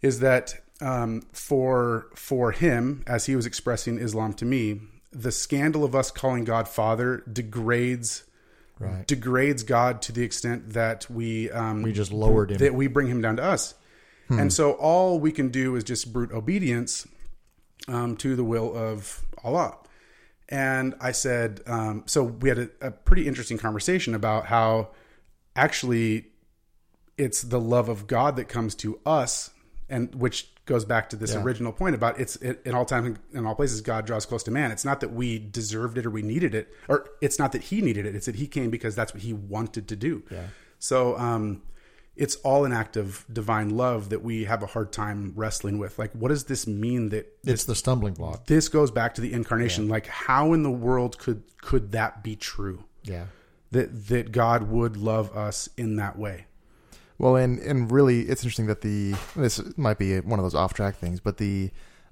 is 0.03 0.21
that 0.21 0.61
um, 0.81 1.23
for 1.33 2.09
for 2.15 2.51
him, 2.53 3.05
as 3.07 3.27
he 3.27 3.37
was 3.37 3.47
expressing 3.47 3.99
Islam 3.99 4.35
to 4.35 4.45
me, 4.45 4.81
the 5.13 5.31
scandal 5.31 5.85
of 5.85 5.95
us 5.95 6.11
calling 6.11 6.45
God 6.45 6.69
Father 6.69 7.23
degrades 7.33 8.25
Right. 8.81 9.07
degrades 9.07 9.63
God 9.63 10.03
to 10.03 10.13
the 10.13 10.25
extent 10.25 10.71
that 10.73 11.09
we 11.09 11.49
um, 11.53 11.83
We 11.83 11.93
just 11.93 12.13
lowered 12.13 12.51
him. 12.51 12.59
that 12.59 12.75
we 12.75 12.89
bring 12.89 13.07
him 13.07 13.21
down 13.23 13.37
to 13.37 13.43
us. 13.45 13.75
And 14.31 14.53
so 14.53 14.73
all 14.73 15.21
we 15.21 15.31
can 15.33 15.49
do 15.51 15.77
is 15.77 15.85
just 15.85 16.13
brute 16.13 16.33
obedience 16.33 17.07
um, 17.89 18.17
to 18.17 18.35
the 18.37 18.45
will 18.45 18.77
of 18.77 19.23
Allah. 19.43 19.77
And 20.49 20.95
I 21.01 21.13
said, 21.13 21.61
um, 21.67 22.03
so 22.07 22.23
we 22.25 22.49
had 22.49 22.59
a, 22.59 22.69
a 22.81 22.91
pretty 22.91 23.27
interesting 23.27 23.59
conversation 23.59 24.15
about 24.15 24.47
how 24.47 24.89
actually 25.57 26.27
it's 27.17 27.43
the 27.43 27.61
love 27.61 27.89
of 27.89 28.07
God 28.07 28.37
that 28.37 28.47
comes 28.49 28.75
to 28.77 28.99
us, 29.07 29.51
and 29.89 30.15
which 30.15 30.51
goes 30.67 30.85
back 30.85 31.11
to 31.11 31.17
this 31.17 31.33
Yeah. 31.35 31.43
original 31.43 31.73
point 31.73 31.95
about 31.95 32.19
it's 32.19 32.37
it, 32.37 32.61
in 32.65 32.75
all 32.75 32.85
times 32.87 33.19
in 33.33 33.47
all 33.47 33.55
places 33.55 33.81
God 33.83 34.07
draws 34.07 34.25
close 34.27 34.43
to 34.45 34.51
man. 34.51 34.71
It's 34.73 34.85
not 34.85 35.01
that 35.01 35.13
we 35.13 35.39
deserved 35.39 35.99
it 35.99 36.07
or 36.07 36.11
we 36.11 36.23
needed 36.23 36.55
it, 36.55 36.73
or 36.89 37.09
it's 37.21 37.39
not 37.39 37.53
that 37.53 37.65
He 37.65 37.81
needed 37.83 38.07
it. 38.07 38.15
It's 38.17 38.27
that 38.27 38.37
He 38.37 38.47
came 38.47 38.71
because 38.71 38.95
that's 38.97 39.13
what 39.15 39.23
He 39.23 39.33
wanted 39.33 39.87
to 39.89 39.97
do. 39.97 40.23
Yeah. 40.31 40.47
So 40.79 41.17
um, 41.19 41.63
it's 42.17 42.37
all 42.37 42.65
an 42.65 42.73
act 42.73 42.97
of 42.97 43.25
divine 43.33 43.71
love 43.71 44.11
that 44.11 44.23
we 44.23 44.45
have 44.45 44.63
a 44.63 44.67
hard 44.67 44.93
time 44.93 45.33
wrestling 45.35 45.79
with. 45.79 45.99
Like, 45.99 46.13
what 46.13 46.29
does 46.29 46.45
this 46.45 46.67
mean? 46.67 47.09
That 47.09 47.27
It's 47.45 47.65
the 47.65 47.75
stumbling 47.75 48.15
block. 48.15 48.47
this 48.47 48.69
goes 48.69 48.91
back 48.91 49.15
to 49.15 49.21
the 49.21 49.33
incarnation. 49.33 49.89
Like, 49.89 50.07
how 50.07 50.53
in 50.53 50.63
the 50.63 50.71
world 50.71 51.19
could 51.19 51.43
could 51.61 51.93
that 51.93 52.23
be 52.23 52.37
true? 52.37 52.85
Yeah. 53.03 53.27
That 53.73 54.07
that 54.09 54.33
God 54.33 54.71
would 54.71 54.97
love 54.97 55.37
us 55.37 55.69
in 55.77 55.97
that 55.97 56.19
way? 56.19 56.47
Well, 57.19 57.37
and 57.37 57.59
and 57.59 57.91
really, 57.91 58.23
it's 58.23 58.43
interesting 58.43 58.67
that 58.67 58.81
the 58.83 59.15
this 59.35 59.61
might 59.77 59.99
be 59.99 60.19
one 60.21 60.39
of 60.39 60.45
those 60.45 60.55
off 60.55 60.75
track 60.75 60.97
things, 60.97 61.21
but 61.21 61.39
the 61.39 61.71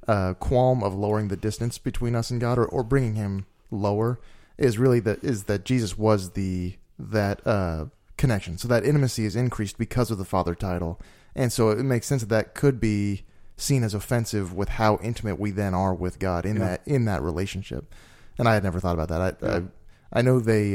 uh, 0.08 0.34
qualm 0.34 0.82
of 0.82 0.94
lowering 0.94 1.28
the 1.28 1.36
distance 1.36 1.78
between 1.78 2.16
us 2.16 2.30
and 2.30 2.40
God, 2.40 2.58
or, 2.58 2.64
or 2.64 2.82
bringing 2.82 3.14
Him 3.14 3.46
lower, 3.70 4.18
is 4.58 4.78
really 4.78 5.00
that 5.00 5.22
is 5.22 5.44
that 5.44 5.64
Jesus 5.64 5.96
was 5.96 6.30
the 6.30 6.76
that 6.98 7.44
uh, 7.46 7.86
connection. 8.22 8.56
So 8.58 8.66
that 8.68 8.84
intimacy 8.84 9.24
is 9.24 9.34
increased 9.36 9.76
because 9.78 10.10
of 10.12 10.18
the 10.18 10.24
Father 10.24 10.54
title, 10.54 11.00
and 11.34 11.52
so 11.52 11.70
it 11.70 11.82
makes 11.82 12.06
sense 12.06 12.22
that 12.22 12.28
that 12.36 12.54
could 12.54 12.80
be 12.80 13.24
seen 13.56 13.82
as 13.84 13.94
offensive 13.94 14.52
with 14.54 14.70
how 14.80 14.98
intimate 15.02 15.38
we 15.38 15.50
then 15.50 15.74
are 15.74 15.94
with 15.94 16.18
God 16.18 16.46
in 16.46 16.56
Yeah. 16.56 16.64
that 16.68 16.80
in 16.86 17.04
that 17.06 17.22
relationship. 17.22 17.92
And 18.38 18.48
I 18.48 18.54
had 18.54 18.62
never 18.64 18.80
thought 18.80 18.96
about 18.98 19.08
that. 19.08 19.20
I 19.42 19.56
I, 19.56 19.62
I 20.18 20.22
know 20.22 20.40
they 20.40 20.70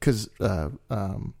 because 0.00 0.28
uh, 0.40 0.70
um, 0.90 1.34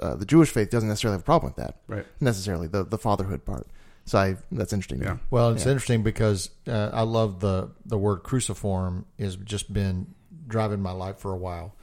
uh, 0.00 0.14
the 0.16 0.24
Jewish 0.26 0.50
faith 0.50 0.70
doesn't 0.70 0.88
necessarily 0.88 1.14
have 1.16 1.22
a 1.22 1.24
problem 1.32 1.52
with 1.52 1.56
that 1.64 1.76
Right. 1.88 2.06
necessarily 2.20 2.66
the 2.68 2.84
the 2.84 2.98
fatherhood 2.98 3.44
part. 3.44 3.66
So 4.04 4.18
I 4.18 4.36
that's 4.50 4.72
interesting. 4.72 5.02
Yeah. 5.02 5.18
Well, 5.30 5.50
it's 5.50 5.64
Yeah. 5.64 5.72
interesting 5.72 6.02
because 6.02 6.50
uh, 6.66 6.90
I 6.92 7.02
love 7.02 7.40
the 7.40 7.70
the 7.86 7.98
word 7.98 8.18
cruciform 8.24 9.06
has 9.18 9.36
just 9.36 9.72
been 9.72 10.14
driving 10.48 10.80
my 10.82 10.92
life 10.92 11.18
for 11.18 11.32
a 11.32 11.36
while. 11.48 11.74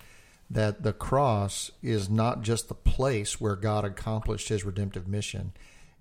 That 0.52 0.82
the 0.82 0.94
cross 0.94 1.70
is 1.84 2.10
not 2.10 2.42
just 2.42 2.68
the 2.70 2.74
place 2.76 3.40
where 3.40 3.56
God 3.56 3.86
accomplished 3.86 4.50
His 4.50 4.64
redemptive 4.64 5.08
mission; 5.08 5.54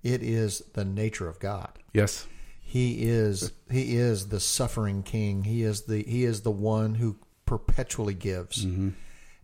it 0.02 0.22
is 0.22 0.62
the 0.72 0.84
nature 0.86 1.28
of 1.28 1.38
God. 1.38 1.70
Yes. 1.92 2.26
He 2.60 3.02
is 3.08 3.52
He 3.70 3.96
is 3.96 4.28
the 4.28 4.40
suffering 4.40 5.02
King. 5.02 5.44
He 5.44 5.62
is 5.62 5.82
the 5.82 6.02
He 6.02 6.24
is 6.24 6.40
the 6.42 6.50
one 6.50 6.94
who 6.94 7.16
perpetually 7.44 8.14
gives, 8.14 8.66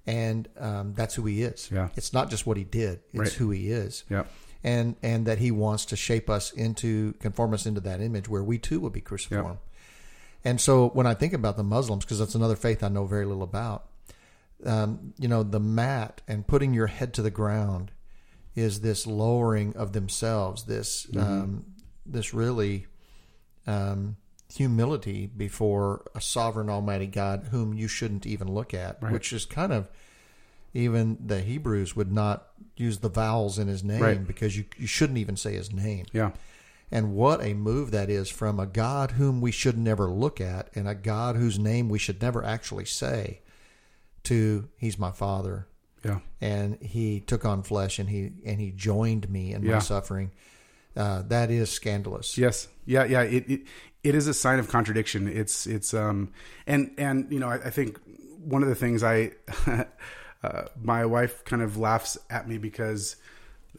and 0.06 0.48
um, 0.58 0.94
that's 0.94 1.14
who 1.14 1.24
He 1.26 1.42
is. 1.42 1.70
Yeah. 1.72 1.88
It's 1.96 2.12
not 2.12 2.30
just 2.30 2.46
what 2.46 2.56
He 2.56 2.64
did; 2.64 3.00
it's 3.12 3.18
Right. 3.18 3.32
who 3.32 3.50
He 3.50 3.70
is 3.70 4.04
Yeah. 4.10 4.24
and 4.62 4.96
and 5.02 5.26
that 5.26 5.38
he 5.38 5.50
wants 5.50 5.84
to 5.86 5.96
shape 5.96 6.30
us 6.30 6.50
into 6.52 7.12
conform 7.20 7.52
us 7.54 7.66
into 7.66 7.80
that 7.82 8.00
image 8.00 8.28
where 8.28 8.42
we 8.44 8.58
too 8.58 8.80
will 8.80 8.90
be 8.90 9.00
cruciform. 9.02 9.58
And 10.46 10.60
so 10.60 10.88
when 10.90 11.06
I 11.06 11.14
think 11.14 11.32
about 11.32 11.56
the 11.58 11.62
Muslims, 11.62 12.04
because 12.04 12.18
that's 12.18 12.34
another 12.34 12.56
faith 12.56 12.82
I 12.82 12.88
know 12.88 13.06
very 13.06 13.24
little 13.24 13.42
about, 13.42 13.86
um, 14.64 15.12
you 15.18 15.28
know, 15.28 15.42
the 15.42 15.60
mat 15.60 16.20
and 16.28 16.46
putting 16.46 16.72
your 16.74 16.86
head 16.86 17.12
to 17.14 17.22
the 17.22 17.30
ground 17.30 17.90
is 18.54 18.80
this 18.80 19.06
lowering 19.06 19.74
of 19.76 19.92
themselves, 19.92 20.64
this 20.64 21.06
um, 21.16 21.64
this 22.06 22.32
really 22.34 22.86
um, 23.66 24.16
humility 24.52 25.26
before 25.26 26.04
a 26.14 26.20
sovereign 26.20 26.68
Almighty 26.70 27.06
God 27.06 27.48
whom 27.50 27.74
you 27.74 27.88
shouldn't 27.88 28.26
even 28.26 28.52
look 28.52 28.72
at, 28.74 29.02
Right. 29.02 29.12
which 29.12 29.32
is 29.32 29.44
kind 29.46 29.72
of 29.72 29.88
even 30.72 31.18
the 31.24 31.40
Hebrews 31.40 31.94
would 31.96 32.12
not 32.12 32.48
use 32.76 32.98
the 32.98 33.08
vowels 33.08 33.58
in 33.58 33.68
his 33.68 33.82
name 33.84 34.00
Right. 34.02 34.26
because 34.26 34.56
you, 34.56 34.64
you 34.76 34.86
shouldn't 34.86 35.18
even 35.18 35.36
say 35.36 35.54
his 35.54 35.72
name. 35.72 36.06
Yeah. 36.12 36.32
And 36.90 37.14
what 37.14 37.42
a 37.42 37.54
move 37.54 37.90
that 37.92 38.10
is 38.10 38.28
from 38.28 38.60
a 38.60 38.66
God 38.66 39.12
whom 39.12 39.40
we 39.40 39.50
should 39.50 39.78
never 39.78 40.10
look 40.10 40.40
at 40.40 40.68
and 40.74 40.88
a 40.88 40.94
God 40.94 41.36
whose 41.36 41.58
name 41.58 41.88
we 41.88 41.98
should 41.98 42.20
never 42.20 42.44
actually 42.44 42.84
say 42.84 43.40
to 44.24 44.68
he's 44.78 44.98
my 44.98 45.10
father 45.12 45.66
Yeah. 46.04 46.18
and 46.40 46.78
he 46.82 47.20
took 47.20 47.44
on 47.44 47.62
flesh 47.62 47.98
and 47.98 48.08
he 48.08 48.32
and 48.44 48.60
he 48.60 48.70
joined 48.72 49.28
me 49.30 49.52
in 49.52 49.66
my 49.66 49.78
suffering. 49.78 50.32
Uh, 50.96 51.22
that 51.28 51.50
is 51.50 51.70
scandalous. 51.70 52.38
Yes. 52.38 52.68
Yeah. 52.86 53.04
Yeah. 53.04 53.22
It, 53.22 53.50
it 53.50 53.60
it 54.02 54.14
is 54.14 54.26
a 54.28 54.34
sign 54.34 54.58
of 54.58 54.68
contradiction. 54.68 55.26
It's 55.28 55.66
it's 55.66 55.92
um 55.94 56.32
and 56.66 56.92
and 56.98 57.30
you 57.32 57.38
know 57.40 57.48
I, 57.48 57.54
I 57.56 57.70
think 57.70 57.98
one 58.44 58.62
of 58.62 58.68
the 58.68 58.74
things 58.74 59.02
I 59.02 59.32
uh, 60.42 60.64
my 60.80 61.06
wife 61.06 61.44
kind 61.44 61.62
of 61.62 61.76
laughs 61.78 62.18
at 62.30 62.46
me 62.48 62.58
because 62.58 63.16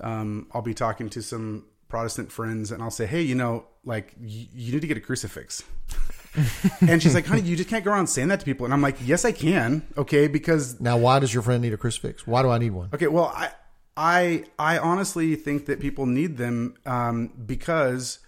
um, 0.02 0.48
I'll 0.52 0.62
be 0.64 0.74
talking 0.74 1.10
to 1.10 1.22
some 1.22 1.66
Protestant 1.88 2.32
friends, 2.32 2.72
and 2.72 2.82
I'll 2.84 2.90
say, 2.92 3.06
"Hey, 3.06 3.22
you 3.22 3.36
know, 3.36 3.68
like 3.86 4.14
you 4.20 4.74
need 4.74 4.82
to 4.82 4.88
get 4.88 4.98
a 4.98 5.02
crucifix." 5.02 5.64
and 6.82 7.02
she's 7.02 7.14
like, 7.16 7.26
"Honey, 7.26 7.42
you 7.42 7.56
just 7.56 7.70
can't 7.70 7.84
go 7.84 7.92
around 7.92 8.08
saying 8.08 8.28
that 8.30 8.40
to 8.40 8.46
people." 8.46 8.66
And 8.66 8.74
I'm 8.74 8.82
like, 8.82 8.98
"Yes, 9.04 9.26
I 9.26 9.32
can. 9.32 9.86
Okay, 9.98 10.28
because 10.28 10.80
Now, 10.80 10.98
why 10.98 11.20
does 11.20 11.34
your 11.34 11.44
friend 11.44 11.62
need 11.62 11.74
a 11.74 11.78
crucifix? 11.78 12.26
Why 12.28 12.42
do 12.42 12.50
I 12.50 12.58
need 12.58 12.72
one? 12.72 12.90
Okay, 12.94 13.08
well, 13.08 13.32
I 13.36 13.52
I 13.98 14.46
I 14.60 14.78
honestly 14.78 15.36
think 15.36 15.66
that 15.68 15.80
people 15.80 16.06
need 16.06 16.38
them 16.38 16.76
um, 16.86 17.32
because 17.46 18.20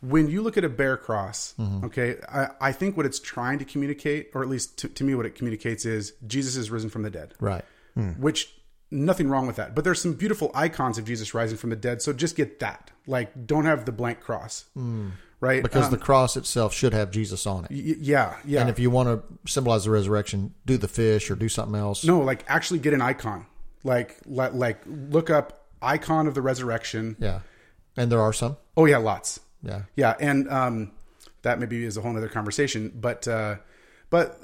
when 0.00 0.28
you 0.28 0.42
look 0.42 0.56
at 0.56 0.64
a 0.64 0.68
bare 0.68 0.96
cross, 0.96 1.54
mm-hmm. 1.58 1.84
okay, 1.84 2.16
I, 2.28 2.48
I 2.60 2.72
think 2.72 2.96
what 2.96 3.04
it's 3.04 3.20
trying 3.20 3.58
to 3.58 3.64
communicate, 3.64 4.30
or 4.34 4.42
at 4.42 4.48
least 4.48 4.78
to, 4.78 4.88
to 4.88 5.04
me, 5.04 5.14
what 5.14 5.26
it 5.26 5.34
communicates 5.34 5.84
is 5.84 6.14
Jesus 6.26 6.56
is 6.56 6.70
risen 6.70 6.88
from 6.88 7.02
the 7.02 7.10
dead, 7.10 7.34
Right. 7.38 7.64
Hmm. 7.94 8.12
which 8.12 8.54
nothing 8.90 9.28
wrong 9.28 9.46
with 9.46 9.56
that. 9.56 9.74
But 9.74 9.84
there's 9.84 10.00
some 10.00 10.14
beautiful 10.14 10.50
icons 10.54 10.96
of 10.96 11.04
Jesus 11.04 11.34
rising 11.34 11.58
from 11.58 11.70
the 11.70 11.76
dead, 11.76 12.00
so 12.00 12.12
just 12.12 12.34
get 12.34 12.60
that. 12.60 12.90
Like, 13.06 13.46
don't 13.46 13.66
have 13.66 13.84
the 13.84 13.92
blank 13.92 14.20
cross, 14.20 14.64
hmm. 14.74 15.10
Right? 15.40 15.62
Because 15.62 15.86
Um, 15.86 15.90
the 15.92 15.98
cross 15.98 16.36
itself 16.36 16.72
should 16.74 16.92
have 16.92 17.10
Jesus 17.10 17.46
on 17.46 17.64
it. 17.64 17.70
y- 17.70 17.96
yeah, 18.00 18.36
yeah. 18.44 18.60
And 18.60 18.70
if 18.70 18.78
you 18.78 18.90
want 18.90 19.08
to 19.08 19.50
symbolize 19.50 19.84
the 19.84 19.90
resurrection, 19.90 20.54
do 20.66 20.76
the 20.76 20.88
fish 20.88 21.30
or 21.30 21.34
do 21.36 21.48
something 21.48 21.78
else. 21.78 22.04
no, 22.04 22.20
like 22.20 22.44
actually 22.48 22.78
get 22.80 22.92
an 22.94 23.00
icon, 23.02 23.46
like 23.84 24.18
like, 24.26 24.52
like 24.54 24.80
look 24.86 25.30
up 25.30 25.66
icon 25.82 26.26
of 26.26 26.34
the 26.34 26.42
resurrection. 26.42 27.16
Yeah. 27.18 27.40
And 27.96 28.10
there 28.12 28.20
are 28.20 28.32
some. 28.32 28.56
Oh 28.76 28.84
yeah, 28.86 28.98
lots. 28.98 29.40
Yeah. 29.62 29.82
Yeah, 29.96 30.14
and 30.20 30.48
um, 30.50 30.92
that 31.42 31.58
maybe 31.58 31.84
is 31.84 31.96
a 31.96 32.00
whole 32.00 32.16
other 32.16 32.28
conversation. 32.28 32.92
But 32.94 33.26
uh, 33.28 33.56
but 34.10 34.40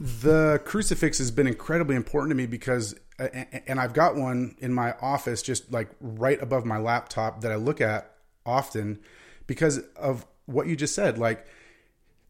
the 0.00 0.60
crucifix 0.64 1.18
has 1.18 1.30
been 1.30 1.46
incredibly 1.46 1.96
important 1.96 2.30
to 2.30 2.34
me 2.34 2.46
because, 2.46 2.94
uh, 3.18 3.28
and 3.66 3.80
I've 3.80 3.94
got 3.94 4.16
one 4.16 4.54
in 4.58 4.72
my 4.72 4.92
office, 5.00 5.40
just 5.42 5.72
like 5.72 5.88
right 6.00 6.40
above 6.42 6.64
my 6.66 6.78
laptop 6.78 7.40
that 7.40 7.50
I 7.52 7.56
look 7.56 7.80
at 7.80 8.10
often, 8.44 8.98
because 9.46 9.78
of 9.96 10.26
what 10.48 10.66
you 10.66 10.74
just 10.76 10.94
said. 10.94 11.18
Like 11.18 11.46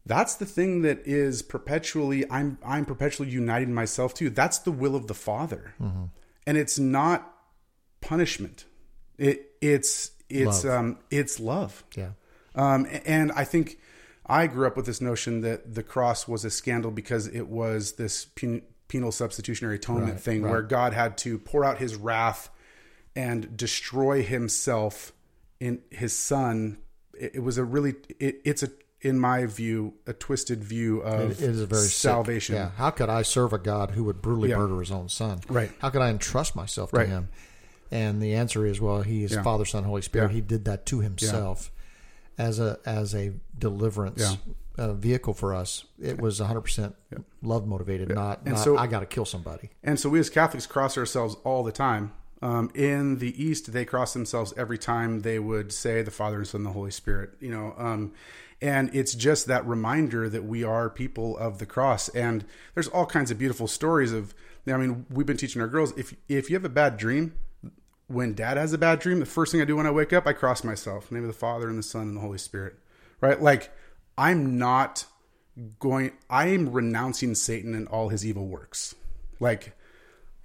that's 0.05 0.35
the 0.35 0.45
thing 0.45 0.81
that 0.83 0.99
is 1.05 1.41
perpetually 1.41 2.29
I'm 2.31 2.57
I'm 2.65 2.85
perpetually 2.85 3.29
uniting 3.29 3.73
myself 3.73 4.13
to. 4.15 4.29
That's 4.29 4.59
the 4.59 4.71
will 4.71 4.95
of 4.95 5.07
the 5.07 5.13
Father, 5.13 5.73
and 5.79 6.57
it's 6.57 6.77
not 6.79 7.33
punishment. 8.01 8.65
It 9.17 9.51
it's 9.61 10.11
it's 10.29 10.63
Love. 10.63 10.79
um 10.79 10.97
it's 11.11 11.39
love. 11.39 11.83
Yeah. 11.95 12.11
Um, 12.55 12.87
and 13.05 13.31
I 13.33 13.43
think 13.43 13.79
I 14.25 14.47
grew 14.47 14.67
up 14.67 14.75
with 14.75 14.85
this 14.85 15.01
notion 15.01 15.41
that 15.41 15.75
the 15.75 15.83
cross 15.83 16.27
was 16.27 16.43
a 16.45 16.49
scandal 16.49 16.91
because 16.91 17.27
it 17.27 17.47
was 17.47 17.93
this 17.93 18.25
pen, 18.25 18.63
penal 18.87 19.11
substitutionary 19.11 19.75
atonement 19.75 20.13
Right, 20.13 20.19
thing 20.21 20.41
right. 20.43 20.51
where 20.51 20.61
God 20.61 20.93
had 20.93 21.17
to 21.19 21.37
pour 21.37 21.63
out 21.63 21.77
his 21.77 21.95
wrath 21.95 22.49
and 23.15 23.55
destroy 23.57 24.23
himself 24.23 25.13
in 25.59 25.81
his 25.91 26.13
son. 26.13 26.77
It, 27.19 27.35
it 27.35 27.39
was 27.39 27.57
a 27.57 27.63
really, 27.63 27.95
it, 28.19 28.41
it's 28.45 28.63
a, 28.63 28.69
in 29.01 29.19
my 29.19 29.45
view, 29.45 29.93
a 30.07 30.13
twisted 30.13 30.63
view 30.63 30.99
of 31.01 31.31
It 31.31 31.41
is 31.41 31.61
a 31.61 31.65
very 31.65 31.83
sick- 31.83 31.91
salvation. 31.93 32.55
yeah. 32.55 32.71
How 32.75 32.89
could 32.89 33.09
I 33.09 33.21
serve 33.21 33.53
a 33.53 33.57
God 33.57 33.91
who 33.91 34.03
would 34.05 34.21
brutally 34.21 34.49
Yeah. 34.49 34.57
murder 34.57 34.79
his 34.79 34.91
own 34.91 35.07
son? 35.09 35.39
Right. 35.49 35.71
How 35.79 35.89
could 35.89 36.01
I 36.01 36.09
entrust 36.09 36.55
myself 36.55 36.91
to 36.91 36.97
Right. 36.97 37.07
him? 37.07 37.29
And 37.91 38.21
the 38.21 38.33
answer 38.35 38.65
is, 38.65 38.79
well, 38.81 39.01
he 39.01 39.23
is 39.23 39.31
Yeah. 39.31 39.41
Father, 39.43 39.65
Son, 39.65 39.83
Holy 39.83 40.01
Spirit. 40.01 40.29
Yeah. 40.29 40.35
He 40.35 40.41
did 40.41 40.65
that 40.65 40.85
to 40.87 40.99
himself 40.99 41.71
as 42.37 42.59
a 42.59 42.77
as 42.85 43.15
a 43.15 43.33
deliverance 43.57 44.37
uh, 44.77 44.93
vehicle 44.93 45.33
for 45.33 45.53
us. 45.55 45.85
It 46.01 46.21
was 46.21 46.39
100 46.39 46.61
percent 46.61 46.95
love 47.41 47.65
motivated, 47.67 48.09
not 48.13 48.41
And 48.45 48.53
not 48.55 48.63
so- 48.63 48.77
I 48.77 48.87
got 48.87 48.99
to 48.99 49.05
kill 49.05 49.25
somebody. 49.25 49.71
And 49.83 49.99
so 49.99 50.07
we 50.09 50.19
as 50.19 50.29
Catholics 50.29 50.67
cross 50.67 50.97
ourselves 50.97 51.35
all 51.43 51.63
the 51.63 51.71
time. 51.71 52.11
Um, 52.41 52.71
in 52.73 53.19
the 53.19 53.41
East, 53.41 53.73
they 53.73 53.85
cross 53.85 54.13
themselves 54.13 54.53
every 54.55 54.77
time 54.77 55.21
they 55.21 55.39
would 55.39 55.73
say 55.73 56.01
the 56.01 56.11
Father 56.11 56.37
and 56.37 56.47
Son 56.47 56.59
and 56.59 56.67
the 56.67 56.71
Holy 56.71 56.91
Spirit. 56.91 57.31
You 57.39 57.51
know, 57.51 57.73
um, 57.77 58.13
and 58.61 58.93
it's 58.93 59.13
just 59.13 59.47
that 59.47 59.65
reminder 59.65 60.29
that 60.29 60.43
we 60.43 60.63
are 60.63 60.89
people 60.89 61.37
of 61.37 61.59
the 61.59 61.65
cross. 61.65 62.09
And 62.09 62.45
there's 62.73 62.87
all 62.87 63.05
kinds 63.05 63.31
of 63.31 63.37
beautiful 63.37 63.67
stories 63.67 64.11
of. 64.11 64.33
I 64.67 64.77
mean, 64.77 65.05
we've 65.09 65.25
been 65.25 65.37
teaching 65.37 65.61
our 65.61 65.67
girls 65.67 65.97
if 65.97 66.15
if 66.27 66.49
you 66.49 66.55
have 66.55 66.65
a 66.65 66.69
bad 66.69 66.97
dream, 66.97 67.33
when 68.07 68.33
Dad 68.33 68.57
has 68.57 68.73
a 68.73 68.77
bad 68.77 68.99
dream, 68.99 69.19
the 69.19 69.25
first 69.25 69.51
thing 69.51 69.61
I 69.61 69.65
do 69.65 69.75
when 69.75 69.87
I 69.87 69.91
wake 69.91 70.13
up, 70.13 70.27
I 70.27 70.33
cross 70.33 70.63
myself. 70.63 71.11
Name 71.11 71.23
of 71.23 71.27
the 71.27 71.33
Father 71.33 71.69
and 71.69 71.77
the 71.77 71.83
Son 71.83 72.03
and 72.03 72.17
the 72.17 72.21
Holy 72.21 72.37
Spirit. 72.37 72.75
Right? 73.21 73.41
Like 73.41 73.71
I'm 74.17 74.57
not 74.57 75.05
going. 75.79 76.11
I 76.29 76.47
am 76.47 76.69
renouncing 76.69 77.35
Satan 77.35 77.73
and 77.73 77.87
all 77.87 78.09
his 78.09 78.25
evil 78.25 78.47
works. 78.47 78.95
Like 79.39 79.75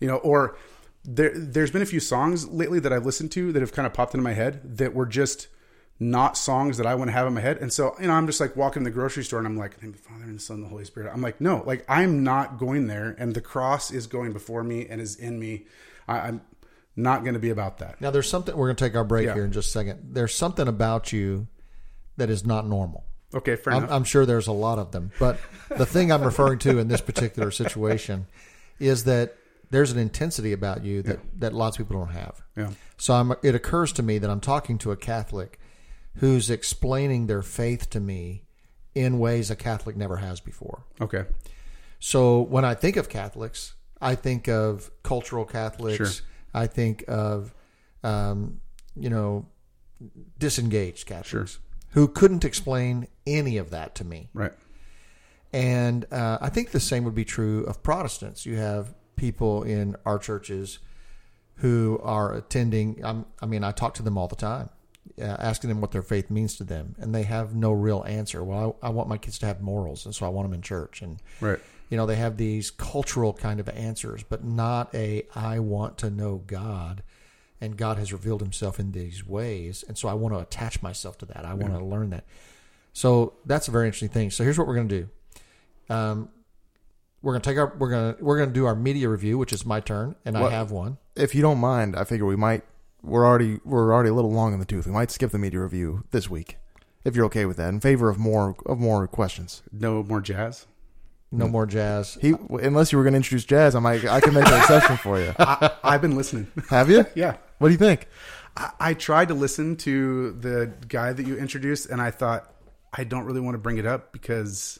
you 0.00 0.08
know 0.08 0.16
or 0.16 0.56
there 1.04 1.32
there's 1.34 1.70
been 1.70 1.82
a 1.82 1.86
few 1.86 2.00
songs 2.00 2.48
lately 2.48 2.80
that 2.80 2.92
I've 2.92 3.04
listened 3.06 3.30
to 3.32 3.52
that 3.52 3.60
have 3.60 3.72
kind 3.72 3.86
of 3.86 3.92
popped 3.92 4.14
into 4.14 4.24
my 4.24 4.32
head 4.32 4.78
that 4.78 4.94
were 4.94 5.06
just 5.06 5.48
not 6.00 6.36
songs 6.36 6.76
that 6.78 6.86
I 6.86 6.94
want 6.96 7.08
to 7.08 7.12
have 7.12 7.26
in 7.26 7.34
my 7.34 7.40
head. 7.40 7.58
And 7.58 7.72
so, 7.72 7.94
you 8.00 8.08
know, 8.08 8.14
I'm 8.14 8.26
just 8.26 8.40
like 8.40 8.56
walking 8.56 8.80
in 8.80 8.84
the 8.84 8.90
grocery 8.90 9.22
store 9.22 9.38
and 9.38 9.46
I'm 9.46 9.56
like, 9.56 9.76
the 9.76 9.82
name 9.82 9.94
of 9.94 10.02
the 10.02 10.08
Father 10.08 10.24
and 10.24 10.36
the 10.36 10.40
Son 10.42 10.56
and 10.56 10.64
the 10.64 10.68
Holy 10.68 10.84
Spirit. 10.84 11.12
I'm 11.12 11.20
like, 11.22 11.40
no, 11.40 11.62
like 11.66 11.84
I'm 11.88 12.24
not 12.24 12.58
going 12.58 12.88
there 12.88 13.14
and 13.18 13.32
the 13.34 13.40
cross 13.40 13.92
is 13.92 14.06
going 14.08 14.32
before 14.32 14.64
me 14.64 14.86
and 14.88 15.00
is 15.00 15.14
in 15.14 15.38
me. 15.38 15.66
I, 16.08 16.18
I'm 16.18 16.40
not 16.96 17.22
going 17.22 17.34
to 17.34 17.40
be 17.40 17.50
about 17.50 17.78
that. 17.78 18.00
Now, 18.00 18.10
there's 18.10 18.28
something. 18.28 18.56
We're 18.56 18.66
going 18.66 18.76
to 18.76 18.84
take 18.84 18.96
our 18.96 19.04
break 19.04 19.26
Yeah. 19.26 19.34
here 19.34 19.44
in 19.44 19.52
just 19.52 19.68
a 19.68 19.72
second. 19.72 20.14
There's 20.14 20.34
something 20.34 20.66
about 20.66 21.12
you 21.12 21.46
that 22.16 22.28
is 22.30 22.44
not 22.44 22.66
normal. 22.66 23.04
Okay, 23.32 23.56
fair 23.56 23.72
I'm, 23.72 23.84
enough. 23.84 23.90
I'm 23.92 24.04
sure 24.04 24.26
there's 24.26 24.46
a 24.46 24.52
lot 24.52 24.78
of 24.78 24.92
them, 24.92 25.10
but 25.18 25.38
the 25.68 25.86
thing 25.86 26.12
I'm 26.12 26.22
referring 26.22 26.60
to 26.60 26.78
in 26.78 26.86
this 26.88 27.00
particular 27.00 27.50
situation 27.50 28.26
is 28.78 29.04
that 29.04 29.36
there's 29.74 29.90
an 29.90 29.98
intensity 29.98 30.52
about 30.52 30.84
you 30.84 31.02
that, 31.02 31.18
that 31.40 31.52
lots 31.52 31.76
of 31.76 31.84
people 31.84 31.98
don't 32.00 32.14
have. 32.14 32.40
yeah. 32.56 32.70
So 32.96 33.14
I'm, 33.14 33.32
it 33.42 33.56
occurs 33.56 33.92
to 33.94 34.04
me 34.04 34.18
that 34.18 34.30
I'm 34.30 34.40
talking 34.40 34.78
to 34.78 34.92
a 34.92 34.96
Catholic 34.96 35.58
who's 36.18 36.48
explaining 36.48 37.26
their 37.26 37.42
faith 37.42 37.90
to 37.90 37.98
me 37.98 38.44
in 38.94 39.18
ways 39.18 39.50
a 39.50 39.56
Catholic 39.56 39.96
never 39.96 40.18
has 40.18 40.38
before. 40.38 40.84
Okay. 41.00 41.24
So 41.98 42.40
when 42.42 42.64
I 42.64 42.74
think 42.74 42.96
of 42.96 43.08
Catholics, 43.08 43.74
I 44.00 44.14
think 44.14 44.48
of 44.48 44.92
cultural 45.02 45.44
Catholics. 45.44 45.96
Sure. 45.96 46.26
I 46.54 46.68
think 46.68 47.04
of, 47.08 47.52
um, 48.04 48.60
you 48.94 49.10
know, 49.10 49.46
disengaged 50.38 51.06
Catholics 51.06 51.58
who 51.90 52.06
couldn't 52.06 52.44
explain 52.44 53.08
any 53.26 53.56
of 53.56 53.70
that 53.70 53.96
to 53.96 54.04
me. 54.04 54.28
Right. 54.34 54.52
And 55.52 56.04
uh, 56.12 56.38
I 56.40 56.48
think 56.48 56.70
the 56.70 56.78
same 56.78 57.02
would 57.04 57.14
be 57.16 57.24
true 57.24 57.64
of 57.64 57.82
Protestants. 57.82 58.46
You 58.46 58.56
have 58.56 58.94
people 59.16 59.62
in 59.62 59.96
our 60.04 60.18
churches 60.18 60.78
who 61.56 62.00
are 62.02 62.34
attending. 62.34 63.00
I'm, 63.04 63.26
I 63.40 63.46
mean, 63.46 63.62
I 63.64 63.70
talk 63.72 63.94
to 63.94 64.02
them 64.02 64.18
all 64.18 64.26
the 64.28 64.36
time, 64.36 64.70
uh, 65.20 65.24
asking 65.24 65.68
them 65.68 65.80
what 65.80 65.92
their 65.92 66.02
faith 66.02 66.30
means 66.30 66.56
to 66.56 66.64
them, 66.64 66.94
and 66.98 67.14
they 67.14 67.22
have 67.22 67.54
no 67.54 67.72
real 67.72 68.04
answer. 68.06 68.42
Well, 68.42 68.76
I, 68.82 68.86
I 68.86 68.90
want 68.90 69.08
my 69.08 69.18
kids 69.18 69.38
to 69.40 69.46
have 69.46 69.60
morals, 69.60 70.04
and 70.04 70.14
so 70.14 70.26
I 70.26 70.28
want 70.30 70.46
them 70.48 70.54
in 70.54 70.62
church. 70.62 71.00
And 71.02 71.20
Right. 71.40 71.60
you 71.90 71.96
know, 71.96 72.06
they 72.06 72.16
have 72.16 72.36
these 72.36 72.70
cultural 72.70 73.32
kind 73.32 73.60
of 73.60 73.68
answers, 73.68 74.22
but 74.24 74.44
not 74.44 74.92
a 74.94 75.26
I 75.34 75.60
want 75.60 75.98
to 75.98 76.10
know 76.10 76.42
God, 76.46 77.02
and 77.60 77.76
God 77.76 77.98
has 77.98 78.12
revealed 78.12 78.40
Himself 78.40 78.80
in 78.80 78.92
these 78.92 79.24
ways, 79.26 79.84
and 79.86 79.96
so 79.96 80.08
I 80.08 80.14
want 80.14 80.34
to 80.34 80.40
attach 80.40 80.82
myself 80.82 81.18
to 81.18 81.26
that. 81.26 81.44
I 81.44 81.54
want 81.54 81.72
to 81.74 81.84
learn 81.84 82.10
that. 82.10 82.24
So 82.92 83.34
that's 83.44 83.68
a 83.68 83.70
very 83.70 83.86
interesting 83.86 84.08
thing. 84.08 84.30
So 84.30 84.44
here's 84.44 84.58
what 84.58 84.66
we're 84.66 84.74
going 84.76 84.88
to 84.88 85.00
do. 85.02 85.08
Um, 85.94 86.28
we're 87.24 87.32
going 87.32 87.40
to 87.40 87.50
take 87.50 87.58
our 87.58 87.74
we're 87.78 87.90
going 87.90 88.14
to 88.14 88.22
we're 88.24 88.36
going 88.36 88.50
to 88.50 88.54
do 88.54 88.66
our 88.66 88.74
media 88.74 89.08
review, 89.08 89.38
which 89.38 89.52
is 89.52 89.64
my 89.64 89.80
turn, 89.80 90.14
and 90.26 90.36
I 90.36 90.50
have 90.50 90.70
one. 90.70 90.98
If 91.16 91.34
you 91.34 91.40
don't 91.40 91.58
mind, 91.58 91.96
I 91.96 92.04
figure 92.04 92.26
we 92.26 92.36
might. 92.36 92.62
We're 93.02 93.26
already 93.26 93.60
we're 93.64 93.92
already 93.92 94.10
a 94.10 94.14
little 94.14 94.32
long 94.32 94.52
in 94.52 94.60
the 94.60 94.66
tooth. 94.66 94.86
We 94.86 94.92
might 94.92 95.10
skip 95.10 95.30
the 95.30 95.38
media 95.38 95.60
review 95.60 96.04
this 96.10 96.28
week, 96.28 96.58
if 97.02 97.16
you're 97.16 97.24
okay 97.26 97.46
with 97.46 97.56
that, 97.56 97.70
in 97.70 97.80
favor 97.80 98.10
of 98.10 98.18
more 98.18 98.54
of 98.66 98.78
more 98.78 99.08
questions. 99.08 99.62
No 99.72 100.02
more 100.02 100.20
jazz. 100.20 100.66
No 101.32 101.48
more 101.48 101.66
jazz. 101.66 102.16
He, 102.20 102.32
unless 102.48 102.92
you 102.92 102.98
were 102.98 103.02
going 103.02 103.14
to 103.14 103.16
introduce 103.16 103.44
jazz, 103.44 103.74
I 103.74 103.80
might 103.80 104.04
I 104.04 104.20
can 104.20 104.34
make 104.34 104.46
an 104.46 104.56
exception 104.56 104.96
for 104.98 105.18
you. 105.18 105.32
I, 105.38 105.72
I've 105.82 106.00
been 106.00 106.16
listening. 106.16 106.46
Have 106.70 106.88
you? 106.88 107.06
yeah. 107.16 107.38
What 107.58 107.68
do 107.68 107.72
you 107.72 107.78
think? 107.78 108.06
I, 108.56 108.70
I 108.78 108.94
tried 108.94 109.28
to 109.28 109.34
listen 109.34 109.76
to 109.78 110.32
the 110.32 110.72
guy 110.86 111.12
that 111.12 111.26
you 111.26 111.36
introduced, 111.36 111.88
and 111.88 112.00
I 112.00 112.12
thought 112.12 112.52
I 112.92 113.02
don't 113.02 113.24
really 113.24 113.40
want 113.40 113.54
to 113.54 113.58
bring 113.58 113.78
it 113.78 113.86
up 113.86 114.12
because 114.12 114.78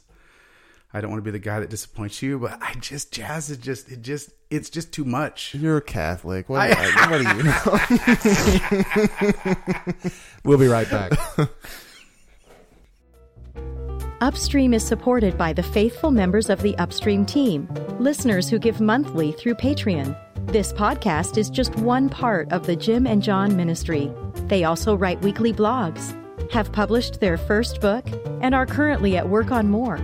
I 0.95 1.01
don't 1.01 1.11
want 1.11 1.19
to 1.23 1.25
be 1.25 1.33
the 1.33 1.41
guy 1.41 1.59
that 1.61 1.69
disappoints 1.71 2.23
you. 2.23 2.39
But 2.39 2.57
I 2.63 2.75
just 2.75 3.13
jazz 3.13 3.51
is 3.51 3.59
just 3.59 3.91
it 3.91 4.01
just 4.03 4.31
it's 4.51 4.71
just 4.71 4.93
too 4.93 5.05
much. 5.05 5.55
You're 5.55 5.79
a 5.79 5.83
Catholic. 5.83 6.49
What, 6.49 6.61
I- 6.71 7.11
what 7.11 7.19
do 7.21 7.37
you 7.37 7.43
know? 10.05 10.13
We'll 10.45 10.59
be 10.59 10.69
right 10.69 10.89
back. 10.91 11.13
Upstream 14.21 14.73
is 14.73 14.87
supported 14.87 15.37
by 15.37 15.53
the 15.53 15.63
faithful 15.63 16.11
members 16.11 16.49
of 16.49 16.63
the 16.63 16.77
Upstream 16.79 17.27
team, 17.27 17.69
listeners 17.99 18.49
who 18.49 18.59
give 18.59 18.81
monthly 18.81 19.33
through 19.33 19.55
Patreon. 19.55 20.17
This 20.47 20.73
podcast 20.73 21.37
is 21.37 21.51
just 21.51 21.75
one 21.77 22.09
part 22.09 22.51
of 22.53 22.67
the 22.67 22.77
Jim 22.77 23.07
and 23.07 23.23
John 23.23 23.57
ministry. 23.57 24.13
They 24.47 24.65
also 24.65 24.95
write 24.97 25.21
weekly 25.23 25.53
blogs, 25.53 26.15
have 26.53 26.71
published 26.73 27.21
their 27.21 27.37
first 27.37 27.81
book, 27.81 28.07
and 28.41 28.55
are 28.55 28.67
currently 28.67 29.17
at 29.17 29.29
work 29.29 29.51
on 29.51 29.69
more. 29.71 29.99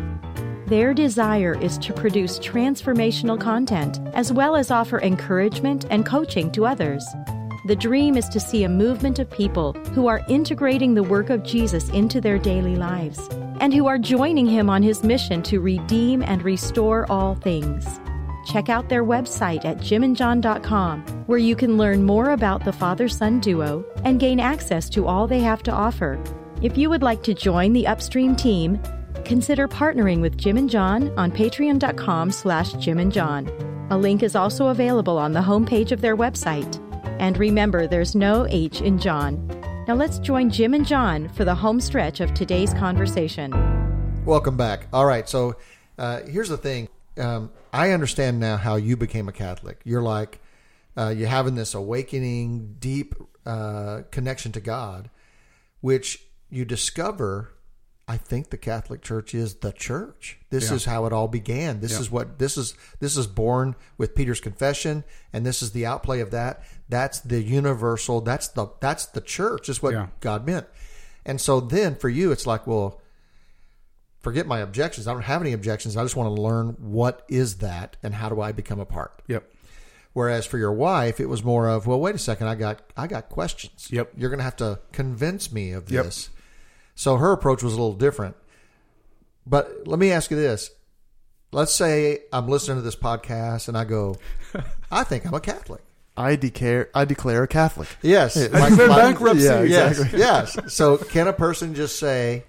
Their 0.71 0.95
desire 0.95 1.61
is 1.61 1.77
to 1.79 1.93
produce 1.93 2.39
transformational 2.39 3.41
content 3.41 3.99
as 4.15 4.33
well 4.33 4.55
as 4.55 4.71
offer 4.71 5.01
encouragement 5.01 5.85
and 5.91 6.07
coaching 6.07 6.53
to 6.53 6.65
others. 6.65 7.05
The 7.67 7.75
dream 7.75 8.17
is 8.17 8.29
to 8.29 8.39
see 8.39 8.63
a 8.63 8.69
movement 8.69 9.19
of 9.19 9.29
people 9.29 9.73
who 9.95 10.07
are 10.07 10.25
integrating 10.29 10.95
the 10.95 11.03
work 11.03 11.29
of 11.29 11.43
Jesus 11.43 11.89
into 11.89 12.21
their 12.21 12.39
daily 12.39 12.77
lives 12.77 13.19
and 13.59 13.75
who 13.75 13.89
are 13.89 13.99
joining 13.99 14.47
him 14.47 14.71
on 14.71 14.85
his 14.85 15.03
mission 15.03 15.43
to 15.43 15.59
redeem 15.61 16.23
and 16.23 16.41
restore 16.45 17.05
all 17.11 17.35
things. 17.35 17.85
Check 18.47 18.69
out 18.69 18.89
their 18.89 19.05
website 19.05 19.65
at 19.65 19.79
jimandjohn.com, 19.79 21.03
where 21.27 21.39
you 21.41 21.57
can 21.57 21.79
learn 21.79 22.05
more 22.05 22.31
about 22.31 22.65
the 22.65 22.73
father 22.73 23.09
son 23.09 23.41
duo 23.41 23.85
and 24.05 24.21
gain 24.21 24.39
access 24.39 24.89
to 24.91 25.09
all 25.09 25.27
they 25.27 25.41
have 25.41 25.65
to 25.65 25.73
offer. 25.73 26.17
If 26.63 26.79
you 26.79 26.89
would 26.91 27.03
like 27.03 27.25
to 27.25 27.35
join 27.35 27.73
the 27.73 27.89
Upstream 27.89 28.37
team, 28.37 28.81
consider 29.25 29.69
partnering 29.69 30.21
with 30.21 30.37
Jim 30.37 30.57
and 30.57 30.69
John 30.69 31.17
on 31.19 31.31
patreon.com 31.33 32.31
slash 32.31 32.73
Jim 32.75 32.99
and 32.99 33.13
John. 33.13 33.49
A 33.91 33.99
link 33.99 34.23
is 34.23 34.37
also 34.37 34.69
available 34.69 35.19
on 35.19 35.33
the 35.33 35.41
homepage 35.41 35.93
of 35.93 36.01
their 36.01 36.17
website. 36.17 36.81
And 37.21 37.37
remember, 37.39 37.87
there's 37.87 38.15
no 38.15 38.47
H 38.49 38.81
in 38.81 38.99
John. 38.99 39.47
Now 39.89 39.95
let's 39.95 40.19
join 40.19 40.51
Jim 40.51 40.75
and 40.75 40.87
John 40.87 41.29
for 41.31 41.45
the 41.45 41.55
home 41.55 41.81
stretch 41.81 42.21
of 42.21 42.33
today's 42.35 42.73
conversation. 42.75 43.53
Welcome 44.25 44.57
back. 44.57 44.87
All 44.93 45.07
right, 45.07 45.29
so 45.29 45.57
uh, 45.99 46.23
here's 46.23 46.49
the 46.49 46.57
thing. 46.57 46.89
Um, 47.19 47.51
I 47.73 47.91
understand 47.91 48.41
now 48.41 48.57
how 48.57 48.77
you 48.77 48.97
became 48.97 49.29
a 49.29 49.33
Catholic. 49.33 49.81
You're 49.85 50.03
like 50.03 50.41
uh, 50.97 51.09
you're 51.17 51.29
having 51.29 51.55
this 51.55 51.75
awakening, 51.75 52.77
deep 52.79 53.15
uh, 53.47 54.03
connection 54.11 54.53
to 54.53 54.61
God, 54.61 55.11
which 55.81 56.25
you 56.51 56.65
discover. 56.65 57.53
I 58.11 58.17
think 58.17 58.51
the 58.51 58.57
Catholic 58.59 59.03
Church 59.03 59.37
is 59.37 59.55
the 59.55 59.71
church. 59.71 60.37
This 60.51 60.71
Yeah. 60.71 60.75
is 60.77 60.85
how 60.85 61.07
it 61.07 61.13
all 61.13 61.29
began. 61.29 61.79
This 61.79 61.93
Yeah. 61.93 62.01
is 62.01 62.11
what 62.11 62.41
this 62.41 62.59
is. 62.59 62.75
This 62.99 63.17
is 63.17 63.29
born 63.29 63.77
with 63.99 64.17
Peter's 64.17 64.41
confession, 64.41 65.05
and 65.33 65.47
this 65.47 65.63
is 65.63 65.71
the 65.71 65.87
outplay 65.87 66.19
of 66.19 66.33
that. 66.33 66.65
That's 66.89 67.21
the 67.21 67.41
universal. 67.41 68.21
That's 68.21 68.49
the 68.49 68.67
that's 68.81 69.07
the 69.07 69.21
church. 69.21 69.69
Is 69.69 69.81
what 69.81 69.93
Yeah. 69.95 70.09
God 70.19 70.45
meant. 70.45 70.67
And 71.25 71.41
so 71.41 71.61
then 71.61 71.95
for 71.95 72.09
you, 72.09 72.33
it's 72.33 72.49
like, 72.49 72.67
well, 72.67 73.01
forget 74.21 74.45
my 74.47 74.59
objections. 74.59 75.07
I 75.07 75.13
don't 75.13 75.23
have 75.23 75.41
any 75.41 75.53
objections. 75.53 75.97
I 75.97 76.03
just 76.03 76.17
want 76.17 76.35
to 76.35 76.43
learn 76.43 76.71
what 76.81 77.25
is 77.29 77.59
that 77.59 77.97
and 78.03 78.15
how 78.15 78.29
do 78.29 78.41
I 78.41 78.51
become 78.51 78.81
a 78.81 78.85
part. 78.85 79.23
Yep. 79.29 79.45
Whereas 80.15 80.47
for 80.47 80.59
your 80.59 80.73
wife, 80.73 81.21
it 81.21 81.27
was 81.29 81.45
more 81.45 81.69
of, 81.69 81.87
well, 81.87 82.01
wait 82.01 82.17
a 82.17 82.19
second, 82.19 82.49
I 82.49 82.57
got 82.57 82.83
I 82.97 83.07
got 83.07 83.29
questions. 83.29 83.87
Yep. 83.93 84.15
You're 84.17 84.31
going 84.31 84.39
to 84.39 84.45
have 84.45 84.57
to 84.57 84.81
convince 84.91 85.53
me 85.53 85.71
of 85.71 85.89
Yep. 85.93 86.05
this. 86.07 86.31
So 86.95 87.17
her 87.17 87.33
approach 87.33 87.63
was 87.63 87.73
a 87.73 87.77
little 87.77 87.95
different. 87.95 88.37
But 89.47 89.87
let 89.87 89.99
me 89.99 90.13
ask 90.13 90.31
you 90.31 90.37
this. 90.37 90.71
Let's 91.53 91.73
say 91.73 92.21
I'm 92.33 92.47
listening 92.49 92.77
to 92.79 92.83
this 92.83 92.95
podcast 92.97 93.69
and 93.69 93.77
I 93.77 93.85
go, 93.85 94.17
I 94.91 95.03
think 95.05 95.27
I'm 95.27 95.35
a 95.35 95.41
Catholic. 95.41 95.83
I 96.17 96.37
declare 96.37 96.91
I 96.95 97.05
declare 97.05 97.43
a 97.45 97.49
Catholic. 97.49 97.89
Yes. 98.03 98.37
I 98.37 98.47
Like- 98.49 98.69
declare 98.71 98.89
like- 98.89 98.99
bankruptcy. 99.03 99.45
Yeah, 99.45 99.63
Yes. 99.63 100.13
Yes. 100.13 100.59
So 100.75 100.97
can 100.99 101.27
a 101.29 101.33
person 101.33 101.75
just 101.75 101.99
say, 101.99 102.45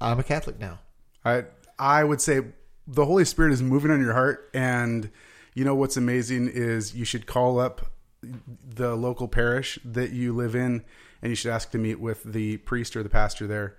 I'm 0.00 0.18
a 0.20 0.24
Catholic 0.24 0.58
now? 0.60 0.78
I 1.24 1.44
I 1.78 2.04
would 2.04 2.20
say 2.20 2.40
the 2.86 3.04
Holy 3.04 3.24
Spirit 3.24 3.52
is 3.52 3.62
moving 3.62 3.90
on 3.90 4.00
your 4.00 4.12
heart, 4.12 4.48
and 4.54 5.10
you 5.54 5.64
know 5.64 5.74
what's 5.74 5.96
amazing 5.96 6.48
is 6.48 6.94
you 6.94 7.04
should 7.04 7.26
call 7.26 7.58
up 7.58 7.90
the 8.22 8.94
local 8.94 9.26
parish 9.28 9.78
that 9.84 10.10
you 10.12 10.32
live 10.32 10.54
in, 10.54 10.84
and 11.26 11.32
you 11.32 11.34
should 11.36 11.50
ask 11.50 11.72
to 11.72 11.78
meet 11.78 11.98
with 11.98 12.22
the 12.22 12.58
priest 12.58 12.94
or 12.96 13.02
the 13.02 13.08
pastor 13.08 13.48
there, 13.48 13.76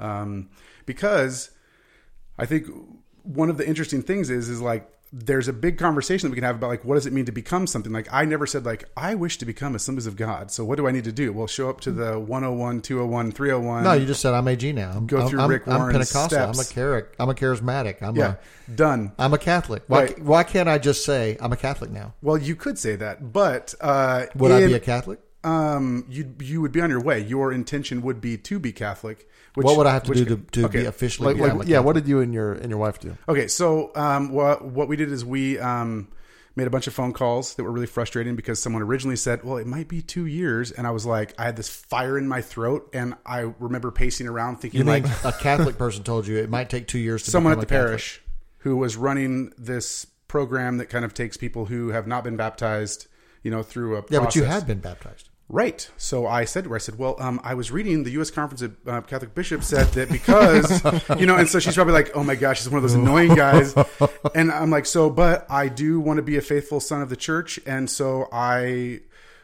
um, 0.00 0.48
because 0.84 1.50
I 2.36 2.44
think 2.44 2.66
one 3.22 3.50
of 3.50 3.56
the 3.56 3.66
interesting 3.66 4.02
things 4.02 4.30
is 4.30 4.48
is 4.48 4.60
like 4.60 4.90
there's 5.12 5.48
a 5.48 5.52
big 5.52 5.78
conversation 5.78 6.26
that 6.28 6.32
we 6.32 6.34
can 6.34 6.44
have 6.44 6.56
about 6.56 6.68
like 6.68 6.84
what 6.84 6.94
does 6.96 7.06
it 7.06 7.12
mean 7.14 7.24
to 7.24 7.32
become 7.32 7.66
something 7.66 7.92
like 7.92 8.06
i 8.12 8.26
never 8.26 8.46
said 8.46 8.66
like 8.66 8.84
i 8.94 9.14
wish 9.14 9.38
to 9.38 9.46
become 9.46 9.72
a 9.72 9.76
assemblies 9.76 10.06
of 10.06 10.16
god 10.16 10.50
so 10.50 10.62
what 10.66 10.76
do 10.76 10.86
i 10.86 10.90
need 10.90 11.04
to 11.04 11.12
do 11.12 11.32
well 11.32 11.46
show 11.46 11.70
up 11.70 11.80
to 11.80 11.90
the 11.90 12.18
101 12.20 12.82
201 12.82 13.32
301 13.32 13.84
No, 13.84 13.94
you 13.94 14.04
just 14.04 14.20
said 14.20 14.34
I'm 14.34 14.46
AG 14.46 14.70
now. 14.74 14.90
I'm, 14.90 15.06
Go 15.06 15.20
I'm- 15.20 15.28
through 15.28 15.40
I'm, 15.40 15.48
Rick 15.50 15.62
I'm 15.66 15.78
Warren's 15.78 15.92
Pentecostal. 16.12 16.38
I'm 16.38 16.50
a 16.50 16.54
steps. 16.54 16.72
char- 16.74 17.08
I'm 17.18 17.30
a 17.30 17.34
charismatic. 17.34 18.02
I'm 18.02 18.16
yeah 18.16 18.34
a 18.68 18.70
done 18.70 19.12
I'm 19.18 19.32
a 19.32 19.38
Catholic. 19.38 19.82
Why, 19.86 20.00
Right. 20.04 20.22
why 20.22 20.42
can't 20.44 20.68
I 20.68 20.76
just 20.76 21.06
say 21.06 21.38
I'm 21.40 21.52
a 21.54 21.56
Catholic 21.56 21.90
now? 21.90 22.12
Well, 22.20 22.36
you 22.36 22.54
could 22.54 22.78
say 22.78 22.96
that, 22.96 23.32
but 23.32 23.74
uh, 23.80 24.26
Would 24.36 24.52
I 24.52 24.66
be 24.66 24.74
a 24.74 24.80
Catholic? 24.80 25.20
Um, 25.44 26.04
you 26.08 26.34
you 26.40 26.60
would 26.60 26.72
be 26.72 26.80
on 26.80 26.90
your 26.90 27.00
way. 27.00 27.20
Your 27.20 27.52
intention 27.52 28.02
would 28.02 28.20
be 28.20 28.36
to 28.38 28.58
be 28.58 28.72
Catholic. 28.72 29.28
Which, 29.54 29.64
what 29.64 29.76
would 29.76 29.86
I 29.86 29.92
have 29.92 30.02
to 30.04 30.14
do 30.14 30.24
to, 30.24 30.36
to 30.36 30.64
okay. 30.66 30.80
be 30.80 30.86
officially? 30.86 31.34
Like, 31.34 31.54
like 31.54 31.68
yeah, 31.68 31.78
what 31.78 31.94
did 31.94 32.08
you 32.08 32.20
and 32.20 32.34
your 32.34 32.52
and 32.52 32.70
your 32.70 32.78
wife 32.78 32.98
do? 32.98 33.16
Okay, 33.28 33.48
so 33.48 33.92
um, 33.94 34.30
what 34.30 34.64
what 34.64 34.88
we 34.88 34.96
did 34.96 35.10
is 35.12 35.24
we 35.24 35.58
um 35.58 36.08
made 36.58 36.66
a 36.66 36.70
bunch 36.70 36.88
of 36.88 36.92
phone 36.92 37.12
calls 37.12 37.54
that 37.54 37.62
were 37.62 37.70
really 37.70 37.86
frustrating 37.86 38.34
because 38.36 38.60
someone 38.60 38.82
originally 38.82 39.16
said, 39.16 39.44
"Well, 39.44 39.56
it 39.56 39.66
might 39.66 39.88
be 39.88 40.02
two 40.02 40.26
years," 40.26 40.72
and 40.72 40.86
I 40.86 40.90
was 40.90 41.06
like, 41.06 41.34
I 41.38 41.44
had 41.44 41.56
this 41.56 41.68
fire 41.68 42.18
in 42.18 42.28
my 42.28 42.42
throat, 42.42 42.90
and 42.92 43.14
I 43.24 43.52
remember 43.58 43.90
pacing 43.90 44.26
around 44.26 44.56
thinking, 44.56 44.80
You 44.80 44.84
like, 44.84 45.06
a 45.24 45.32
Catholic 45.32 45.78
person 45.78 46.04
told 46.04 46.26
you 46.26 46.36
it 46.36 46.50
might 46.50 46.68
take 46.68 46.88
two 46.88 46.98
years 46.98 47.22
to 47.22 47.30
someone 47.30 47.52
at 47.52 47.60
the 47.60 47.62
a 47.62 47.66
Catholic? 47.66 47.86
parish 47.86 48.22
who 48.58 48.76
was 48.76 48.96
running 48.96 49.52
this 49.56 50.06
program 50.26 50.76
that 50.76 50.86
kind 50.86 51.04
of 51.04 51.14
takes 51.14 51.36
people 51.36 51.66
who 51.66 51.88
have 51.88 52.06
not 52.06 52.22
been 52.22 52.36
baptized, 52.36 53.06
you 53.42 53.50
know, 53.50 53.62
through 53.62 53.96
a 53.96 54.04
Yeah, 54.10 54.20
but 54.20 54.34
you 54.34 54.44
had 54.44 54.66
been 54.66 54.80
baptized. 54.80 55.30
Right. 55.50 55.88
So 55.96 56.26
I 56.26 56.44
said 56.44 56.64
to 56.64 56.70
her, 56.70 56.76
I 56.76 56.78
said, 56.78 56.98
well, 56.98 57.16
um, 57.18 57.40
I 57.42 57.54
was 57.54 57.70
reading 57.70 58.02
the 58.02 58.10
U.S. 58.10 58.30
Conference 58.30 58.60
of 58.60 58.76
uh, 58.86 59.00
Catholic 59.00 59.34
Bishops 59.34 59.66
said 59.66 59.86
that 59.92 60.10
because, 60.10 60.84
you 61.18 61.24
know, 61.24 61.36
and 61.36 61.48
so 61.48 61.58
she's 61.58 61.74
probably 61.74 61.94
like, 61.94 62.10
oh 62.14 62.22
my 62.22 62.34
gosh, 62.34 62.58
she's 62.58 62.68
one 62.68 62.76
of 62.76 62.82
those 62.82 62.94
annoying 62.94 63.34
guys. 63.34 63.74
And 64.34 64.52
I'm 64.52 64.70
like, 64.70 64.84
so, 64.84 65.08
but 65.08 65.46
I 65.50 65.68
do 65.68 66.00
want 66.00 66.18
to 66.18 66.22
be 66.22 66.36
a 66.36 66.42
faithful 66.42 66.80
son 66.80 67.00
of 67.00 67.08
the 67.08 67.16
church. 67.16 67.58
And 67.66 67.88
so 67.88 68.28
I 68.30 69.00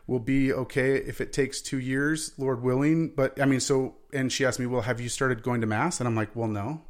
will 0.07 0.19
be 0.19 0.53
okay 0.53 0.97
if 0.97 1.21
it 1.21 1.33
takes 1.33 1.63
two 1.63 1.79
years, 1.79 2.33
Lord 2.37 2.63
willing. 2.63 3.09
But 3.09 3.41
I 3.41 3.47
mean, 3.47 3.61
so, 3.61 3.97
and 4.13 4.31
she 4.31 4.45
asked 4.45 4.61
me, 4.61 4.67
well, 4.67 4.83
have 4.83 5.01
you 5.01 5.09
started 5.09 5.43
going 5.43 5.63
to 5.63 5.67
Mass? 5.67 6.01
And 6.01 6.07
I'm 6.07 6.15
like, 6.15 6.37
well, 6.37 6.49
no. 6.49 6.83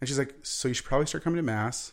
And 0.00 0.08
she's 0.08 0.18
like, 0.18 0.34
so 0.42 0.68
you 0.68 0.74
should 0.74 0.86
probably 0.86 1.06
start 1.06 1.24
coming 1.24 1.36
to 1.36 1.42
Mass. 1.42 1.92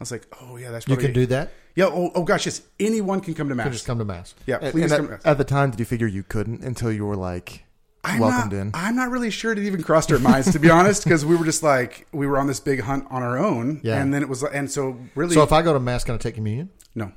I 0.00 0.02
was 0.02 0.10
like, 0.10 0.26
oh 0.40 0.56
yeah, 0.56 0.70
that's 0.70 0.86
true. 0.86 0.94
You 0.94 1.00
can 1.00 1.12
do 1.12 1.26
that. 1.26 1.50
Yeah. 1.76 1.84
Oh, 1.86 2.10
oh 2.14 2.24
gosh, 2.24 2.46
yes. 2.46 2.62
Anyone 2.80 3.20
can 3.20 3.34
come 3.34 3.48
to 3.50 3.54
Mass. 3.54 3.64
can 3.66 3.72
just 3.72 3.86
come 3.86 3.98
to 3.98 4.04
mass. 4.04 4.34
yeah. 4.46 4.58
And- 4.62 4.72
Please 4.72 4.90
and 4.90 4.92
come. 4.92 5.06
to 5.08 5.12
at, 5.12 5.18
Mass. 5.18 5.26
at 5.26 5.38
the 5.38 5.44
time, 5.44 5.70
did 5.70 5.78
you 5.78 5.84
figure 5.86 6.06
you 6.06 6.22
couldn't 6.22 6.64
until 6.64 6.90
you 6.90 7.04
were 7.04 7.16
like 7.16 7.64
I'm 8.02 8.18
welcomed 8.18 8.52
not, 8.52 8.58
in? 8.58 8.70
I'm 8.72 8.96
not 8.96 9.10
really 9.10 9.30
sure 9.30 9.52
it 9.52 9.58
even 9.58 9.82
crossed 9.82 10.10
our 10.10 10.18
minds 10.18 10.50
to 10.52 10.58
be 10.58 10.70
honest, 10.70 11.04
because 11.04 11.24
we 11.26 11.36
were 11.36 11.44
just 11.44 11.62
like 11.62 12.06
we 12.12 12.26
were 12.26 12.38
on 12.38 12.46
this 12.46 12.60
big 12.60 12.80
hunt 12.80 13.06
on 13.10 13.22
our 13.22 13.36
own, 13.38 13.80
Yeah. 13.84 14.00
and 14.00 14.12
then 14.14 14.22
it 14.22 14.28
was 14.30 14.42
and 14.42 14.70
so 14.70 14.96
really 15.14 15.34
So 15.34 15.42
if 15.42 15.52
I 15.52 15.60
go 15.60 15.74
to 15.74 15.80
mass, 15.80 16.02
can 16.02 16.14
I 16.14 16.18
take 16.18 16.34
communion? 16.34 16.70
no. 16.94 17.12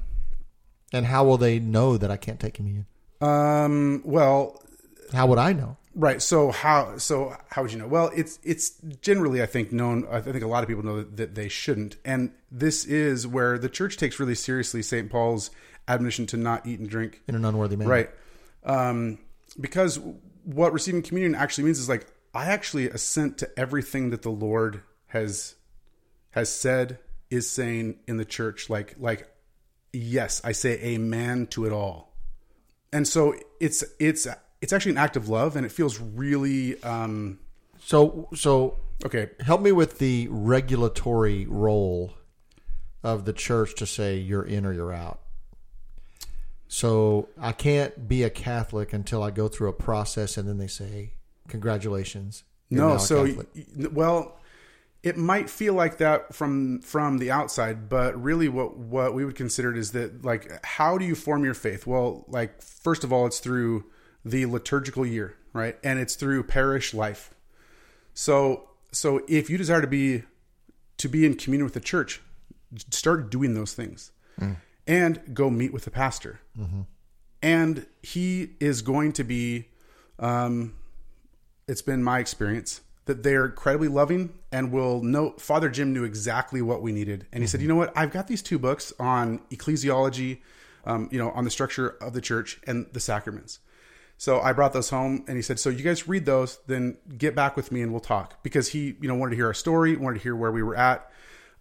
And 0.92 1.06
how 1.08 1.24
will 1.24 1.38
they 1.38 1.58
know 1.58 1.98
that 1.98 2.12
I 2.12 2.18
can't 2.18 2.40
take 2.40 2.54
communion? 2.54 2.86
Um. 3.22 4.02
Well, 4.06 4.62
How 5.14 5.26
would 5.28 5.40
I 5.40 5.54
know? 5.54 5.78
Right. 5.96 6.22
So 6.22 6.52
how 6.52 6.98
so 6.98 7.36
how 7.50 7.62
would 7.62 7.72
you 7.72 7.80
know? 7.80 7.88
Well, 7.88 8.12
it's 8.16 8.40
it's 8.44 8.72
generally 9.02 9.42
I 9.42 9.46
think 9.46 9.72
known. 9.72 10.08
I 10.10 10.22
think 10.22 10.44
a 10.44 10.48
lot 10.48 10.64
of 10.64 10.70
people 10.70 10.84
know 10.84 10.98
that, 10.98 11.18
that 11.18 11.36
they 11.36 11.48
shouldn't, 11.48 11.98
and 12.06 12.32
this 12.52 12.86
is 12.86 13.26
where 13.28 13.58
the 13.58 13.70
church 13.70 13.98
takes 13.98 14.20
really 14.20 14.36
seriously 14.36 14.82
Saint 14.82 15.10
Paul's 15.12 15.52
admonition 15.88 16.26
to 16.28 16.38
not 16.38 16.66
eat 16.66 16.80
and 16.80 16.90
drink 16.90 17.22
In 17.28 17.36
an 17.36 17.46
unworthy 17.46 17.76
manner. 17.76 17.90
Right. 17.90 18.10
Um, 18.64 19.20
because 19.60 20.00
what 20.44 20.74
receiving 20.74 21.02
communion 21.02 21.36
actually 21.36 21.66
means 21.66 21.80
is 21.80 21.90
like 21.90 22.08
I 22.34 22.46
actually 22.46 22.90
assent 22.90 23.38
to 23.40 23.60
everything 23.60 24.10
that 24.10 24.22
the 24.22 24.32
Lord 24.32 24.82
has 25.08 25.56
has 26.32 26.50
said 26.54 27.00
is 27.30 27.50
saying 27.50 28.00
in 28.08 28.18
the 28.18 28.26
church. 28.26 28.70
Like 28.70 28.96
like 28.98 29.30
yes, 29.92 30.42
I 30.44 30.52
say 30.52 30.80
amen 30.82 31.48
to 31.48 31.66
it 31.66 31.72
all. 31.72 32.14
And 32.92 33.08
so 33.08 33.36
it's 33.60 33.84
it's 34.00 34.28
it's 34.64 34.72
actually 34.72 34.94
an 34.94 34.98
act 34.98 35.18
of 35.18 35.28
love 35.28 35.58
and 35.58 35.66
it 35.66 35.72
feels 35.72 36.00
really 36.00 36.82
um 36.84 37.38
So 37.80 38.30
so 38.34 38.78
okay. 39.06 39.30
help 39.42 39.62
me 39.62 39.74
with 39.74 40.00
the 40.00 40.28
regulatory 40.32 41.46
role 41.46 42.14
of 43.04 43.26
the 43.26 43.34
church 43.34 43.76
to 43.76 43.86
say 43.86 44.16
you're 44.18 44.46
in 44.46 44.66
or 44.66 44.72
you're 44.72 44.94
out. 44.94 45.20
So 46.70 47.28
I 47.40 47.52
can't 47.52 48.08
be 48.08 48.24
a 48.24 48.30
Catholic 48.30 48.94
until 48.94 49.22
I 49.22 49.30
go 49.32 49.50
through 49.50 49.68
a 49.68 49.74
process 49.74 50.38
and 50.38 50.48
then 50.48 50.58
they 50.58 50.68
say, 50.68 51.14
Congratulations. 51.50 52.46
No, 52.70 52.98
so 52.98 53.26
y- 53.26 53.36
well, 53.92 54.40
it 55.04 55.18
might 55.18 55.50
feel 55.50 55.74
like 55.74 55.98
that 55.98 56.34
from 56.34 56.80
from 56.80 57.18
the 57.18 57.30
outside, 57.30 57.90
but 57.90 58.20
really, 58.24 58.48
what 58.48 58.78
what 58.78 59.14
we 59.14 59.26
would 59.26 59.36
consider 59.36 59.72
it 59.72 59.78
is 59.78 59.92
that 59.92 60.24
like, 60.24 60.66
how 60.66 60.98
do 60.98 61.04
you 61.04 61.16
form 61.16 61.44
your 61.44 61.54
faith? 61.54 61.86
Well, 61.86 62.24
like 62.30 62.62
first 62.62 63.04
of 63.04 63.12
all, 63.12 63.28
it's 63.28 63.40
through 63.40 63.84
the 64.26 64.46
liturgical 64.46 65.06
year, 65.06 65.36
right, 65.54 65.78
and 65.84 66.00
it's 66.00 66.16
through 66.16 66.44
parish 66.44 66.94
life. 66.94 67.34
So 68.14 68.70
so 68.92 69.22
if 69.28 69.50
you 69.50 69.58
desire 69.58 69.82
to 69.82 69.88
be 69.88 70.24
to 70.98 71.10
be 71.10 71.26
in 71.26 71.36
communion 71.36 71.66
with 71.66 71.74
the 71.74 71.80
church, 71.80 72.22
start 72.92 73.30
doing 73.30 73.54
those 73.54 73.74
things, 73.74 74.12
and 74.88 75.20
go 75.34 75.50
meet 75.50 75.74
with 75.74 75.86
the 75.86 75.92
pastor, 75.92 76.40
and 77.42 77.86
he 78.02 78.52
is 78.60 78.82
going 78.82 79.14
to 79.14 79.24
be. 79.24 79.68
Um, 80.20 80.76
it's 81.68 81.82
been 81.82 82.04
my 82.04 82.20
experience 82.20 82.82
that 83.06 83.24
they're 83.24 83.46
incredibly 83.46 83.88
loving 83.88 84.34
and 84.52 84.72
will 84.72 85.02
know 85.02 85.32
father 85.38 85.70
jim 85.70 85.94
knew 85.94 86.04
exactly 86.04 86.62
what 86.62 86.82
we 86.82 86.92
needed. 86.92 87.26
And 87.32 87.42
he 87.42 87.48
said 87.48 87.62
you 87.62 87.68
know 87.68 87.76
what? 87.76 87.92
I've 87.98 88.12
got 88.12 88.28
these 88.28 88.42
two 88.42 88.60
books 88.60 88.94
on 89.00 89.40
ecclesiology 89.50 90.40
um, 90.86 91.10
you 91.12 91.18
know, 91.18 91.32
on 91.32 91.44
the 91.44 91.50
structure 91.50 91.90
of 92.02 92.14
the 92.14 92.22
church 92.22 92.60
and 92.68 92.88
the 92.92 93.00
sacraments. 93.00 93.60
So 94.24 94.40
I 94.40 94.54
brought 94.54 94.72
those 94.72 94.90
home, 94.90 95.26
and 95.28 95.36
he 95.36 95.42
said, 95.42 95.60
"So 95.60 95.70
you 95.70 95.84
guys 95.84 96.08
read 96.08 96.24
those, 96.24 96.60
then 96.66 96.96
get 97.18 97.36
back 97.36 97.58
with 97.58 97.74
me, 97.74 97.82
and 97.82 97.92
we'll 97.92 98.00
talk." 98.00 98.42
Because 98.42 98.70
he, 98.70 98.96
you 99.02 99.10
know, 99.10 99.16
wanted 99.16 99.32
to 99.32 99.36
hear 99.36 99.48
our 99.48 99.54
story, 99.54 99.98
wanted 99.98 100.20
to 100.20 100.24
hear 100.24 100.34
where 100.34 100.50
we 100.50 100.64
were 100.64 100.78
at. 100.78 101.12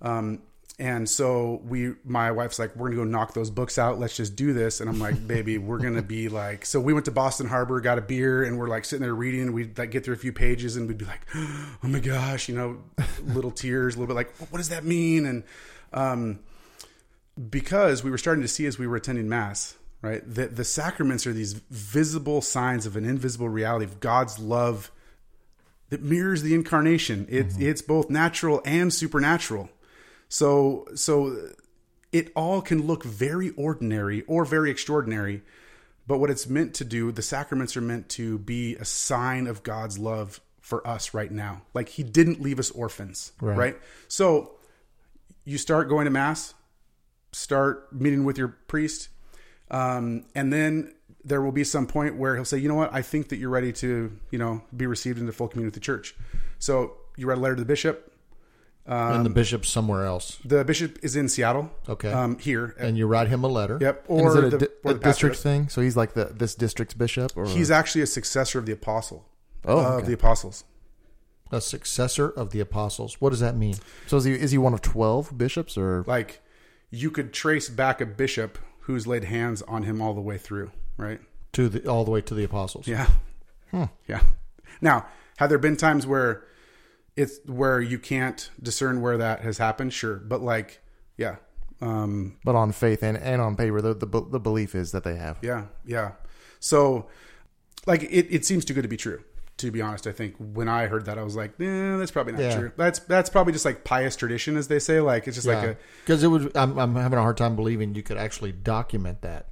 Um, 0.01 0.43
and 0.79 1.11
so 1.11 1.61
we, 1.65 1.95
my 2.05 2.31
wife's 2.31 2.61
like, 2.61 2.77
we're 2.77 2.91
gonna 2.91 3.01
go 3.01 3.05
knock 3.05 3.35
those 3.35 3.51
books 3.51 3.79
out. 3.79 3.99
Let's 3.99 4.17
just 4.17 4.37
do 4.37 4.53
this. 4.53 4.81
And 4.81 4.89
I'm 4.89 5.01
like, 5.01 5.27
baby, 5.27 5.59
we're 5.59 5.81
gonna 5.81 6.03
be 6.03 6.29
like. 6.29 6.65
So 6.65 6.79
we 6.79 6.93
went 6.93 7.07
to 7.07 7.11
Boston 7.11 7.49
Harbor, 7.49 7.81
got 7.81 7.99
a 7.99 8.01
beer, 8.01 8.45
and 8.45 8.57
we're 8.57 8.69
like 8.69 8.85
sitting 8.85 9.03
there 9.03 9.13
reading. 9.13 9.53
We'd 9.53 9.77
like 9.77 9.91
get 9.91 10.05
through 10.05 10.15
a 10.15 10.19
few 10.19 10.33
pages, 10.33 10.77
and 10.77 10.87
we'd 10.87 10.99
be 10.99 11.05
like, 11.05 11.27
oh 11.35 11.79
my 11.89 11.99
gosh, 11.99 12.49
you 12.49 12.55
know, 12.55 12.79
little 13.25 13.51
tears, 13.51 13.97
a 13.97 13.99
little 13.99 14.15
bit 14.15 14.15
like, 14.15 14.37
what 14.53 14.59
does 14.59 14.69
that 14.69 14.85
mean? 14.85 15.27
And 15.27 15.43
um, 15.93 16.39
because 17.51 18.05
we 18.05 18.13
were 18.13 18.19
starting 18.19 18.43
to 18.43 18.49
see 18.49 18.67
as 18.67 18.79
we 18.79 18.87
were 18.87 18.95
attending 18.95 19.29
mass, 19.29 19.75
right, 20.03 20.23
that 20.35 20.57
the 20.57 20.65
sacraments 20.65 21.27
are 21.27 21.33
these 21.33 21.55
visible 21.71 22.43
signs 22.43 22.87
of 22.87 22.97
an 22.97 23.05
invisible 23.05 23.49
reality 23.49 23.85
of 23.85 24.01
God's 24.01 24.39
love 24.39 24.91
that 25.91 26.03
mirrors 26.03 26.43
the 26.43 26.55
incarnation. 26.55 27.27
It's 27.29 27.55
mm-hmm. 27.55 27.63
it's 27.67 27.83
both 27.83 28.11
natural 28.11 28.61
and 28.65 28.93
supernatural. 28.93 29.71
So 30.29 30.87
so 30.95 31.51
it 32.13 32.31
all 32.35 32.61
can 32.61 32.87
look 32.87 33.05
very 33.05 33.51
ordinary 33.51 34.23
or 34.23 34.45
very 34.45 34.71
extraordinary, 34.71 35.43
but 36.07 36.19
what 36.19 36.31
it's 36.31 36.47
meant 36.49 36.75
to 36.75 36.85
do, 36.85 37.13
the 37.13 37.23
sacraments 37.23 37.77
are 37.77 37.81
meant 37.81 38.09
to 38.11 38.39
be 38.39 38.77
a 38.77 38.85
sign 38.85 39.47
of 39.47 39.63
God's 39.63 39.99
love 39.99 40.41
for 40.61 40.87
us 40.87 41.15
right 41.15 41.31
now. 41.31 41.63
Like 41.75 41.91
he 41.91 42.03
didn't 42.03 42.41
leave 42.41 42.59
us 42.59 42.71
orphans, 42.71 43.33
Right. 43.41 43.57
right? 43.57 43.79
So 44.09 44.53
you 45.45 45.59
start 45.59 45.89
going 45.89 46.05
to 46.05 46.11
mass, 46.11 46.55
start 47.33 47.93
meeting 47.93 48.25
with 48.25 48.39
your 48.39 48.49
priest, 48.49 49.09
um, 49.71 50.25
and 50.35 50.53
then 50.53 50.95
there 51.25 51.41
will 51.41 51.53
be 51.53 51.65
some 51.65 51.87
point 51.87 52.17
where 52.17 52.35
he'll 52.35 52.45
say, 52.45 52.59
"You 52.59 52.69
know 52.69 52.75
what? 52.75 52.93
I 52.93 53.03
think 53.03 53.29
that 53.29 53.37
you're 53.37 53.51
ready 53.51 53.73
to, 53.75 54.13
you 54.31 54.39
know, 54.39 54.63
be 54.77 54.87
received 54.87 55.19
into 55.19 55.33
full 55.33 55.49
communion 55.49 55.69
with 55.69 55.75
the 55.75 55.81
church." 55.81 56.15
So 56.59 56.95
you 57.17 57.27
write 57.27 57.39
a 57.39 57.41
letter 57.41 57.55
to 57.57 57.61
the 57.63 57.67
bishop. 57.67 58.13
and 58.87 59.25
the 59.25 59.31
bishop's 59.31 59.69
somewhere 59.69 60.05
else. 60.05 60.39
The 60.45 60.65
bishop 60.65 60.99
is 61.03 61.15
in 61.15 61.29
Seattle. 61.29 61.71
Okay. 61.89 62.11
Um, 62.13 62.39
here. 62.39 62.75
And 62.79 62.99
you 62.99 63.07
write 63.07 63.29
him 63.29 63.45
a 63.45 63.49
letter. 63.49 63.79
yep. 63.81 64.05
Or 64.09 64.29
is 64.29 64.35
it 64.35 64.45
a, 64.45 64.51
the, 64.51 64.59
di- 64.59 64.73
or 64.83 64.95
the 64.95 64.99
district 65.01 65.37
thing? 65.37 65.69
So 65.69 65.81
he's 65.81 65.97
like 65.97 66.15
the 66.15 66.25
this 66.27 66.55
district's 66.55 66.95
bishop, 66.95 67.33
or 67.37 67.47
He's 67.47 67.71
actually 67.71 68.03
a 68.03 68.07
successor 68.07 68.59
of 68.59 68.67
the 68.67 68.73
apostle. 68.73 69.27
Oh, 69.65 69.79
of 69.79 69.87
okay. 69.99 70.07
the 70.09 70.13
apostles. 70.15 70.65
A 71.53 71.61
successor 71.61 72.29
of 72.31 72.51
the 72.51 72.59
apostles. 72.61 73.21
What 73.21 73.31
does 73.31 73.41
that 73.41 73.55
mean? 73.57 73.77
so 74.09 74.17
is 74.17 74.25
he 74.25 74.33
is 74.33 74.51
he 74.51 74.59
one 74.59 74.75
of 74.75 74.81
twelve 74.83 75.37
bishops 75.39 75.77
or 75.79 76.03
Like 76.09 76.41
you 76.91 77.11
could 77.11 77.33
trace 77.33 77.69
back 77.69 78.01
a 78.01 78.07
bishop 78.07 78.59
who's 78.83 79.07
laid 79.07 79.25
hands 79.25 79.63
on 79.63 79.83
him 79.85 80.01
all 80.01 80.15
the 80.15 80.21
way 80.21 80.39
through, 80.39 80.71
right? 80.97 81.21
To 81.53 81.69
the 81.69 81.89
all 81.89 82.05
the 82.05 82.11
way 82.11 82.21
to 82.23 82.35
the 82.35 82.45
apostles. 82.45 82.87
Yeah. 82.87 83.09
Yeah. 84.07 84.23
Now, 84.81 85.07
have 85.39 85.49
there 85.49 85.59
been 85.59 85.77
times 85.77 86.07
where 86.07 86.45
it's 87.17 87.39
where 87.47 87.81
you 87.81 87.99
can't 87.99 88.51
discern 88.63 89.01
where 89.01 89.17
that 89.19 89.41
has 89.41 89.59
happened? 89.59 89.93
Sure, 89.93 90.17
but 90.17 90.43
like, 90.43 90.81
yeah, 91.17 91.37
um, 91.81 92.37
but 92.45 92.55
on 92.55 92.73
faith 92.73 93.03
and, 93.03 93.17
and 93.17 93.41
on 93.41 93.57
paper 93.57 93.81
the, 93.81 93.95
the 93.95 94.07
the 94.07 94.41
belief 94.41 94.75
is 94.75 94.93
that 94.93 95.05
they 95.05 95.17
have. 95.17 95.39
yeah, 95.43 95.67
yeah. 95.87 96.13
So, 96.61 97.09
like, 97.87 98.03
it, 98.05 98.29
it 98.31 98.45
seems 98.45 98.65
too 98.65 98.75
good 98.75 98.83
to 98.83 98.89
be 98.89 98.97
true. 98.97 99.25
To 99.63 99.71
be 99.71 99.81
honest, 99.83 100.07
I 100.07 100.13
think 100.13 100.35
when 100.39 100.69
I 100.69 100.87
heard 100.87 101.07
that, 101.07 101.19
I 101.19 101.23
was 101.25 101.35
like, 101.37 101.59
"Nah, 101.59 101.97
that's 101.99 102.11
probably 102.11 102.33
not 102.35 102.43
Yeah. 102.43 102.59
true. 102.59 102.73
That's 102.77 102.99
that's 103.01 103.31
probably 103.31 103.53
just 103.53 103.65
like 103.65 103.83
pious 103.85 104.15
tradition, 104.17 104.57
as 104.57 104.69
they 104.69 104.79
say. 104.79 105.01
Like, 105.01 105.27
it's 105.27 105.37
just 105.37 105.47
like 105.47 105.65
a 105.67 105.77
because 106.05 106.23
it 106.23 106.29
would. 106.29 106.57
I'm, 106.57 106.79
I'm 106.79 106.95
having 106.95 107.19
a 107.19 107.23
hard 107.23 107.37
time 107.37 107.57
believing 107.57 107.95
you 107.95 108.03
could 108.03 108.17
actually 108.17 108.53
document 108.53 109.23
that. 109.23 109.47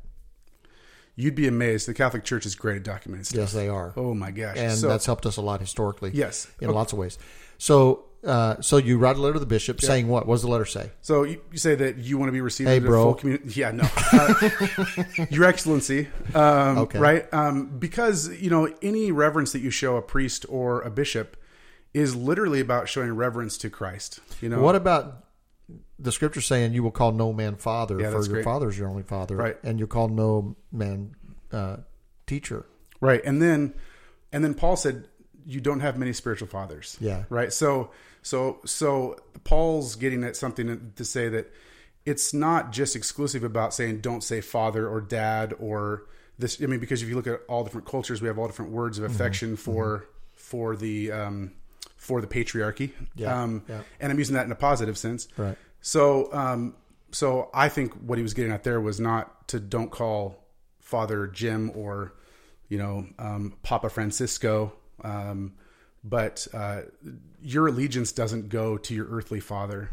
you'd 1.16 1.34
be 1.34 1.46
amazed. 1.46 1.86
The 1.86 1.94
Catholic 1.94 2.24
Church 2.24 2.46
is 2.46 2.54
great 2.54 2.76
at 2.76 2.82
documenting 2.82 3.26
stuff. 3.26 3.38
Yes, 3.38 3.52
they 3.52 3.68
are, 3.68 3.92
Oh 3.96 4.14
my 4.14 4.30
gosh! 4.30 4.56
and 4.56 4.76
so, 4.76 4.88
that's 4.88 5.04
helped 5.06 5.26
us 5.26 5.36
a 5.36 5.42
lot 5.42 5.60
historically. 5.60 6.10
Yes. 6.14 6.48
in 6.60 6.68
Okay. 6.68 6.74
lots 6.74 6.92
of 6.92 6.98
ways. 6.98 7.18
So, 7.58 8.04
uh, 8.24 8.60
so 8.60 8.76
you 8.76 8.98
write 8.98 9.16
a 9.16 9.20
letter 9.20 9.34
to 9.34 9.40
the 9.40 9.46
bishop 9.46 9.80
saying 9.80 10.06
what? 10.08 10.26
What 10.26 10.34
does 10.34 10.42
the 10.42 10.48
letter 10.48 10.64
say? 10.66 10.90
So 11.00 11.22
you, 11.22 11.40
you 11.52 11.58
say 11.58 11.74
that 11.76 11.98
you 11.98 12.18
want 12.18 12.28
to 12.28 12.32
be 12.32 12.40
received 12.40 12.68
Hey, 12.68 12.76
into 12.76 12.88
bro. 12.88 13.04
full 13.04 13.14
community? 13.14 13.50
Yeah, 13.60 13.70
no, 13.72 13.84
uh, 14.12 15.24
Your 15.30 15.44
Excellency, 15.44 16.08
um, 16.34 16.78
Okay. 16.78 16.98
right? 16.98 17.32
Um, 17.32 17.78
because 17.78 18.28
you 18.40 18.50
know 18.50 18.72
any 18.82 19.10
reverence 19.12 19.52
that 19.52 19.60
you 19.60 19.70
show 19.70 19.96
a 19.96 20.02
priest 20.02 20.44
or 20.48 20.82
a 20.82 20.90
bishop 20.90 21.36
is 21.94 22.14
literally 22.14 22.60
about 22.60 22.88
showing 22.88 23.12
reverence 23.14 23.56
to 23.58 23.70
Christ. 23.70 24.20
You 24.40 24.48
know, 24.48 24.60
What 24.62 24.76
about 24.76 25.24
the 25.98 26.12
scripture 26.12 26.40
saying 26.40 26.72
you 26.72 26.82
will 26.82 26.90
call 26.90 27.12
no 27.12 27.32
man 27.32 27.56
father, 27.56 28.00
Yeah, 28.00 28.10
for 28.10 28.18
your 28.22 28.28
great. 28.28 28.44
father 28.44 28.68
is 28.68 28.78
your 28.78 28.88
only 28.88 29.02
father, 29.02 29.36
Right. 29.36 29.56
And 29.62 29.78
you 29.80 29.86
call 29.86 30.08
no 30.08 30.56
man 30.72 31.14
uh, 31.52 31.78
teacher. 32.26 32.66
right? 33.00 33.20
And 33.24 33.40
then, 33.42 33.74
and 34.32 34.44
then 34.44 34.54
Paul 34.54 34.76
said, 34.76 35.08
"You 35.44 35.60
don't 35.60 35.80
have 35.80 35.98
many 35.98 36.12
spiritual 36.12 36.46
fathers." 36.48 36.96
Yeah. 37.00 37.24
right. 37.28 37.52
So, 37.52 37.90
so, 38.22 38.60
so 38.64 39.16
Paul's 39.44 39.96
getting 39.96 40.24
at 40.24 40.36
something 40.36 40.92
to 40.96 41.04
say 41.04 41.28
that 41.28 41.52
it's 42.06 42.32
not 42.34 42.72
just 42.72 42.96
exclusive 42.96 43.44
about 43.44 43.74
saying 43.74 44.00
don't 44.00 44.22
say 44.24 44.40
father 44.40 44.88
or 44.88 45.00
dad 45.00 45.54
or 45.58 46.04
this. 46.38 46.62
I 46.62 46.66
mean, 46.66 46.80
because 46.80 47.02
if 47.02 47.08
you 47.08 47.14
look 47.16 47.26
at 47.26 47.40
all 47.48 47.64
different 47.64 47.86
cultures, 47.86 48.22
we 48.22 48.28
have 48.28 48.38
all 48.38 48.46
different 48.46 48.72
words 48.72 48.98
Mm-hmm. 48.98 49.04
of 49.06 49.10
affection 49.12 49.56
for 49.56 50.06
for 50.34 50.76
the 50.76 51.12
um, 51.12 51.52
for 51.96 52.20
the 52.20 52.26
patriarchy. 52.26 52.90
Yeah, 53.14 53.42
Um, 53.42 53.62
yeah. 53.68 53.82
And 54.00 54.10
I'm 54.10 54.18
using 54.18 54.34
that 54.34 54.46
in 54.46 54.52
a 54.52 54.56
positive 54.56 54.96
sense. 54.96 55.28
Right. 55.36 55.56
So, 55.82 56.32
um, 56.32 56.74
so 57.12 57.50
I 57.52 57.68
think 57.68 57.92
what 57.94 58.16
he 58.18 58.22
was 58.22 58.34
getting 58.34 58.52
at 58.52 58.64
there 58.64 58.80
was 58.80 58.98
not 59.00 59.48
to 59.48 59.60
don't 59.60 59.90
call 59.90 60.42
Father 60.80 61.26
Jim 61.26 61.70
or, 61.74 62.12
you 62.68 62.78
know, 62.78 63.06
um, 63.18 63.56
Papa 63.62 63.90
Francisco, 63.90 64.72
um, 65.04 65.52
but 66.02 66.46
uh, 66.54 66.82
your 67.42 67.66
allegiance 67.66 68.12
doesn't 68.12 68.48
go 68.48 68.78
to 68.78 68.94
your 68.94 69.06
earthly 69.10 69.40
father 69.40 69.88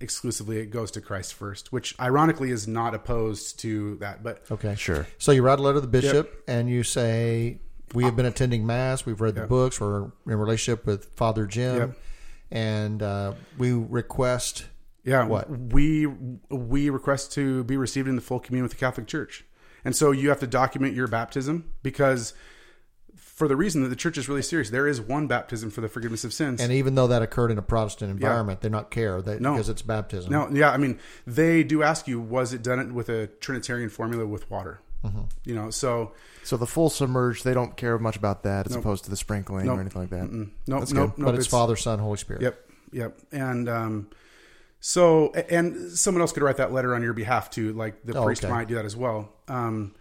exclusively; 0.00 0.58
it 0.58 0.66
goes 0.66 0.90
to 0.92 1.00
Christ 1.00 1.34
first. 1.34 1.72
Which, 1.72 1.94
ironically, 2.00 2.50
is 2.50 2.66
not 2.66 2.94
opposed 2.94 3.58
to 3.60 3.96
that. 3.96 4.22
But 4.22 4.42
Okay, 4.50 4.74
Sure. 4.74 5.06
So 5.18 5.32
you 5.32 5.42
write 5.42 5.58
a 5.58 5.62
letter 5.62 5.76
to 5.76 5.80
the 5.80 5.86
bishop 5.86 6.42
and 6.48 6.68
you 6.68 6.82
say, 6.82 7.60
"We 7.94 8.04
have 8.04 8.16
been 8.16 8.26
attending 8.26 8.66
mass. 8.66 9.06
We've 9.06 9.20
read 9.20 9.34
the 9.36 9.46
books. 9.46 9.80
We're 9.80 10.04
in 10.04 10.12
relationship 10.38 10.84
with 10.86 11.06
Father 11.14 11.46
Jim, 11.46 11.76
Yep. 11.76 11.96
and 12.50 13.02
uh, 13.02 13.34
we 13.58 13.72
request." 13.72 14.66
Yeah, 15.04 15.26
What? 15.26 15.50
we 15.50 16.06
we 16.48 16.88
request 16.88 17.32
to 17.32 17.64
be 17.64 17.76
received 17.76 18.06
in 18.06 18.14
the 18.14 18.22
full 18.22 18.38
communion 18.38 18.62
with 18.62 18.72
the 18.72 18.78
Catholic 18.78 19.08
Church, 19.08 19.44
and 19.84 19.96
so 19.96 20.12
you 20.12 20.28
have 20.28 20.38
to 20.40 20.46
document 20.46 20.94
your 20.94 21.08
baptism 21.08 21.72
because, 21.82 22.34
for 23.42 23.48
the 23.48 23.56
reason 23.56 23.82
that 23.82 23.88
the 23.88 23.96
Church 23.96 24.16
is 24.16 24.28
really 24.28 24.40
serious, 24.42 24.70
there 24.70 24.86
is 24.86 25.00
one 25.00 25.26
baptism 25.26 25.68
for 25.68 25.80
the 25.80 25.88
forgiveness 25.88 26.22
of 26.22 26.32
sins. 26.32 26.60
And 26.60 26.70
even 26.70 26.94
though 26.94 27.08
that 27.08 27.22
occurred 27.22 27.50
in 27.50 27.58
a 27.58 27.62
Protestant 27.62 28.12
environment, 28.12 28.60
they 28.60 28.68
not 28.68 28.92
care 28.92 29.20
that 29.20 29.40
No. 29.40 29.54
because 29.54 29.68
it's 29.68 29.82
baptism. 29.82 30.30
no, 30.30 30.48
yeah, 30.52 30.70
I 30.70 30.76
mean 30.76 31.00
they 31.26 31.64
do 31.64 31.82
ask 31.82 32.06
you, 32.06 32.20
was 32.20 32.52
it 32.52 32.62
done 32.62 32.94
with 32.94 33.08
a 33.08 33.26
Trinitarian 33.40 33.88
formula 33.90 34.24
with 34.26 34.48
water? 34.48 34.78
Mm-hmm. 35.04 35.22
You 35.44 35.56
know, 35.56 35.70
so 35.70 36.12
So 36.44 36.56
the 36.56 36.68
full 36.68 36.88
submerged, 36.88 37.42
they 37.44 37.52
don't 37.54 37.76
care 37.76 37.98
much 37.98 38.16
about 38.16 38.44
that 38.44 38.66
as 38.66 38.74
Nope. 38.76 38.84
opposed 38.84 39.02
to 39.04 39.10
the 39.10 39.16
sprinkling 39.16 39.66
Nope. 39.66 39.78
or 39.78 39.80
anything 39.80 40.02
like 40.02 40.10
that. 40.10 40.30
no, 40.30 40.46
no, 40.68 41.12
but 41.18 41.34
it's, 41.34 41.48
Father, 41.48 41.74
Son, 41.74 41.98
Holy 41.98 42.18
Spirit. 42.18 42.42
Yep, 42.42 42.68
yep, 42.92 43.18
and 43.32 43.68
um, 43.68 44.06
so 44.78 45.32
and 45.32 45.90
someone 45.90 46.20
else 46.20 46.30
could 46.30 46.44
write 46.44 46.58
that 46.58 46.72
letter 46.72 46.94
on 46.94 47.02
your 47.02 47.12
behalf 47.12 47.50
too, 47.50 47.72
like 47.72 48.04
the 48.04 48.16
Oh, 48.16 48.24
priest 48.24 48.44
okay. 48.44 48.52
might 48.52 48.68
do 48.68 48.76
that 48.76 48.84
as 48.84 48.94
well. 48.96 49.32
Um, 49.48 49.94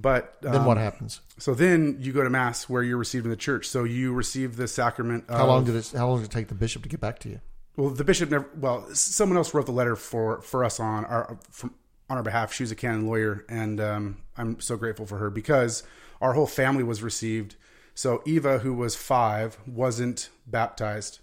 but 0.00 0.36
Then 0.40 0.54
um, 0.54 0.64
what 0.64 0.76
happens? 0.76 1.20
So 1.38 1.54
then 1.54 1.96
you 2.00 2.12
go 2.12 2.22
to 2.22 2.30
mass 2.30 2.68
where 2.68 2.84
you're 2.84 2.96
received 2.96 3.26
in 3.26 3.30
the 3.30 3.36
church. 3.36 3.66
So 3.66 3.82
you 3.82 4.12
receive 4.12 4.56
the 4.56 4.68
sacrament. 4.68 5.24
Of, 5.28 5.38
How 5.38 5.46
long 5.46 5.64
did 5.64 5.74
it? 5.74 5.92
How 5.94 6.08
long 6.08 6.20
did 6.20 6.26
it 6.26 6.32
take 6.32 6.46
the 6.46 6.54
bishop 6.54 6.84
to 6.84 6.88
get 6.88 7.00
back 7.00 7.18
to 7.20 7.28
you? 7.28 7.40
Well, 7.76 7.90
the 7.90 8.04
bishop 8.04 8.30
never. 8.30 8.48
Well, 8.56 8.88
someone 8.94 9.36
else 9.36 9.52
wrote 9.52 9.66
the 9.66 9.72
letter 9.72 9.96
for 9.96 10.40
for 10.40 10.64
us 10.64 10.78
on 10.78 11.04
our 11.04 11.38
from, 11.50 11.74
on 12.08 12.16
our 12.16 12.22
behalf. 12.22 12.52
She 12.52 12.62
was 12.62 12.70
a 12.70 12.76
canon 12.76 13.06
lawyer, 13.06 13.44
and 13.48 13.80
um, 13.80 14.18
I'm 14.36 14.60
so 14.60 14.76
grateful 14.76 15.04
for 15.04 15.18
her 15.18 15.30
because 15.30 15.82
our 16.20 16.32
whole 16.34 16.46
family 16.46 16.84
was 16.84 17.02
received. 17.02 17.56
So 17.94 18.22
Eva, 18.24 18.60
who 18.60 18.74
was 18.74 18.94
five, 18.94 19.58
wasn't 19.66 20.30
baptized, 20.46 21.18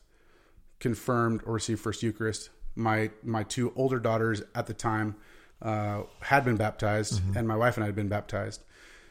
confirmed, 0.79 1.41
or 1.45 1.53
received 1.53 1.79
first 1.79 2.03
Eucharist. 2.03 2.49
My 2.75 3.11
my 3.23 3.43
two 3.43 3.71
older 3.77 3.99
daughters 3.99 4.41
at 4.53 4.67
the 4.67 4.73
time 4.73 5.15
uh, 5.61 6.03
had 6.21 6.45
been 6.45 6.57
baptized, 6.57 7.21
and 7.35 7.47
my 7.47 7.55
wife 7.55 7.77
and 7.77 7.83
I 7.83 7.87
had 7.87 7.95
been 7.95 8.09
baptized. 8.09 8.63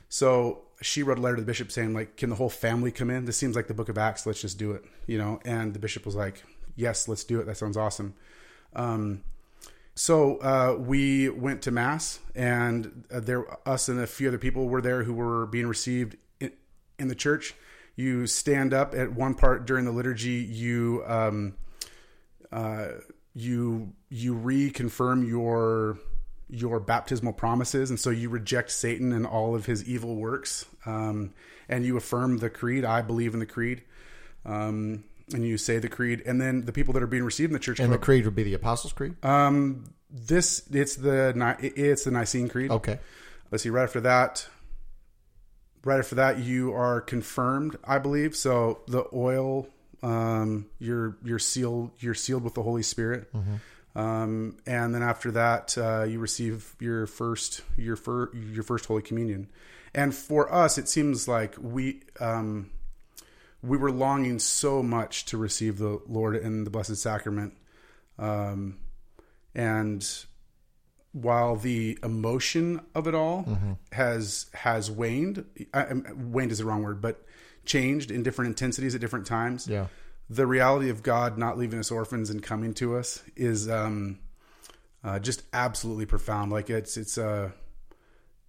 So 0.09 0.62
she 0.80 1.03
wrote 1.03 1.18
a 1.18 1.20
letter 1.20 1.36
to 1.36 1.42
the 1.42 1.47
bishop 1.47 1.72
saying, 1.72 1.95
like, 1.95 2.16
can 2.16 2.30
the 2.30 2.36
whole 2.36 2.51
family 2.51 2.90
come 2.90 3.11
in? 3.11 3.24
This 3.24 3.36
seems 3.36 3.57
like 3.57 3.66
the 3.66 3.74
book 3.74 3.88
of 3.88 3.99
Acts. 3.99 4.26
Let's 4.26 4.40
just 4.40 4.59
do 4.59 4.72
it, 4.72 4.84
you 5.07 5.18
know? 5.18 5.40
And 5.45 5.74
the 5.74 5.78
bishop 5.78 6.05
was 6.05 6.14
like, 6.14 6.45
yes, 6.76 7.09
let's 7.09 7.24
do 7.24 7.40
it. 7.40 7.47
That 7.47 7.57
sounds 7.57 7.76
awesome. 7.76 8.14
Um, 8.76 9.22
so 9.95 10.36
uh, 10.38 10.76
we 10.78 11.28
went 11.28 11.62
to 11.62 11.70
mass, 11.70 12.20
and 12.34 13.05
uh, 13.12 13.20
there, 13.20 13.45
us 13.68 13.88
and 13.88 14.01
a 14.01 14.07
few 14.07 14.28
other 14.28 14.38
people 14.38 14.68
were 14.68 14.80
there 14.80 15.05
who 15.05 15.14
were 15.14 15.47
being 15.47 15.66
received 15.66 16.16
in, 16.40 16.53
in 16.99 17.09
the 17.09 17.14
church. 17.14 17.55
You 17.97 18.26
stand 18.26 18.74
up 18.74 18.95
at 18.95 19.12
one 19.12 19.34
part 19.34 19.66
during 19.66 19.84
the 19.84 19.92
liturgy. 19.92 20.42
You 20.42 21.05
uh, 22.51 22.88
you 23.34 23.92
you 24.09 24.34
reconfirm 24.34 25.26
your 25.28 25.99
your 26.55 26.80
baptismal 26.80 27.32
promises, 27.32 27.90
and 27.90 27.98
so 27.98 28.11
you 28.11 28.28
reject 28.28 28.70
Satan 28.70 29.12
and 29.12 29.26
all 29.26 29.55
of 29.55 29.66
his 29.66 29.84
evil 29.84 30.16
works, 30.16 30.66
um, 30.86 31.32
and 31.68 31.84
you 31.84 31.96
affirm 31.96 32.38
the 32.38 32.48
creed. 32.48 32.84
I 32.84 33.02
believe 33.02 33.34
in 33.34 33.40
the 33.40 33.46
creed, 33.46 33.82
um, 34.46 35.05
and 35.32 35.44
you 35.44 35.59
say 35.59 35.78
the 35.78 35.88
creed, 35.88 36.22
and 36.24 36.40
then 36.40 36.64
the 36.64 36.72
people 36.72 36.94
that 36.94 37.02
are 37.02 37.09
being 37.09 37.24
received 37.24 37.50
in 37.50 37.55
the 37.55 37.59
church. 37.59 37.80
And 37.80 37.92
the 37.92 37.98
creed 37.98 38.24
would 38.24 38.34
be 38.34 38.44
the 38.44 38.55
Apostles' 38.55 38.92
Creed. 38.92 39.16
um, 39.24 39.84
this 40.11 40.62
it's 40.70 40.94
the 40.96 41.34
it's 41.61 42.05
the 42.05 42.11
Nicene 42.12 42.48
Creed. 42.48 42.70
Okay. 42.70 43.00
Let's 43.50 43.64
see. 43.64 43.70
Right 43.70 43.82
after 43.82 44.00
that, 44.02 44.46
right 45.84 45.98
after 45.98 46.14
that, 46.16 46.38
you 46.38 46.72
are 46.72 47.00
confirmed, 47.00 47.76
I 47.84 47.98
believe. 47.98 48.36
So 48.36 48.80
the 48.86 49.05
oil, 49.12 49.66
um, 50.05 50.66
you're 50.78 51.16
you're 51.24 51.40
sealed. 51.40 51.90
You're 51.98 52.14
sealed 52.14 52.44
with 52.44 52.55
the 52.55 52.62
Holy 52.62 52.82
Spirit. 52.84 53.28
Um, 53.97 54.57
and 54.66 54.95
then 54.95 55.03
after 55.03 55.30
that, 55.32 55.76
uh, 55.78 56.03
you 56.03 56.18
receive 56.18 56.74
your 56.80 57.07
first 57.07 57.62
your 57.76 57.97
fir- 57.97 58.34
your 58.34 58.62
first 58.64 58.86
Holy 58.86 59.03
Communion. 59.03 59.49
And 59.95 60.12
for 60.14 60.53
us, 60.53 60.78
it 60.78 60.88
seems 60.88 61.28
like 61.28 61.55
we 61.61 62.03
um, 62.20 62.70
we 63.62 63.76
were 63.78 63.92
longing 63.92 64.38
so 64.40 64.82
much 64.82 65.24
to 65.26 65.36
receive 65.38 65.78
the 65.78 66.01
Lord 66.09 66.34
in 66.36 66.64
the 66.64 66.70
Blessed 66.70 66.97
Sacrament. 66.97 67.55
Um, 68.18 68.78
and 69.55 70.07
while 71.12 71.55
the 71.55 71.97
emotion 72.03 72.80
of 72.95 73.07
it 73.07 73.14
all 73.14 73.45
has 73.92 74.47
has 74.55 74.90
waned, 74.90 75.45
I, 75.72 75.82
I- 75.84 76.12
waned 76.12 76.51
is 76.51 76.59
the 76.59 76.64
wrong 76.64 76.82
word, 76.82 77.01
but 77.01 77.24
changed 77.64 78.11
in 78.11 78.22
different 78.24 78.49
intensities 78.49 78.95
at 78.95 79.01
different 79.01 79.26
times. 79.26 79.68
Yeah. 79.68 79.86
The 80.30 80.46
reality 80.46 80.88
of 80.90 81.02
God 81.02 81.36
not 81.38 81.58
leaving 81.58 81.78
us 81.78 81.90
orphans 81.90 82.30
and 82.30 82.42
coming 82.42 82.72
to 82.74 82.96
us 82.96 83.22
is 83.36 83.68
um, 83.68 84.18
uh, 85.02 85.18
just 85.18 85.42
absolutely 85.52 86.06
profound. 86.06 86.50
Like 86.50 86.70
it's 86.70 86.96
it's 86.96 87.18
a 87.18 87.52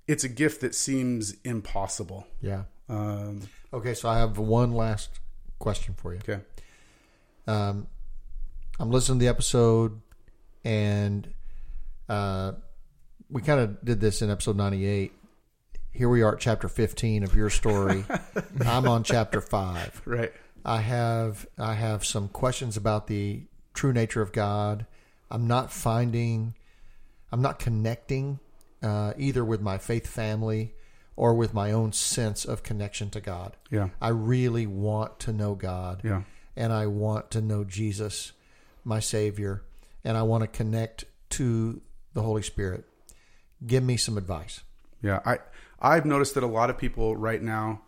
it's 0.07 0.23
a 0.23 0.29
gift 0.29 0.61
that 0.61 0.73
seems 0.75 1.35
impossible. 1.43 2.27
Yeah. 2.41 2.63
Um, 2.89 3.41
Okay. 3.73 3.93
So 3.93 4.07
I 4.07 4.19
have 4.19 4.37
one 4.37 4.71
last 4.71 5.09
question 5.59 5.95
for 5.95 6.13
you. 6.13 6.19
okay. 6.19 6.41
um, 7.47 7.87
I'm 8.79 8.89
listening 8.89 9.19
to 9.19 9.25
the 9.25 9.29
episode, 9.29 9.99
and 10.63 11.27
uh, 12.07 12.53
we 13.29 13.41
kind 13.41 13.59
of 13.59 13.83
did 13.83 13.99
this 13.99 14.21
in 14.21 14.29
episode 14.29 14.55
98. 14.55 15.11
Here 15.91 16.09
we 16.09 16.21
are 16.23 16.35
at 16.35 16.39
chapter 16.41 16.67
15 16.67 17.23
of 17.23 17.35
your 17.35 17.49
story. 17.49 18.05
I'm 18.65 18.87
on 18.87 19.03
chapter 19.03 19.41
five. 19.41 20.01
Right. 20.05 20.31
I 20.65 20.81
have 20.81 21.47
I 21.57 21.73
have 21.75 22.03
some 22.05 22.27
questions 22.27 22.75
about 22.75 23.07
the 23.07 23.43
true 23.73 23.93
nature 23.93 24.21
of 24.21 24.31
God. 24.31 24.85
I'm 25.29 25.47
not 25.47 25.71
finding, 25.71 26.55
I'm 27.31 27.41
not 27.41 27.59
connecting 27.59 28.39
uh, 28.81 29.13
either 29.17 29.43
with 29.45 29.61
my 29.61 29.77
faith 29.77 30.07
family 30.07 30.73
or 31.15 31.33
with 31.33 31.53
my 31.53 31.71
own 31.71 31.91
sense 31.93 32.45
of 32.45 32.63
connection 32.63 33.09
to 33.11 33.21
God. 33.21 33.55
Yeah. 33.71 33.89
I 34.01 34.09
really 34.09 34.65
want 34.67 35.19
to 35.21 35.33
know 35.33 35.55
God 35.55 36.01
Yeah. 36.03 36.23
and 36.55 36.73
I 36.73 36.87
want 36.87 37.31
to 37.31 37.41
know 37.41 37.63
Jesus, 37.63 38.33
my 38.83 38.99
Savior, 38.99 39.63
and 40.03 40.17
I 40.17 40.23
want 40.23 40.41
to 40.43 40.47
connect 40.47 41.05
to 41.31 41.81
the 42.13 42.21
Holy 42.21 42.41
Spirit. 42.41 42.85
Give 43.65 43.83
me 43.83 43.97
some 43.97 44.17
advice. 44.17 44.61
Yeah, 45.01 45.19
I 45.25 45.39
I've 45.79 46.05
noticed 46.05 46.33
that 46.35 46.43
a 46.43 46.47
lot 46.47 46.69
of 46.69 46.77
people 46.77 47.15
right 47.15 47.41
now, 47.41 47.81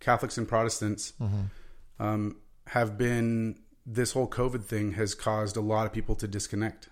Catholics 0.00 0.38
and 0.38 0.46
Protestants, 0.48 1.12
um, 1.98 2.36
have 2.68 2.96
been 2.96 3.58
this 3.84 4.12
whole 4.12 4.28
COVID 4.28 4.64
thing 4.64 4.92
has 4.92 5.14
caused 5.14 5.56
a 5.56 5.60
lot 5.60 5.86
of 5.86 5.92
people 5.92 6.14
to 6.16 6.28
disconnect, 6.28 6.88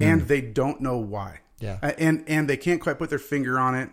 and 0.00 0.22
they 0.22 0.40
don't 0.40 0.80
know 0.80 0.98
why. 0.98 1.40
Yeah. 1.60 1.78
And 1.98 2.24
and 2.28 2.48
they 2.48 2.56
can't 2.56 2.80
quite 2.80 2.98
put 2.98 3.10
their 3.10 3.18
finger 3.18 3.58
on 3.58 3.74
it. 3.74 3.90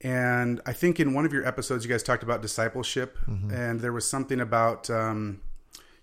And 0.00 0.60
I 0.66 0.72
think 0.72 1.00
in 1.00 1.14
one 1.14 1.24
of 1.24 1.32
your 1.32 1.46
episodes, 1.46 1.84
you 1.84 1.90
guys 1.90 2.02
talked 2.02 2.22
about 2.22 2.42
discipleship, 2.42 3.18
and 3.52 3.80
there 3.80 3.92
was 3.92 4.08
something 4.08 4.40
about. 4.40 4.90
Um, 4.90 5.40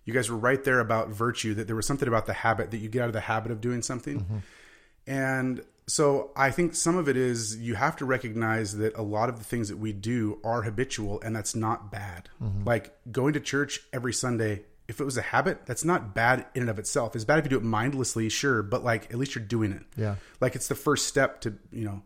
you 0.03 0.15
guys 0.15 0.31
were 0.31 0.37
right 0.37 0.63
there 0.63 0.79
about 0.79 1.09
virtue 1.09 1.53
that 1.53 1.67
there 1.67 1.75
was 1.75 1.85
something 1.85 2.07
about 2.07 2.25
the 2.25 2.33
habit 2.33 2.71
that 2.71 2.77
you 2.77 2.89
get 2.89 3.03
out 3.03 3.07
of 3.07 3.13
the 3.13 3.19
habit 3.21 3.51
of 3.51 3.61
doing 3.61 3.83
something 3.83 4.41
and 5.05 5.63
so 5.91 6.31
I 6.37 6.51
think 6.51 6.73
some 6.73 6.95
of 6.95 7.09
it 7.09 7.17
is 7.17 7.57
you 7.57 7.75
have 7.75 7.97
to 7.97 8.05
recognize 8.05 8.77
that 8.77 8.95
a 8.95 9.01
lot 9.01 9.27
of 9.27 9.37
the 9.39 9.43
things 9.43 9.67
that 9.67 9.77
we 9.77 9.91
do 9.91 10.39
are 10.41 10.61
habitual 10.61 11.19
and 11.21 11.35
that's 11.35 11.53
not 11.53 11.91
bad. 11.91 12.29
Mm-hmm. 12.41 12.63
Like 12.63 12.95
going 13.11 13.33
to 13.33 13.41
church 13.41 13.81
every 13.91 14.13
Sunday, 14.13 14.61
if 14.87 15.01
it 15.01 15.03
was 15.03 15.17
a 15.17 15.21
habit, 15.21 15.65
that's 15.65 15.83
not 15.83 16.15
bad 16.15 16.45
in 16.55 16.61
and 16.61 16.69
of 16.69 16.79
itself. 16.79 17.13
It's 17.13 17.25
bad 17.25 17.39
if 17.39 17.45
you 17.45 17.49
do 17.49 17.57
it 17.57 17.63
mindlessly, 17.63 18.29
sure, 18.29 18.63
but 18.63 18.85
like 18.85 19.11
at 19.11 19.17
least 19.17 19.35
you're 19.35 19.43
doing 19.43 19.73
it. 19.73 19.83
Yeah. 19.97 20.15
Like 20.39 20.55
it's 20.55 20.69
the 20.69 20.75
first 20.75 21.07
step 21.09 21.41
to, 21.41 21.55
you 21.73 21.83
know, 21.83 22.01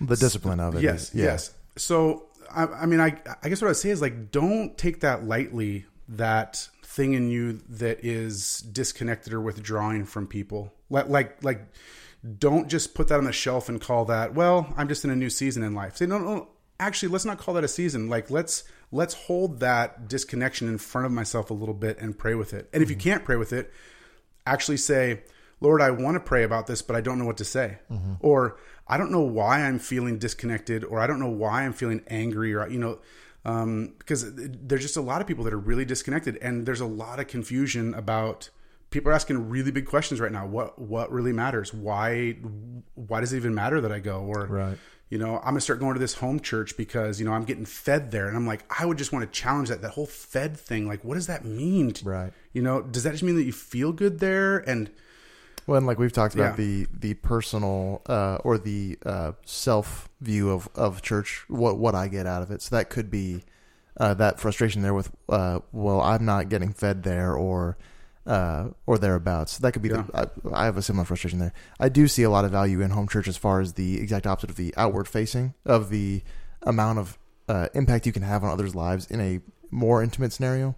The 0.00 0.16
discipline 0.16 0.58
of 0.58 0.74
it. 0.74 0.82
yes, 0.82 1.10
is- 1.10 1.14
yeah. 1.14 1.24
yes. 1.26 1.54
So 1.76 2.26
I, 2.50 2.64
I 2.66 2.86
mean, 2.86 2.98
I 2.98 3.16
I 3.44 3.48
guess 3.48 3.62
what 3.62 3.68
I 3.68 3.70
would 3.70 3.76
say 3.76 3.90
is 3.90 4.02
like, 4.02 4.32
don't 4.32 4.76
take 4.76 5.00
that 5.00 5.22
lightly. 5.24 5.86
That 6.08 6.68
thing 6.82 7.14
in 7.14 7.30
you 7.30 7.60
that 7.68 8.04
is 8.04 8.58
disconnected 8.58 9.32
or 9.32 9.40
withdrawing 9.40 10.04
from 10.04 10.26
people. 10.26 10.72
Like 10.90 11.08
like 11.08 11.44
like, 11.44 11.60
don't 12.38 12.68
just 12.68 12.94
put 12.94 13.08
that 13.08 13.18
on 13.18 13.24
the 13.24 13.32
shelf 13.32 13.68
and 13.68 13.80
call 13.80 14.04
that. 14.06 14.34
Well, 14.34 14.72
I'm 14.76 14.88
just 14.88 15.04
in 15.04 15.10
a 15.10 15.16
new 15.16 15.30
season 15.30 15.62
in 15.62 15.74
life. 15.74 15.96
Say 15.96 16.06
no, 16.06 16.18
no. 16.18 16.48
Actually, 16.80 17.10
let's 17.10 17.24
not 17.24 17.38
call 17.38 17.54
that 17.54 17.64
a 17.64 17.68
season. 17.68 18.08
Like 18.08 18.30
let's 18.30 18.64
let's 18.90 19.14
hold 19.14 19.60
that 19.60 20.08
disconnection 20.08 20.68
in 20.68 20.78
front 20.78 21.06
of 21.06 21.12
myself 21.12 21.50
a 21.50 21.54
little 21.54 21.74
bit 21.74 21.98
and 21.98 22.18
pray 22.18 22.34
with 22.34 22.54
it. 22.54 22.68
And 22.72 22.82
if 22.82 22.90
you 22.90 22.96
can't 22.96 23.24
pray 23.24 23.36
with 23.36 23.52
it, 23.52 23.72
actually 24.46 24.76
say, 24.76 25.22
Lord, 25.60 25.80
I 25.80 25.90
want 25.90 26.14
to 26.16 26.20
pray 26.20 26.44
about 26.44 26.66
this, 26.66 26.82
but 26.82 26.96
I 26.96 27.00
don't 27.00 27.18
know 27.18 27.24
what 27.24 27.38
to 27.38 27.44
say. 27.44 27.78
Or 28.20 28.58
I 28.86 28.96
don't 28.96 29.10
know 29.10 29.20
why 29.20 29.62
I'm 29.62 29.78
feeling 29.78 30.18
disconnected, 30.18 30.84
or 30.84 31.00
I 31.00 31.06
don't 31.06 31.20
know 31.20 31.30
why 31.30 31.62
I'm 31.62 31.72
feeling 31.72 32.02
angry, 32.08 32.54
or, 32.54 32.68
you 32.68 32.78
know, 32.78 32.98
um, 33.44 33.94
because 33.98 34.32
there's 34.34 34.82
just 34.82 34.96
a 34.96 35.00
lot 35.00 35.20
of 35.20 35.26
people 35.26 35.44
that 35.44 35.54
are 35.54 35.58
really 35.58 35.84
disconnected, 35.84 36.36
and 36.38 36.66
there's 36.66 36.80
a 36.80 36.86
lot 36.86 37.18
of 37.18 37.28
confusion 37.28 37.94
about 37.94 38.50
people 38.94 39.10
are 39.10 39.14
asking 39.14 39.50
really 39.50 39.72
big 39.72 39.86
questions 39.86 40.20
right 40.20 40.30
now. 40.32 40.46
What 40.46 40.78
what 40.78 41.10
really 41.12 41.32
matters? 41.32 41.74
Why 41.74 42.32
why 42.94 43.20
does 43.20 43.32
it 43.32 43.36
even 43.36 43.54
matter 43.54 43.80
that 43.80 43.90
I 43.92 43.98
go? 43.98 44.20
Or 44.20 44.46
Right. 44.46 44.78
you 45.10 45.18
know, 45.18 45.38
I'm 45.38 45.46
gonna 45.46 45.60
start 45.60 45.80
going 45.80 45.94
to 45.94 46.00
this 46.00 46.14
home 46.14 46.38
church 46.40 46.76
because 46.76 47.18
you 47.20 47.26
know 47.26 47.32
I'm 47.32 47.44
getting 47.44 47.66
fed 47.66 48.12
there, 48.12 48.28
and 48.28 48.36
I'm 48.36 48.46
like, 48.46 48.64
I 48.80 48.86
would 48.86 48.96
just 48.96 49.12
want 49.12 49.24
to 49.30 49.40
challenge 49.40 49.68
that 49.68 49.82
that 49.82 49.90
whole 49.90 50.06
fed 50.06 50.56
thing. 50.56 50.86
Like, 50.86 51.04
what 51.04 51.14
does 51.16 51.26
that 51.26 51.44
mean? 51.44 51.92
Right. 52.04 52.32
You 52.52 52.62
know, 52.62 52.82
does 52.82 53.02
that 53.02 53.10
just 53.10 53.24
mean 53.24 53.34
that 53.36 53.42
you 53.44 53.52
feel 53.52 53.92
good 53.92 54.20
there? 54.20 54.58
And 54.58 54.90
Well, 55.66 55.76
and 55.78 55.86
like 55.88 55.98
we've 55.98 56.12
talked 56.12 56.34
about 56.36 56.56
Yeah. 56.56 56.64
the 56.64 56.86
the 56.96 57.14
personal 57.14 58.00
uh, 58.06 58.36
or 58.44 58.58
the 58.58 58.96
uh, 59.04 59.32
self 59.44 60.08
view 60.20 60.50
of, 60.50 60.68
of 60.76 61.02
church, 61.02 61.44
what 61.48 61.78
what 61.78 61.96
I 61.96 62.06
get 62.06 62.26
out 62.28 62.42
of 62.42 62.52
it. 62.52 62.62
So 62.62 62.76
that 62.76 62.90
could 62.90 63.10
be 63.10 63.42
uh, 63.98 64.14
that 64.14 64.38
frustration 64.40 64.82
there 64.82 64.94
with, 64.94 65.10
uh, 65.28 65.60
well, 65.72 66.00
I'm 66.00 66.24
not 66.24 66.48
getting 66.48 66.72
fed 66.72 67.02
there, 67.02 67.34
or 67.34 67.76
uh, 68.26 68.68
or 68.86 68.98
thereabouts. 68.98 69.58
That 69.58 69.72
could 69.72 69.82
be. 69.82 69.90
The, 69.90 70.04
I, 70.14 70.26
I 70.62 70.64
have 70.64 70.76
a 70.76 70.82
similar 70.82 71.04
frustration 71.04 71.38
there. 71.38 71.52
I 71.78 71.88
do 71.88 72.08
see 72.08 72.22
a 72.22 72.30
lot 72.30 72.44
of 72.44 72.50
value 72.50 72.80
in 72.80 72.90
home 72.90 73.08
church 73.08 73.28
as 73.28 73.36
far 73.36 73.60
as 73.60 73.74
the 73.74 74.00
exact 74.00 74.26
opposite 74.26 74.50
of 74.50 74.56
the 74.56 74.74
outward 74.76 75.08
facing 75.08 75.54
of 75.64 75.90
the 75.90 76.22
amount 76.62 76.98
of 76.98 77.18
uh, 77.48 77.68
impact 77.74 78.06
you 78.06 78.12
can 78.12 78.22
have 78.22 78.42
on 78.44 78.50
others' 78.50 78.74
lives 78.74 79.06
in 79.10 79.20
a 79.20 79.40
more 79.70 80.02
intimate 80.02 80.32
scenario. 80.32 80.74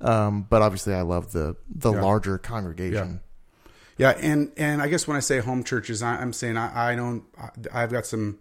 Um, 0.00 0.46
but 0.50 0.62
obviously, 0.62 0.94
I 0.94 1.02
love 1.02 1.32
the 1.32 1.56
the 1.68 1.92
Yeah. 1.92 2.02
larger 2.02 2.36
congregation. 2.38 3.20
Yeah, 3.98 4.10
and 4.10 4.50
and 4.56 4.82
I 4.82 4.88
guess 4.88 5.06
when 5.06 5.16
I 5.16 5.20
say 5.20 5.38
home 5.38 5.62
churches, 5.64 6.02
I, 6.02 6.16
I'm 6.16 6.32
saying 6.32 6.56
I, 6.56 6.92
I 6.92 6.96
don't. 6.96 7.24
I, 7.38 7.82
I've 7.82 7.92
got 7.92 8.04
some 8.06 8.40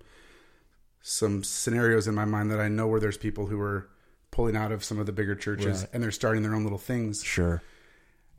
some 1.02 1.44
scenarios 1.44 2.08
in 2.08 2.16
my 2.16 2.26
mind 2.26 2.52
that 2.52 2.60
I 2.60 2.68
know 2.68 2.88
where 2.88 3.00
there's 3.00 3.18
people 3.18 3.48
who 3.48 3.60
are 3.60 3.88
pulling 4.32 4.56
out 4.56 4.72
of 4.72 4.84
some 4.84 5.00
of 5.00 5.06
the 5.06 5.12
bigger 5.12 5.36
churches 5.36 5.82
Right. 5.82 5.90
and 5.94 6.04
they're 6.04 6.12
starting 6.12 6.44
their 6.44 6.54
own 6.56 6.64
little 6.64 6.78
things. 6.78 7.24
Sure. 7.24 7.62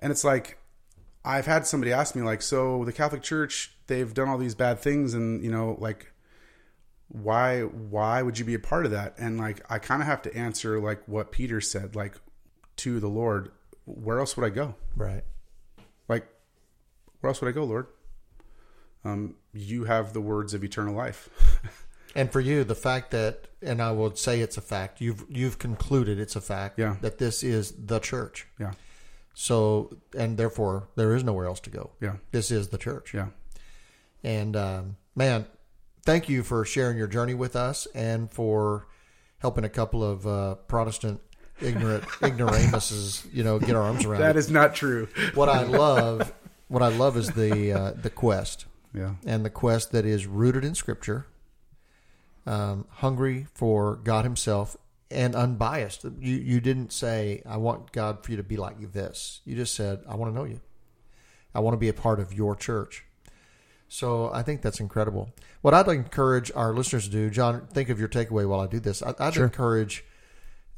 And 0.02 0.10
it's 0.10 0.24
like 0.24 0.58
I've 1.24 1.46
had 1.46 1.66
somebody 1.66 1.92
ask 1.92 2.14
me 2.14 2.22
like, 2.22 2.42
so 2.42 2.84
the 2.84 2.92
Catholic 2.92 3.22
Church 3.22 3.74
they've 3.86 4.12
done 4.12 4.28
all 4.28 4.36
these 4.38 4.54
bad 4.54 4.78
things, 4.80 5.14
and 5.14 5.42
you 5.42 5.50
know 5.50 5.76
like 5.80 6.12
why 7.08 7.60
why 7.62 8.22
would 8.22 8.38
you 8.38 8.44
be 8.44 8.54
a 8.54 8.58
part 8.58 8.84
of 8.84 8.90
that? 8.92 9.14
And 9.18 9.38
like 9.38 9.60
I 9.70 9.78
kind 9.78 10.02
of 10.02 10.08
have 10.08 10.22
to 10.22 10.36
answer 10.36 10.80
like 10.80 11.02
what 11.06 11.30
Peter 11.32 11.60
said, 11.60 11.94
like 11.94 12.16
to 12.76 13.00
the 13.00 13.08
Lord, 13.08 13.50
where 13.84 14.18
else 14.18 14.36
would 14.36 14.46
I 14.46 14.50
go? 14.50 14.74
Right. 14.96 15.24
Like, 16.08 16.26
where 17.20 17.28
else 17.28 17.40
would 17.40 17.48
I 17.48 17.52
go, 17.52 17.64
Lord? 17.64 17.86
Um, 19.04 19.36
you 19.52 19.84
have 19.84 20.12
the 20.14 20.20
words 20.20 20.54
of 20.54 20.64
eternal 20.64 20.94
life. 20.94 21.28
And 22.14 22.30
for 22.30 22.40
you, 22.40 22.62
the 22.62 22.74
fact 22.74 23.10
that, 23.12 23.48
and 23.62 23.80
I 23.80 23.90
would 23.90 24.18
say 24.18 24.40
it's 24.42 24.58
a 24.58 24.60
fact, 24.60 25.00
you've 25.00 25.24
you've 25.30 25.58
concluded 25.58 26.20
it's 26.20 26.36
a 26.36 26.42
fact 26.42 26.78
Yeah. 26.78 26.96
that 27.00 27.16
this 27.16 27.42
is 27.42 27.72
the 27.86 28.00
church. 28.00 28.46
yeah, 28.60 28.72
So, 29.34 29.96
and 30.16 30.36
therefore, 30.36 30.88
there 30.96 31.14
is 31.14 31.24
nowhere 31.24 31.46
else 31.46 31.60
to 31.60 31.70
go. 31.70 31.90
yeah, 32.00 32.16
This 32.32 32.50
is 32.50 32.68
the 32.68 32.78
church. 32.78 33.14
yeah. 33.14 33.28
And 34.22 34.54
um, 34.56 34.96
man, 35.16 35.46
thank 36.04 36.28
you 36.28 36.42
for 36.42 36.64
sharing 36.64 36.96
your 36.98 37.06
journey 37.08 37.34
with 37.34 37.56
us 37.56 37.86
and 37.94 38.30
for 38.30 38.86
helping 39.38 39.64
a 39.64 39.68
couple 39.68 40.04
of 40.04 40.26
uh, 40.26 40.54
Protestant 40.68 41.20
ignorant 41.60 42.04
ignoramuses, 42.22 43.26
you 43.32 43.42
know, 43.42 43.58
get 43.58 43.74
our 43.74 43.82
arms 43.82 44.04
around 44.04 44.20
That 44.20 44.36
it. 44.36 44.38
is 44.38 44.50
not 44.50 44.74
true. 44.74 45.08
what 45.34 45.48
I 45.48 45.62
love. 45.64 46.32
What 46.68 46.82
I 46.82 46.88
love 46.88 47.16
is 47.16 47.28
the 47.28 47.72
uh, 47.72 47.90
the 47.92 48.10
quest. 48.10 48.66
Yeah. 48.94 49.14
and 49.24 49.42
the 49.44 49.50
quest 49.50 49.92
that 49.92 50.04
is 50.04 50.26
rooted 50.26 50.64
in 50.64 50.74
Scripture, 50.74 51.24
um, 52.46 52.84
hungry 52.90 53.46
for 53.54 53.96
God 53.96 54.24
Himself, 54.24 54.76
and 55.12 55.34
unbiased. 55.34 56.04
You 56.04 56.36
you 56.36 56.60
didn't 56.60 56.92
say, 56.92 57.42
"I 57.46 57.56
want 57.58 57.92
God 57.92 58.24
for 58.24 58.30
you 58.30 58.36
to 58.38 58.42
be 58.42 58.56
like 58.56 58.92
this." 58.92 59.40
You 59.44 59.54
just 59.56 59.74
said, 59.74 60.00
"I 60.08 60.16
want 60.16 60.32
to 60.32 60.38
know 60.38 60.44
you. 60.44 60.60
I 61.54 61.60
want 61.60 61.74
to 61.74 61.78
be 61.78 61.88
a 61.88 61.94
part 61.94 62.18
of 62.20 62.32
your 62.32 62.56
church." 62.56 63.04
So 63.88 64.30
I 64.32 64.42
think 64.42 64.62
that's 64.62 64.80
incredible. 64.80 65.30
What 65.60 65.74
I'd 65.74 65.86
encourage 65.88 66.50
our 66.54 66.72
listeners 66.72 67.04
to 67.04 67.10
do, 67.10 67.28
John, 67.28 67.66
think 67.66 67.90
of 67.90 67.98
your 68.00 68.08
takeaway 68.08 68.48
while 68.48 68.60
I 68.60 68.66
do 68.66 68.80
this. 68.80 69.02
I- 69.02 69.14
I'd 69.18 69.36
encourage 69.36 70.04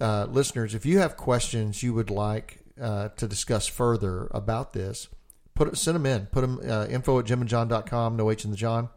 uh, 0.01 0.27
listeners 0.29 0.75
if 0.75 0.85
you 0.85 0.99
have 0.99 1.17
questions 1.17 1.83
you 1.83 1.95
would 1.95 2.11
like 2.11 2.59
uh, 2.81 3.11
to 3.11 3.29
discuss 3.29 3.69
further 3.69 4.27
about 4.33 4.73
this, 4.73 5.09
put 5.55 5.77
send 5.79 5.95
them 5.95 6.07
in. 6.07 6.27
Put 6.27 6.41
them 6.41 6.59
uh, 6.69 6.87
info 6.91 7.21
at 7.21 7.27
jimandjohn.com, 7.27 8.17
no 8.17 8.31
H 8.33 8.45
in 8.45 8.51
the 8.51 8.57
John, 8.57 8.89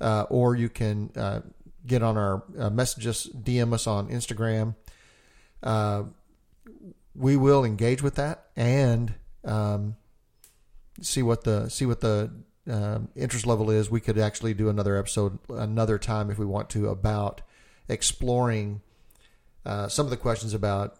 uh, 0.00 0.26
or 0.30 0.54
you 0.54 0.68
can 0.68 1.10
uh, 1.16 1.40
get 1.86 2.02
on 2.02 2.16
our 2.16 2.42
uh, 2.58 2.70
messages, 2.70 3.28
DM 3.34 3.72
us 3.72 3.86
on 3.86 4.08
Instagram. 4.08 4.74
Uh, 5.62 6.04
we 7.14 7.36
will 7.36 7.64
engage 7.64 8.02
with 8.02 8.14
that 8.16 8.46
and 8.56 9.14
um, 9.44 9.96
see 11.00 11.22
what 11.22 11.44
the 11.44 11.68
see 11.68 11.86
what 11.86 12.00
the 12.00 12.30
um, 12.68 13.08
interest 13.16 13.46
level 13.46 13.70
is. 13.70 13.90
We 13.90 14.00
could 14.00 14.18
actually 14.18 14.54
do 14.54 14.68
another 14.68 14.96
episode 14.96 15.38
another 15.48 15.98
time 15.98 16.30
if 16.30 16.38
we 16.38 16.46
want 16.46 16.70
to 16.70 16.88
about 16.88 17.42
exploring 17.88 18.80
uh, 19.66 19.88
some 19.88 20.06
of 20.06 20.10
the 20.10 20.16
questions 20.16 20.54
about 20.54 20.96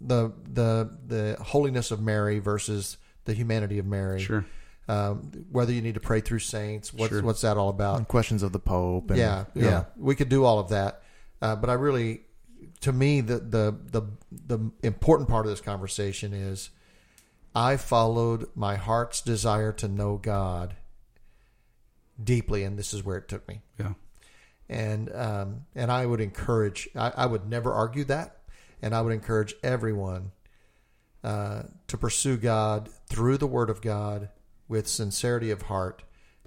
the 0.00 0.32
the 0.52 0.90
the 1.06 1.36
holiness 1.42 1.90
of 1.90 2.00
Mary 2.00 2.38
versus 2.38 2.96
the 3.24 3.34
humanity 3.34 3.78
of 3.78 3.86
Mary. 3.86 4.20
Sure. 4.20 4.44
Um, 4.90 5.30
whether 5.52 5.72
you 5.72 5.82
need 5.82 5.94
to 5.94 6.00
pray 6.00 6.20
through 6.20 6.40
saints, 6.40 6.92
what's 6.92 7.12
Sure. 7.12 7.22
what's 7.22 7.42
that 7.42 7.56
all 7.56 7.68
about? 7.68 7.98
And 7.98 8.08
questions 8.08 8.42
of 8.42 8.50
the 8.50 8.58
Pope. 8.58 9.10
And, 9.10 9.18
yeah, 9.20 9.44
know, 9.54 9.68
yeah, 9.68 9.84
we 9.96 10.16
could 10.16 10.28
do 10.28 10.44
all 10.44 10.58
of 10.58 10.70
that. 10.70 11.02
Uh, 11.40 11.54
but 11.54 11.70
I 11.70 11.74
really, 11.74 12.22
to 12.80 12.92
me, 12.92 13.20
the, 13.20 13.38
the 13.38 13.76
the 13.92 14.02
the 14.32 14.70
important 14.82 15.28
part 15.28 15.46
of 15.46 15.52
this 15.52 15.60
conversation 15.60 16.32
is, 16.32 16.70
I 17.54 17.76
followed 17.76 18.48
my 18.56 18.74
heart's 18.76 19.20
desire 19.20 19.72
to 19.74 19.86
know 19.86 20.16
God 20.16 20.74
deeply, 22.22 22.64
and 22.64 22.76
this 22.76 22.92
is 22.92 23.04
where 23.04 23.16
it 23.16 23.28
took 23.28 23.46
me. 23.46 23.60
Yeah. 23.78 23.92
And 24.68 25.14
um, 25.14 25.66
and 25.76 25.92
I 25.92 26.04
would 26.04 26.20
encourage, 26.20 26.88
I, 26.96 27.12
I 27.16 27.26
would 27.26 27.48
never 27.48 27.72
argue 27.72 28.04
that, 28.04 28.38
and 28.82 28.92
I 28.94 29.02
would 29.02 29.12
encourage 29.12 29.54
everyone 29.62 30.32
uh, 31.22 31.62
to 31.86 31.96
pursue 31.96 32.36
God 32.36 32.88
through 33.08 33.38
the 33.38 33.46
Word 33.46 33.70
of 33.70 33.80
God 33.82 34.30
with 34.70 34.86
sincerity 34.88 35.50
of 35.50 35.62
heart, 35.62 36.04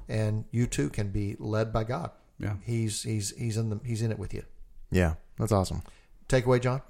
and 0.07 0.45
you 0.49 0.65
too 0.65 0.89
can 0.89 1.09
be 1.09 1.35
led 1.37 1.71
by 1.71 1.83
God. 1.83 2.11
Yeah. 2.39 2.55
He's 2.63 3.03
he's 3.03 3.37
he's 3.37 3.57
in 3.57 3.69
the 3.69 3.79
he's 3.85 4.01
in 4.01 4.11
it 4.11 4.17
with 4.17 4.33
you. 4.33 4.43
yeah, 4.89 5.15
that's 5.37 5.51
awesome. 5.51 5.83
Takeaway, 6.27 6.61
John. 6.61 6.81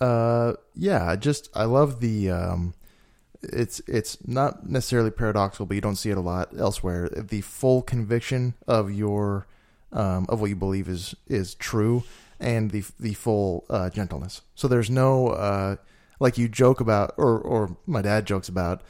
Uh, 0.00 0.54
yeah, 0.74 1.04
I 1.04 1.16
just 1.16 1.50
I 1.54 1.64
love 1.64 2.00
the 2.00 2.30
um, 2.30 2.74
it's 3.42 3.80
it's 3.86 4.18
not 4.26 4.68
necessarily 4.68 5.10
paradoxical, 5.10 5.66
but 5.66 5.74
you 5.74 5.80
don't 5.80 5.96
see 5.96 6.10
it 6.10 6.16
a 6.16 6.22
lot 6.22 6.50
elsewhere. 6.58 7.08
The 7.08 7.40
full 7.42 7.82
conviction 7.82 8.54
of 8.66 8.90
your 8.90 9.46
um, 9.92 10.26
of 10.28 10.40
what 10.40 10.50
you 10.50 10.56
believe 10.56 10.88
is 10.88 11.14
is 11.26 11.54
true, 11.54 12.04
and 12.38 12.70
the 12.70 12.84
the 13.00 13.14
full 13.14 13.64
uh, 13.68 13.90
gentleness. 13.90 14.42
So 14.54 14.68
there's 14.68 14.90
no 14.90 15.28
uh, 15.28 15.76
like 16.20 16.38
you 16.38 16.48
joke 16.48 16.80
about, 16.80 17.14
or 17.16 17.38
or 17.38 17.76
my 17.86 18.02
dad 18.02 18.26
jokes 18.26 18.48
about 18.48 18.80
uh, 18.80 18.84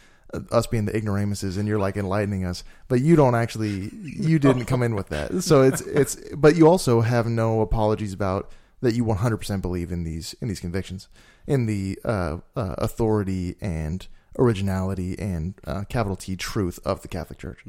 us 0.50 0.66
being 0.66 0.86
the 0.86 0.96
ignoramuses, 0.96 1.56
and 1.56 1.68
you're 1.68 1.78
like 1.78 1.96
enlightening 1.96 2.44
us, 2.44 2.64
but 2.88 3.00
you 3.00 3.16
don't 3.16 3.34
actually 3.34 3.90
you 4.02 4.38
didn't 4.38 4.66
come 4.66 4.82
in 4.82 4.94
with 4.94 5.08
that. 5.08 5.42
So 5.42 5.62
it's 5.62 5.80
it's 5.82 6.16
but 6.34 6.56
you 6.56 6.68
also 6.68 7.00
have 7.00 7.26
no 7.26 7.60
apologies 7.60 8.12
about 8.12 8.50
that 8.82 8.94
you 8.94 9.04
100% 9.04 9.62
believe 9.62 9.90
in 9.90 10.04
these 10.04 10.34
in 10.40 10.48
these 10.48 10.60
convictions 10.60 11.08
in 11.46 11.66
the 11.66 11.98
uh, 12.04 12.38
uh, 12.56 12.74
authority 12.78 13.56
and 13.60 14.06
originality 14.38 15.18
and 15.18 15.54
uh, 15.66 15.84
capital 15.88 16.16
T 16.16 16.36
truth 16.36 16.78
of 16.84 17.02
the 17.02 17.08
Catholic 17.08 17.38
Church. 17.38 17.64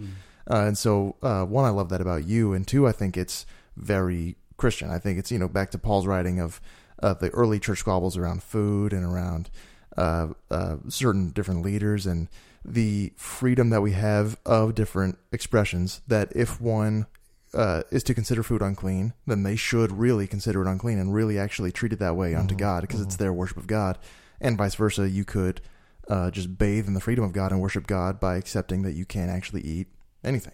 Uh, 0.50 0.66
and 0.66 0.78
so 0.78 1.16
uh, 1.22 1.44
one 1.46 1.66
I 1.66 1.70
love 1.70 1.90
that 1.90 2.02
about 2.02 2.26
you 2.26 2.54
and 2.54 2.68
two 2.68 2.88
I 2.88 2.92
think 2.92 3.18
it's 3.18 3.46
very 3.76 4.36
Christian. 4.58 4.90
I 4.90 5.00
think 5.00 5.20
it's 5.20 5.32
you 5.32 5.40
know 5.40 5.48
back 5.48 5.72
to 5.72 5.78
Paul's 5.78 6.08
writing 6.08 6.40
of 6.40 6.60
uh, 7.02 7.14
the 7.14 7.30
early 7.30 7.60
church 7.60 7.80
squabbles 7.80 8.18
around 8.18 8.44
food 8.44 8.92
and 8.92 9.06
around 9.06 9.50
uh, 9.98 10.28
uh, 10.52 10.78
certain 10.90 11.30
different 11.30 11.64
leaders 11.64 12.06
and 12.06 12.28
the 12.66 13.14
freedom 13.16 13.70
that 13.70 13.82
we 13.82 13.92
have 13.94 14.38
of 14.46 14.76
different 14.76 15.18
expressions 15.32 16.02
that 16.08 16.32
if 16.36 16.60
one 16.62 17.06
uh, 17.54 17.84
is 17.92 18.04
to 18.04 18.14
consider 18.14 18.44
food 18.44 18.62
unclean, 18.62 19.14
then 19.26 19.44
they 19.44 19.56
should 19.56 19.92
really 19.92 20.28
consider 20.28 20.62
it 20.62 20.70
unclean 20.70 21.00
and 21.00 21.14
really 21.14 21.40
actually 21.40 21.72
treat 21.72 21.94
it 21.94 22.00
that 22.00 22.16
way 22.16 22.36
unto 22.36 22.56
God 22.56 22.82
because 22.82 23.00
it's 23.02 23.16
their 23.16 23.34
worship 23.34 23.58
of 23.58 23.68
God, 23.68 23.98
and 24.42 24.58
vice 24.58 24.76
versa. 24.76 25.10
You 25.10 25.24
could 25.26 25.62
uh, 26.10 26.30
just 26.32 26.58
bathe 26.58 26.88
in 26.88 26.94
the 26.94 27.00
freedom 27.00 27.24
of 27.24 27.34
God 27.34 27.52
and 27.52 27.62
worship 27.62 27.88
God 27.88 28.20
by 28.20 28.36
accepting 28.36 28.82
that 28.84 28.94
you 28.94 29.06
can't 29.06 29.32
actually 29.32 29.62
eat 29.62 29.88
anything. 30.24 30.54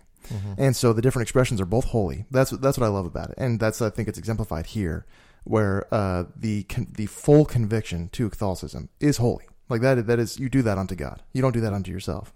And 0.58 0.76
so 0.76 0.94
the 0.94 1.02
different 1.02 1.24
expressions 1.24 1.60
are 1.60 1.66
both 1.66 1.86
holy. 1.86 2.26
That's 2.32 2.52
that's 2.52 2.78
what 2.78 2.86
I 2.86 2.90
love 2.90 3.06
about 3.06 3.32
it, 3.32 3.36
and 3.38 3.60
that's 3.60 3.82
I 3.82 3.90
think 3.90 4.08
it's 4.08 4.18
exemplified 4.20 4.68
here, 4.68 5.06
where 5.44 5.94
uh, 5.94 6.26
the 6.36 6.64
con- 6.64 6.88
the 6.96 7.08
full 7.08 7.44
conviction 7.44 8.08
to 8.14 8.30
Catholicism 8.30 8.88
is 9.02 9.18
holy. 9.18 9.46
Like 9.70 9.82
that 9.82 10.08
that 10.08 10.20
is 10.20 10.40
you 10.40 10.50
do 10.50 10.62
that 10.64 10.78
unto 10.78 10.96
God. 10.96 11.22
You 11.34 11.42
don't 11.42 11.54
do 11.54 11.62
that 11.62 11.74
unto 11.74 11.92
yourself. 11.92 12.34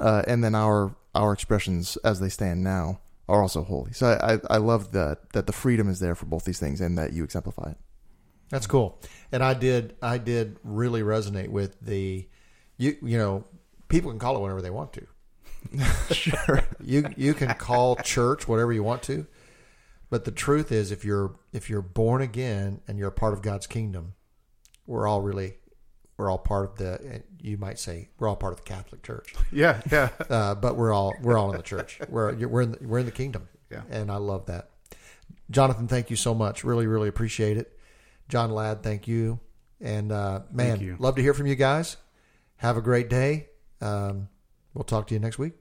Uh, 0.00 0.22
and 0.26 0.42
then 0.42 0.54
our 0.54 0.94
our 1.14 1.32
expressions 1.32 1.96
as 1.98 2.20
they 2.20 2.28
stand 2.28 2.62
now 2.62 3.00
are 3.28 3.42
also 3.42 3.62
holy. 3.62 3.92
So 3.92 4.06
I, 4.06 4.34
I, 4.34 4.38
I 4.50 4.56
love 4.56 4.92
that 4.92 5.32
that 5.32 5.46
the 5.46 5.52
freedom 5.52 5.88
is 5.88 6.00
there 6.00 6.14
for 6.14 6.26
both 6.26 6.44
these 6.44 6.58
things 6.58 6.80
and 6.80 6.98
that 6.98 7.12
you 7.12 7.24
exemplify 7.24 7.70
it. 7.70 7.76
That's 8.50 8.66
cool. 8.66 9.00
And 9.30 9.42
I 9.42 9.54
did 9.54 9.96
I 10.02 10.18
did 10.18 10.58
really 10.64 11.02
resonate 11.02 11.48
with 11.48 11.80
the 11.80 12.28
you 12.76 12.96
you 13.02 13.18
know 13.18 13.44
people 13.88 14.10
can 14.10 14.18
call 14.18 14.36
it 14.36 14.40
whatever 14.40 14.62
they 14.62 14.70
want 14.70 14.92
to. 14.94 15.06
Sure. 16.10 16.62
You 16.82 17.04
you 17.16 17.34
can 17.34 17.54
call 17.54 17.96
church 17.96 18.48
whatever 18.48 18.72
you 18.72 18.82
want 18.82 19.02
to, 19.04 19.26
but 20.08 20.24
the 20.24 20.30
truth 20.30 20.72
is 20.72 20.90
if 20.90 21.04
you're 21.04 21.38
if 21.52 21.68
you're 21.68 21.82
born 21.82 22.22
again 22.22 22.80
and 22.88 22.98
you're 22.98 23.08
a 23.08 23.12
part 23.12 23.34
of 23.34 23.42
God's 23.42 23.66
kingdom, 23.66 24.14
we're 24.86 25.06
all 25.06 25.20
really 25.20 25.58
we're 26.20 26.30
all 26.30 26.38
part 26.38 26.72
of 26.72 26.76
the 26.76 27.22
you 27.40 27.56
might 27.56 27.78
say 27.78 28.10
we're 28.18 28.28
all 28.28 28.36
part 28.36 28.52
of 28.52 28.58
the 28.58 28.64
Catholic 28.64 29.02
Church. 29.02 29.34
Yeah. 29.52 29.80
Yeah. 29.90 30.10
uh, 30.30 30.54
but 30.54 30.76
we're 30.76 30.92
all 30.92 31.14
we're 31.22 31.38
all 31.38 31.50
in 31.50 31.56
the 31.56 31.62
church. 31.62 31.98
We're 32.08 32.34
we're 32.46 32.60
in 32.60 32.72
the, 32.72 32.78
we're 32.82 32.98
in 32.98 33.06
the 33.06 33.12
kingdom. 33.12 33.48
Yeah. 33.70 33.82
and 33.90 34.10
I 34.10 34.16
love 34.16 34.46
that. 34.46 34.70
Jonathan, 35.50 35.88
thank 35.88 36.10
you 36.10 36.16
so 36.16 36.34
much. 36.34 36.62
Really, 36.64 36.86
really 36.86 37.08
appreciate 37.08 37.56
it. 37.56 37.78
John 38.28 38.50
Ladd, 38.50 38.82
thank 38.82 39.08
you. 39.08 39.40
And 39.80 40.12
uh, 40.12 40.40
man, 40.52 40.80
you. 40.80 40.96
love 40.98 41.16
to 41.16 41.22
hear 41.22 41.34
from 41.34 41.46
you 41.46 41.54
guys. 41.54 41.96
Have 42.56 42.76
a 42.76 42.82
great 42.82 43.08
day. 43.08 43.48
Um, 43.80 44.28
we'll 44.74 44.84
talk 44.84 45.06
to 45.06 45.14
you 45.14 45.20
next 45.20 45.38
week. 45.38 45.54